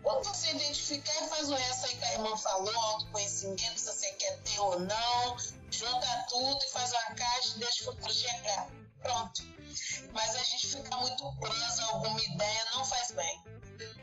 quando 0.05 0.23
você 0.25 0.51
identificar 0.51 1.27
faz 1.29 1.49
o 1.49 1.55
resto 1.55 1.87
aí 1.87 1.97
que 1.97 2.05
a 2.05 2.13
irmã 2.13 2.37
falou, 2.37 2.79
autoconhecimento, 2.79 3.81
se 3.81 3.87
você 3.87 4.13
quer 4.13 4.39
ter 4.43 4.61
ou 4.61 4.79
não, 4.79 5.37
junta 5.71 6.27
tudo 6.29 6.59
e 6.63 6.71
faz 6.71 6.93
uma 6.93 7.17
caixa 7.17 7.57
e 7.57 7.61
deixa 7.61 7.83
o 7.83 7.85
futuro 7.87 8.13
chegar. 8.13 8.69
Pronto. 9.03 9.43
Mas 10.13 10.37
a 10.37 10.45
gente 10.45 10.67
ficar 10.67 10.97
muito 10.99 11.33
preso 11.41 11.83
a 11.83 11.87
alguma 11.87 12.21
ideia 12.23 12.65
não 12.75 12.85
faz 12.85 13.13
bem. 13.13 13.41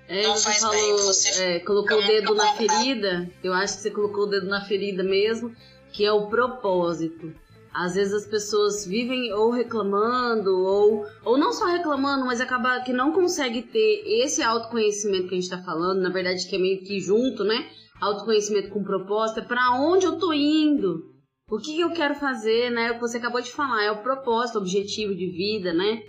É, 0.07 0.24
não 0.24 0.38
faz 0.38 0.57
falou, 0.57 0.76
bem. 0.76 1.05
Você 1.05 1.43
é, 1.43 1.59
colocou 1.59 1.99
o 1.99 2.07
dedo 2.07 2.34
na 2.34 2.55
ferida. 2.55 3.30
Eu 3.43 3.53
acho 3.53 3.76
que 3.76 3.84
você 3.84 3.91
colocou 3.91 4.24
o 4.24 4.28
dedo 4.28 4.47
na 4.47 4.66
ferida 4.66 5.03
mesmo, 5.03 5.55
que 5.92 6.06
é 6.06 6.12
o 6.12 6.28
propósito. 6.28 7.34
Às 7.74 7.96
vezes 7.96 8.14
as 8.14 8.26
pessoas 8.26 8.86
vivem 8.86 9.32
ou 9.34 9.50
reclamando, 9.50 10.52
ou, 10.52 11.06
ou 11.24 11.38
não 11.38 11.54
só 11.54 11.66
reclamando, 11.66 12.26
mas 12.26 12.42
acaba 12.42 12.82
que 12.82 12.92
não 12.92 13.14
consegue 13.14 13.62
ter 13.62 14.04
esse 14.06 14.44
autoconhecimento 14.44 15.30
que 15.30 15.36
a 15.36 15.39
gente 15.39 15.44
está 15.44 15.62
falando, 15.64 16.02
na 16.02 16.10
verdade 16.10 16.48
que 16.48 16.56
é 16.56 16.60
meio 16.60 16.84
que 16.84 17.00
junto, 17.00 17.46
né? 17.46 17.70
Autoconhecimento 18.02 18.70
com 18.70 18.84
propósito, 18.84 19.39
é 19.39 19.44
para 19.44 19.80
onde 19.80 20.06
eu 20.06 20.18
tô 20.18 20.34
indo? 20.34 21.12
O 21.50 21.60
que, 21.60 21.80
eu 21.80 21.92
quero 21.92 22.16
fazer, 22.16 22.72
né? 22.72 22.92
O 22.92 22.94
que 22.96 23.02
você 23.02 23.18
acabou 23.18 23.42
de 23.42 23.52
falar, 23.52 23.84
é 23.84 23.92
o 23.92 24.02
propósito, 24.02 24.58
objetivo 24.58 25.16
de 25.16 25.28
vida, 25.28 25.74
né? 25.74 26.02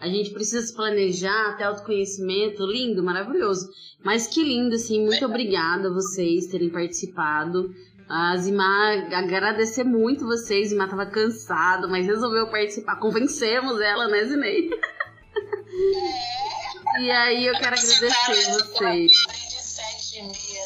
A 0.00 0.08
gente 0.08 0.30
precisa 0.30 0.66
se 0.66 0.74
planejar, 0.74 1.56
ter 1.56 1.64
autoconhecimento, 1.64 2.66
lindo, 2.66 3.02
maravilhoso. 3.02 3.68
Mas 4.04 4.26
que 4.26 4.42
lindo, 4.42 4.74
assim, 4.74 5.02
muito 5.02 5.24
obrigada 5.24 5.88
a 5.88 5.92
vocês 5.92 6.46
terem 6.46 6.68
participado. 6.68 7.70
A 8.08 8.36
Zimar, 8.36 9.12
agradecer 9.12 9.82
muito 9.82 10.24
vocês. 10.24 10.68
Zimar 10.68 10.88
tava 10.88 11.06
cansado, 11.06 11.88
mas 11.88 12.06
resolveu 12.06 12.48
participar. 12.48 12.96
Convencemos 12.96 13.80
ela, 13.80 14.06
né, 14.06 14.24
Zinei? 14.24 14.70
É. 16.96 17.00
e 17.02 17.10
aí 17.10 17.46
eu 17.46 17.54
quero 17.54 17.74
agradecer 17.74 18.08
vocês. 18.52 19.12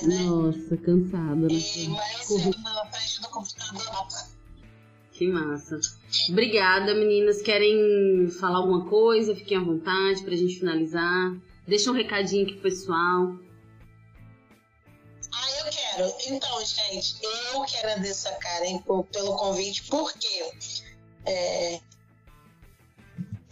Nossa, 0.02 0.76
cansada, 0.76 1.34
né? 1.34 1.48
E, 1.48 1.88
na 1.88 2.86
frente 2.86 3.22
do 3.22 3.28
computador. 3.28 4.06
Que 5.12 5.26
massa. 5.26 5.80
Obrigada, 6.28 6.94
meninas. 6.94 7.42
Querem 7.42 8.28
falar 8.38 8.58
alguma 8.58 8.86
coisa? 8.86 9.34
Fiquem 9.34 9.56
à 9.58 9.60
vontade 9.60 10.22
pra 10.22 10.36
gente 10.36 10.58
finalizar. 10.58 11.36
Deixa 11.66 11.90
um 11.90 11.94
recadinho 11.94 12.44
aqui 12.44 12.54
pro 12.54 12.62
pessoal. 12.62 13.34
Ah, 15.32 15.50
eu 15.58 15.64
quero. 15.70 16.14
Então, 16.26 16.64
gente, 16.64 17.16
eu 17.22 17.62
que 17.64 17.76
agradeço 17.76 18.28
a 18.28 18.32
Karen 18.32 18.78
por, 18.78 19.04
pelo 19.04 19.36
convite, 19.36 19.84
porque 19.84 20.52
é, 21.26 21.80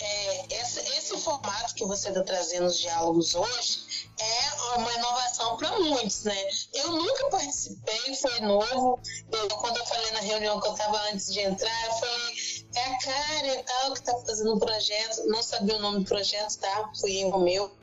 é, 0.01 0.61
esse, 0.61 0.81
esse 0.97 1.17
formato 1.19 1.75
que 1.75 1.85
você 1.85 2.09
está 2.09 2.23
trazendo 2.23 2.67
os 2.67 2.79
diálogos 2.79 3.35
hoje 3.35 4.09
é 4.19 4.77
uma 4.77 4.93
inovação 4.93 5.57
para 5.57 5.79
muitos, 5.79 6.25
né? 6.25 6.37
eu 6.75 6.93
nunca 6.93 7.29
participei, 7.31 8.15
foi 8.17 8.41
novo. 8.41 9.01
Eu, 9.31 9.49
quando 9.49 9.77
eu 9.77 9.87
falei 9.87 10.11
na 10.13 10.21
reunião 10.21 10.61
que 10.61 10.69
eu 10.69 10.73
estava 10.73 11.01
antes 11.11 11.33
de 11.33 11.41
entrar, 11.41 11.87
eu 11.87 11.93
falei, 11.93 12.67
é 12.75 12.85
a 12.85 13.55
e 13.55 13.63
tal 13.63 13.93
que 13.93 13.99
está 13.99 14.19
fazendo 14.19 14.55
um 14.55 14.59
projeto. 14.59 15.27
Não 15.27 15.43
sabia 15.43 15.77
o 15.77 15.81
nome 15.81 16.01
do 16.01 16.05
projeto, 16.05 16.59
tá? 16.59 16.91
Fui 17.01 17.17
erro 17.17 17.41
meu. 17.41 17.77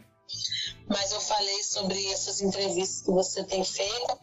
Mas 0.88 1.12
eu 1.12 1.20
falei 1.20 1.64
sobre 1.64 2.12
essas 2.12 2.42
entrevistas 2.42 3.02
que 3.02 3.12
você 3.12 3.44
tem 3.44 3.64
feito. 3.64 4.20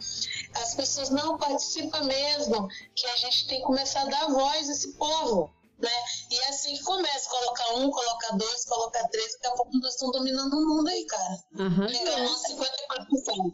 As 0.55 0.75
pessoas 0.75 1.11
não 1.11 1.37
participam 1.37 2.05
mesmo, 2.05 2.69
que 2.95 3.07
a 3.07 3.17
gente 3.17 3.49
tem 3.49 3.61
que 3.61 3.67
começar 3.67 4.03
a 4.03 4.07
dar 4.07 4.29
voz 4.29 4.69
a 4.69 4.73
esse 4.73 4.93
povo. 4.93 5.51
Né? 5.79 5.91
E 6.31 6.39
é 6.39 6.49
assim 6.49 6.77
que 6.77 6.83
começa, 6.85 7.29
colocar 7.29 7.75
um, 7.75 7.91
colocar 7.91 8.37
dois, 8.37 8.65
colocar 8.67 9.09
três, 9.09 9.33
daqui 9.33 9.47
a 9.49 9.51
pouco 9.51 9.77
nós 9.79 9.95
estamos 9.95 10.17
dominando 10.17 10.55
o 10.55 10.69
mundo 10.69 10.89
aí, 10.89 11.05
cara. 11.07 11.39
Aham. 11.59 11.89
Chegamos 11.89 12.45
a 12.45 12.49
54%. 12.49 13.53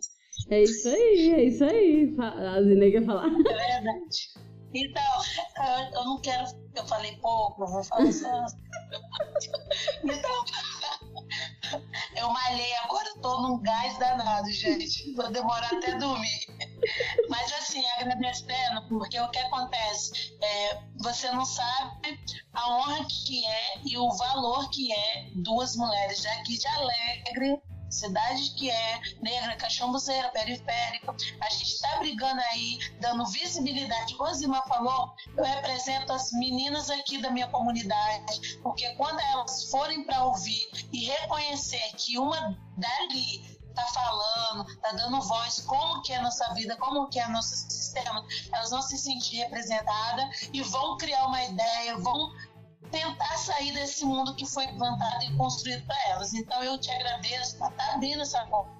É 0.51 0.63
isso 0.63 0.89
aí, 0.89 1.35
é 1.35 1.45
isso 1.45 1.65
aí. 1.65 2.15
A 2.19 2.63
Zine 2.63 2.93
quer 2.93 3.05
falar. 3.07 3.27
É 3.27 3.81
verdade. 3.81 4.49
Então, 4.75 5.23
eu, 5.57 5.99
eu 5.99 6.05
não 6.05 6.21
quero. 6.21 6.45
Eu 6.77 6.87
falei 6.87 7.17
pouco, 7.17 7.63
eu 7.63 7.67
vou 7.67 7.85
falar 7.85 8.13
só. 8.13 8.29
Então, 10.05 10.45
eu 12.17 12.31
malhei 12.31 12.75
agora, 12.77 13.15
tô 13.21 13.41
num 13.41 13.59
gás 13.61 13.99
danado, 13.99 14.51
gente. 14.51 15.13
Vou 15.15 15.31
demorar 15.31 15.73
até 15.73 15.97
dormir. 15.97 16.47
Mas 17.29 17.53
assim, 17.55 17.85
agradecendo, 17.99 18.89
porque 18.89 19.19
o 19.19 19.29
que 19.31 19.39
acontece? 19.39 20.37
É, 20.41 20.81
você 20.99 21.31
não 21.31 21.45
sabe 21.45 22.19
a 22.53 22.71
honra 22.71 23.07
que 23.07 23.45
é 23.47 23.81
e 23.85 23.99
o 23.99 24.11
valor 24.17 24.69
que 24.71 24.93
é 24.93 25.31
duas 25.35 25.77
mulheres 25.77 26.23
daqui 26.23 26.59
de 26.59 26.67
Alegre 26.67 27.63
cidade 27.91 28.51
que 28.51 28.71
é 28.71 29.01
negra, 29.21 29.57
cachambuzeira, 29.57 30.29
periférica. 30.31 31.15
A 31.41 31.51
gente 31.51 31.75
está 31.75 31.97
brigando 31.99 32.41
aí, 32.53 32.79
dando 33.01 33.27
visibilidade. 33.27 34.15
Como 34.17 34.29
a 34.29 34.35
Zima 34.35 34.63
falou, 34.63 35.15
eu 35.37 35.45
represento 35.45 36.13
as 36.13 36.33
meninas 36.33 36.91
aqui 36.91 37.19
da 37.19 37.31
minha 37.31 37.49
comunidade, 37.49 38.59
porque 38.63 38.95
quando 38.95 39.21
elas 39.21 39.71
forem 39.71 40.05
para 40.05 40.25
ouvir 40.25 40.69
e 40.93 41.07
reconhecer 41.07 41.93
que 41.97 42.19
uma 42.19 42.57
dali 42.77 43.59
tá 43.79 43.87
falando, 43.87 44.77
tá 44.81 44.93
dando 44.93 45.21
voz, 45.23 45.61
como 45.61 46.03
que 46.03 46.13
é 46.13 46.17
a 46.17 46.23
nossa 46.23 46.53
vida, 46.55 46.77
como 46.77 47.09
que 47.09 47.21
é 47.21 47.27
o 47.27 47.31
nosso 47.31 47.55
sistema, 47.71 48.25
elas 48.53 48.71
vão 48.71 48.83
se 48.83 48.99
sentir 48.99 49.37
representadas 49.37 50.49
e 50.53 50.63
vão 50.63 50.97
criar 50.97 51.27
uma 51.27 51.43
ideia, 51.45 51.97
vão 51.99 52.33
tentar 52.91 53.37
sair 53.37 53.73
desse 53.73 54.05
mundo 54.05 54.35
que 54.35 54.47
foi 54.47 54.67
plantado 54.69 55.25
e 55.25 55.37
construído 55.37 55.85
para 55.87 56.09
elas. 56.09 56.33
Então 56.35 56.63
eu 56.63 56.79
te 56.79 56.91
agradeço 56.91 57.57
por 57.59 57.71
estar 57.71 57.95
abrindo 57.95 58.23
essa 58.23 58.45
porta 58.47 58.79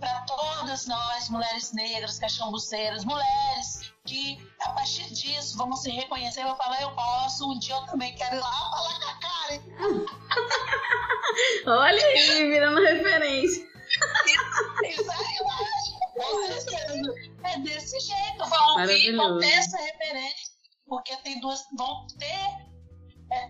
para 0.00 0.20
todas 0.22 0.86
nós, 0.86 1.28
mulheres 1.28 1.72
negras, 1.72 2.18
cachambuceiras, 2.18 3.04
mulheres 3.04 3.92
que 4.04 4.38
a 4.60 4.70
partir 4.70 5.12
disso 5.12 5.56
vão 5.56 5.72
se 5.76 5.90
reconhecer, 5.90 6.44
vão 6.44 6.56
falar, 6.56 6.80
eu 6.82 6.90
posso, 6.92 7.50
um 7.50 7.58
dia 7.58 7.74
eu 7.74 7.84
também 7.86 8.14
quero 8.14 8.36
ir 8.36 8.40
lá 8.40 8.52
falar 8.52 9.00
com 9.00 9.08
a 9.08 9.18
Karen. 9.20 9.62
Olha 11.80 12.06
aí, 12.06 12.48
virando 12.48 12.80
referência. 12.80 13.68
É 17.44 17.58
desse 17.60 17.98
jeito, 18.00 18.44
vão 18.44 18.80
ouvir, 18.80 19.16
vão 19.16 19.38
ter 19.38 19.52
essa 19.52 19.78
referência, 19.78 20.50
porque 20.86 21.16
tem 21.18 21.40
duas, 21.40 21.64
vão 21.76 22.06
ter 22.18 22.57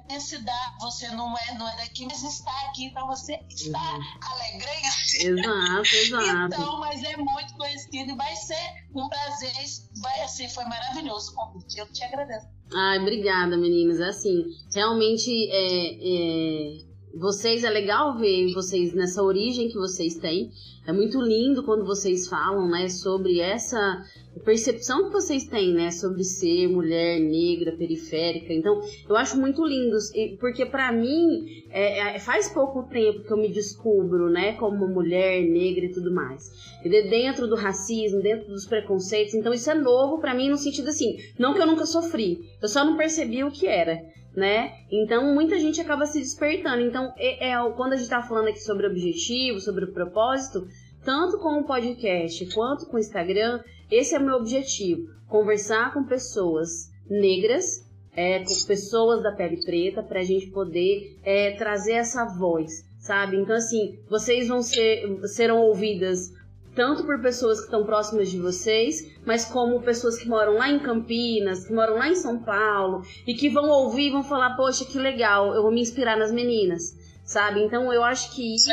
é, 0.09 0.39
dar, 0.39 0.77
você 0.81 1.09
não 1.09 1.37
é, 1.37 1.55
não 1.55 1.69
é 1.69 1.77
daqui, 1.77 2.07
mas 2.07 2.23
está 2.23 2.53
aqui, 2.67 2.87
então 2.87 3.07
você 3.07 3.39
está 3.49 3.99
alegrense. 4.23 5.27
Exato, 5.27 5.95
exato. 5.95 6.55
Então, 6.55 6.81
mas 6.81 7.03
é 7.03 7.17
muito 7.17 7.55
conhecido 7.55 8.13
e 8.13 8.17
vai 8.17 8.35
ser 8.37 8.87
um 8.95 9.09
prazer, 9.09 9.53
vai 10.01 10.23
assim, 10.23 10.49
foi 10.49 10.65
maravilhoso 10.65 11.33
o 11.33 11.35
convite, 11.35 11.79
eu 11.79 11.87
te 11.93 12.03
agradeço. 12.05 12.47
Ai, 12.75 12.99
obrigada, 12.99 13.57
meninas. 13.57 14.01
Assim, 14.01 14.45
realmente, 14.75 15.31
é, 15.51 15.95
é, 15.95 16.88
vocês, 17.19 17.65
é 17.65 17.71
legal 17.71 18.17
ver 18.17 18.53
vocês 18.55 18.95
nessa 18.95 19.23
origem 19.23 19.69
que 19.69 19.75
vocês 19.75 20.15
têm. 20.17 20.51
É 20.87 20.93
muito 20.93 21.21
lindo 21.21 21.63
quando 21.65 21.85
vocês 21.85 22.29
falam, 22.29 22.69
né, 22.69 22.89
sobre 22.89 23.41
essa 23.41 24.03
percepção 24.45 25.07
que 25.07 25.13
vocês 25.13 25.47
têm, 25.47 25.75
né, 25.75 25.91
sobre 25.91 26.25
ser 26.25 26.69
mulher 26.69 27.21
negra, 27.21 27.77
periférica. 27.77 28.55
Então, 28.55 28.81
eu 29.09 29.17
acho 29.17 29.39
muito 29.39 29.67
lindo, 29.67 29.97
porque 30.41 30.65
pra 30.65 30.91
mim, 30.93 31.45
é, 31.71 32.15
é, 32.17 32.19
faz 32.19 32.49
pouco 32.49 32.85
tempo 32.85 33.25
que 33.25 33.33
eu 33.33 33.37
me 33.37 33.49
descubro, 33.51 34.31
né, 34.31 34.53
como 34.55 34.89
mulher 34.89 35.43
negra 35.43 35.85
e 35.87 35.93
tudo 35.93 36.15
mais. 36.15 36.51
De- 36.83 37.11
dentro 37.11 37.47
do 37.47 37.57
racismo, 37.57 38.23
dentro 38.23 38.49
dos 38.49 38.65
preconceitos. 38.65 39.35
Então, 39.35 39.53
isso 39.53 39.71
é 39.71 39.75
novo 39.75 40.19
pra 40.21 40.35
mim 40.35 40.49
no 40.49 40.57
sentido 40.57 40.89
assim, 40.89 41.17
não 41.39 41.53
que 41.53 41.61
eu 41.61 41.67
nunca 41.67 41.85
sofri, 41.85 42.39
eu 42.63 42.69
só 42.69 42.85
não 42.85 42.97
percebi 42.97 43.45
o 43.45 43.51
que 43.51 43.67
era. 43.67 44.01
Né? 44.37 44.73
Então 44.91 45.35
muita 45.35 45.59
gente 45.59 45.81
acaba 45.81 46.07
se 46.07 46.21
despertando. 46.21 46.83
Então, 46.83 47.13
é, 47.17 47.51
é- 47.51 47.71
quando 47.73 47.95
a 47.95 47.97
gente 47.97 48.09
tá 48.09 48.23
falando 48.23 48.49
aqui 48.49 48.61
sobre 48.61 48.87
objetivo, 48.87 49.59
sobre 49.59 49.85
o 49.85 49.93
propósito, 49.93 50.69
tanto 51.05 51.39
com 51.39 51.61
o 51.61 51.65
podcast 51.65 52.47
quanto 52.55 52.87
com 52.87 52.97
o 52.97 53.01
Instagram, 53.01 53.61
esse 53.91 54.15
é 54.15 54.19
o 54.19 54.23
meu 54.23 54.37
objetivo: 54.37 55.09
conversar 55.27 55.93
com 55.93 56.05
pessoas 56.05 56.91
negras, 57.09 57.85
é, 58.15 58.41
com 58.41 58.67
pessoas 58.67 59.23
da 59.23 59.33
pele 59.33 59.65
preta, 59.65 60.03
para 60.03 60.21
a 60.21 60.25
gente 60.25 60.49
poder 60.49 61.17
é, 61.25 61.53
trazer 61.53 61.93
essa 61.93 62.25
voz, 62.25 62.85
sabe? 62.99 63.37
Então, 63.37 63.57
assim, 63.57 63.99
vocês 64.09 64.49
vão 64.49 64.63
ser 64.63 65.05
serão 65.29 65.63
ouvidas 65.63 66.33
tanto 66.79 67.03
por 67.03 67.21
pessoas 67.21 67.59
que 67.59 67.65
estão 67.65 67.85
próximas 67.85 68.31
de 68.31 68.39
vocês, 68.39 69.11
mas 69.27 69.45
como 69.45 69.83
pessoas 69.83 70.17
que 70.17 70.29
moram 70.29 70.55
lá 70.55 70.71
em 70.71 70.79
Campinas, 70.79 71.67
que 71.67 71.73
moram 71.75 71.97
lá 71.97 72.09
em 72.09 72.15
São 72.15 72.39
Paulo 72.39 73.03
e 73.27 73.35
que 73.35 73.49
vão 73.49 73.69
ouvir 73.69 74.07
e 74.07 74.11
vão 74.13 74.23
falar: 74.23 74.55
Poxa, 74.55 74.85
que 74.85 74.97
legal, 74.97 75.53
eu 75.57 75.63
vou 75.63 75.73
me 75.73 75.81
inspirar 75.81 76.17
nas 76.17 76.31
meninas, 76.31 76.97
sabe? 77.25 77.65
Então, 77.65 77.93
eu 77.93 78.05
acho 78.05 78.33
que 78.33 78.55
isso, 78.55 78.71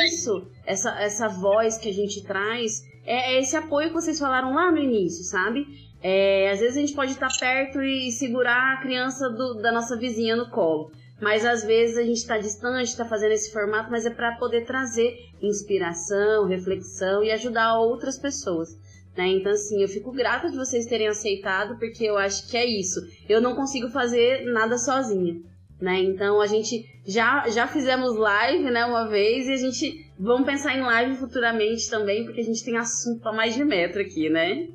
essa, 0.64 0.90
essa 1.00 1.28
voz 1.28 1.78
que 1.78 1.88
a 1.88 1.92
gente 1.92 2.22
traz, 2.22 2.84
é, 3.04 3.34
é 3.34 3.40
esse 3.40 3.56
apoio 3.56 3.88
que 3.88 3.94
vocês 3.94 4.20
falaram 4.20 4.54
lá 4.54 4.70
no 4.70 4.78
início, 4.78 5.24
sabe? 5.24 5.66
É, 6.00 6.52
às 6.52 6.60
vezes 6.60 6.76
a 6.76 6.80
gente 6.80 6.94
pode 6.94 7.10
estar 7.10 7.28
perto 7.40 7.82
e 7.82 8.12
segurar 8.12 8.74
a 8.74 8.82
criança 8.82 9.28
do- 9.28 9.54
da 9.60 9.72
nossa 9.72 9.96
vizinha 9.96 10.36
no 10.36 10.48
colo. 10.48 10.92
Mas 11.20 11.44
às 11.44 11.64
vezes 11.64 11.96
a 11.96 12.02
gente 12.02 12.18
está 12.18 12.38
distante, 12.38 12.88
está 12.88 13.04
fazendo 13.04 13.32
esse 13.32 13.52
formato, 13.52 13.90
mas 13.90 14.04
é 14.04 14.10
para 14.10 14.36
poder 14.36 14.66
trazer 14.66 15.16
inspiração, 15.40 16.46
reflexão 16.46 17.22
e 17.22 17.30
ajudar 17.30 17.78
outras 17.78 18.18
pessoas. 18.18 18.68
Né? 19.16 19.28
Então, 19.28 19.52
assim, 19.52 19.80
eu 19.80 19.88
fico 19.88 20.12
grata 20.12 20.50
de 20.50 20.56
vocês 20.56 20.86
terem 20.86 21.08
aceitado, 21.08 21.78
porque 21.78 22.04
eu 22.04 22.18
acho 22.18 22.48
que 22.48 22.56
é 22.56 22.66
isso. 22.66 23.00
Eu 23.28 23.40
não 23.40 23.56
consigo 23.56 23.88
fazer 23.88 24.44
nada 24.44 24.76
sozinha. 24.76 25.40
Né? 25.80 26.00
Então 26.00 26.40
a 26.40 26.46
gente 26.46 26.86
já, 27.06 27.48
já 27.50 27.66
fizemos 27.66 28.16
live 28.16 28.70
né, 28.70 28.86
uma 28.86 29.08
vez 29.08 29.46
e 29.46 29.52
a 29.52 29.56
gente 29.56 30.10
vamos 30.18 30.46
pensar 30.46 30.74
em 30.74 30.80
live 30.80 31.16
futuramente 31.16 31.90
também, 31.90 32.24
porque 32.24 32.40
a 32.40 32.44
gente 32.44 32.64
tem 32.64 32.78
assunto 32.78 33.20
para 33.20 33.32
mais 33.32 33.54
de 33.54 33.62
metro 33.62 34.00
aqui, 34.00 34.30
né? 34.30 34.68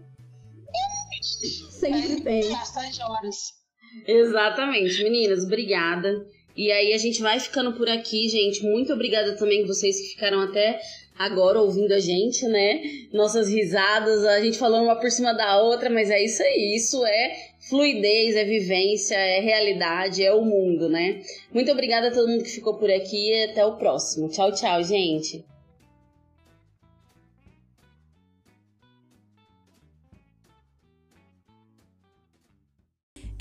Sempre 1.71 2.21
tem. 2.21 2.51
Bastante 2.51 3.01
horas. 3.01 3.60
Exatamente, 4.07 5.03
meninas, 5.03 5.43
obrigada. 5.43 6.25
E 6.55 6.71
aí 6.71 6.93
a 6.93 6.97
gente 6.97 7.21
vai 7.21 7.39
ficando 7.39 7.73
por 7.73 7.89
aqui, 7.89 8.27
gente. 8.27 8.63
Muito 8.63 8.91
obrigada 8.93 9.35
também 9.37 9.65
vocês 9.65 9.99
que 9.99 10.07
ficaram 10.09 10.41
até 10.41 10.79
agora 11.17 11.61
ouvindo 11.61 11.93
a 11.93 11.99
gente, 11.99 12.45
né? 12.47 12.81
Nossas 13.13 13.49
risadas, 13.49 14.25
a 14.25 14.41
gente 14.41 14.57
falando 14.57 14.85
uma 14.85 14.95
por 14.95 15.09
cima 15.11 15.33
da 15.33 15.61
outra, 15.61 15.89
mas 15.89 16.09
é 16.09 16.23
isso 16.23 16.41
aí. 16.41 16.75
Isso 16.75 17.05
é 17.05 17.35
fluidez, 17.69 18.35
é 18.35 18.43
vivência, 18.43 19.15
é 19.15 19.39
realidade, 19.39 20.23
é 20.23 20.33
o 20.33 20.43
mundo, 20.43 20.89
né? 20.89 21.21
Muito 21.53 21.71
obrigada 21.71 22.09
a 22.09 22.11
todo 22.11 22.27
mundo 22.27 22.43
que 22.43 22.49
ficou 22.49 22.77
por 22.77 22.91
aqui 22.91 23.31
e 23.31 23.43
até 23.45 23.65
o 23.65 23.77
próximo. 23.77 24.29
Tchau, 24.29 24.51
tchau, 24.51 24.83
gente. 24.83 25.45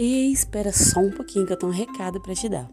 E 0.02 0.32
espera 0.32 0.72
só 0.72 0.98
um 0.98 1.10
pouquinho 1.10 1.44
que 1.44 1.52
eu 1.52 1.58
tenho 1.58 1.70
um 1.70 1.74
recado 1.74 2.22
para 2.22 2.34
te 2.34 2.48
dar. 2.48 2.72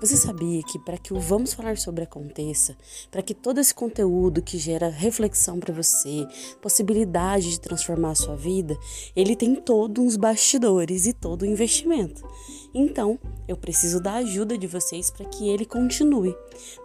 Você 0.00 0.16
sabia 0.16 0.60
que 0.64 0.76
para 0.80 0.98
que 0.98 1.14
o 1.14 1.20
Vamos 1.20 1.54
Falar 1.54 1.78
Sobre 1.78 2.02
aconteça, 2.02 2.76
para 3.12 3.22
que 3.22 3.32
todo 3.32 3.60
esse 3.60 3.72
conteúdo 3.72 4.42
que 4.42 4.58
gera 4.58 4.88
reflexão 4.88 5.60
para 5.60 5.72
você, 5.72 6.26
possibilidade 6.60 7.48
de 7.52 7.60
transformar 7.60 8.10
a 8.10 8.14
sua 8.16 8.34
vida, 8.34 8.76
ele 9.14 9.36
tem 9.36 9.54
todos 9.54 10.04
uns 10.04 10.16
bastidores 10.16 11.06
e 11.06 11.12
todo 11.12 11.42
o 11.42 11.46
investimento. 11.46 12.28
Então, 12.74 13.20
eu 13.46 13.56
preciso 13.56 14.00
da 14.00 14.14
ajuda 14.14 14.58
de 14.58 14.66
vocês 14.66 15.12
para 15.12 15.26
que 15.26 15.48
ele 15.48 15.64
continue. 15.64 16.34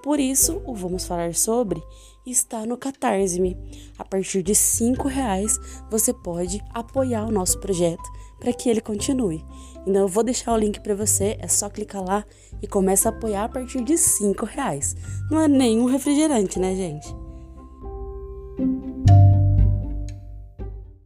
Por 0.04 0.20
isso, 0.20 0.62
o 0.68 0.76
Vamos 0.76 1.04
Falar 1.04 1.34
Sobre 1.34 1.82
está 2.28 2.64
no 2.64 2.78
Catarse-me. 2.78 3.58
A 3.98 4.06
partir 4.06 4.44
de 4.44 4.54
R$ 4.54 5.10
reais 5.10 5.60
você 5.90 6.14
pode 6.14 6.64
apoiar 6.76 7.26
o 7.26 7.32
nosso 7.32 7.60
projeto 7.60 8.04
para 8.40 8.54
que 8.54 8.70
ele 8.70 8.82
continue. 8.82 9.44
Então 9.88 10.02
eu 10.02 10.08
vou 10.08 10.24
deixar 10.24 10.54
o 10.54 10.58
link 10.58 10.80
para 10.82 10.96
você, 10.96 11.38
é 11.40 11.48
só 11.48 11.70
clicar 11.70 12.04
lá 12.04 12.26
e 12.62 12.68
começa 12.68 13.10
a 13.10 13.12
apoiar 13.12 13.46
a 13.46 13.50
partir 13.50 13.84
de 13.84 13.98
5 13.98 14.46
reais. 14.46 14.96
Não 15.32 15.40
é 15.40 15.48
nenhum 15.48 15.86
refrigerante, 15.86 16.60
né, 16.60 16.76
gente? 16.76 17.08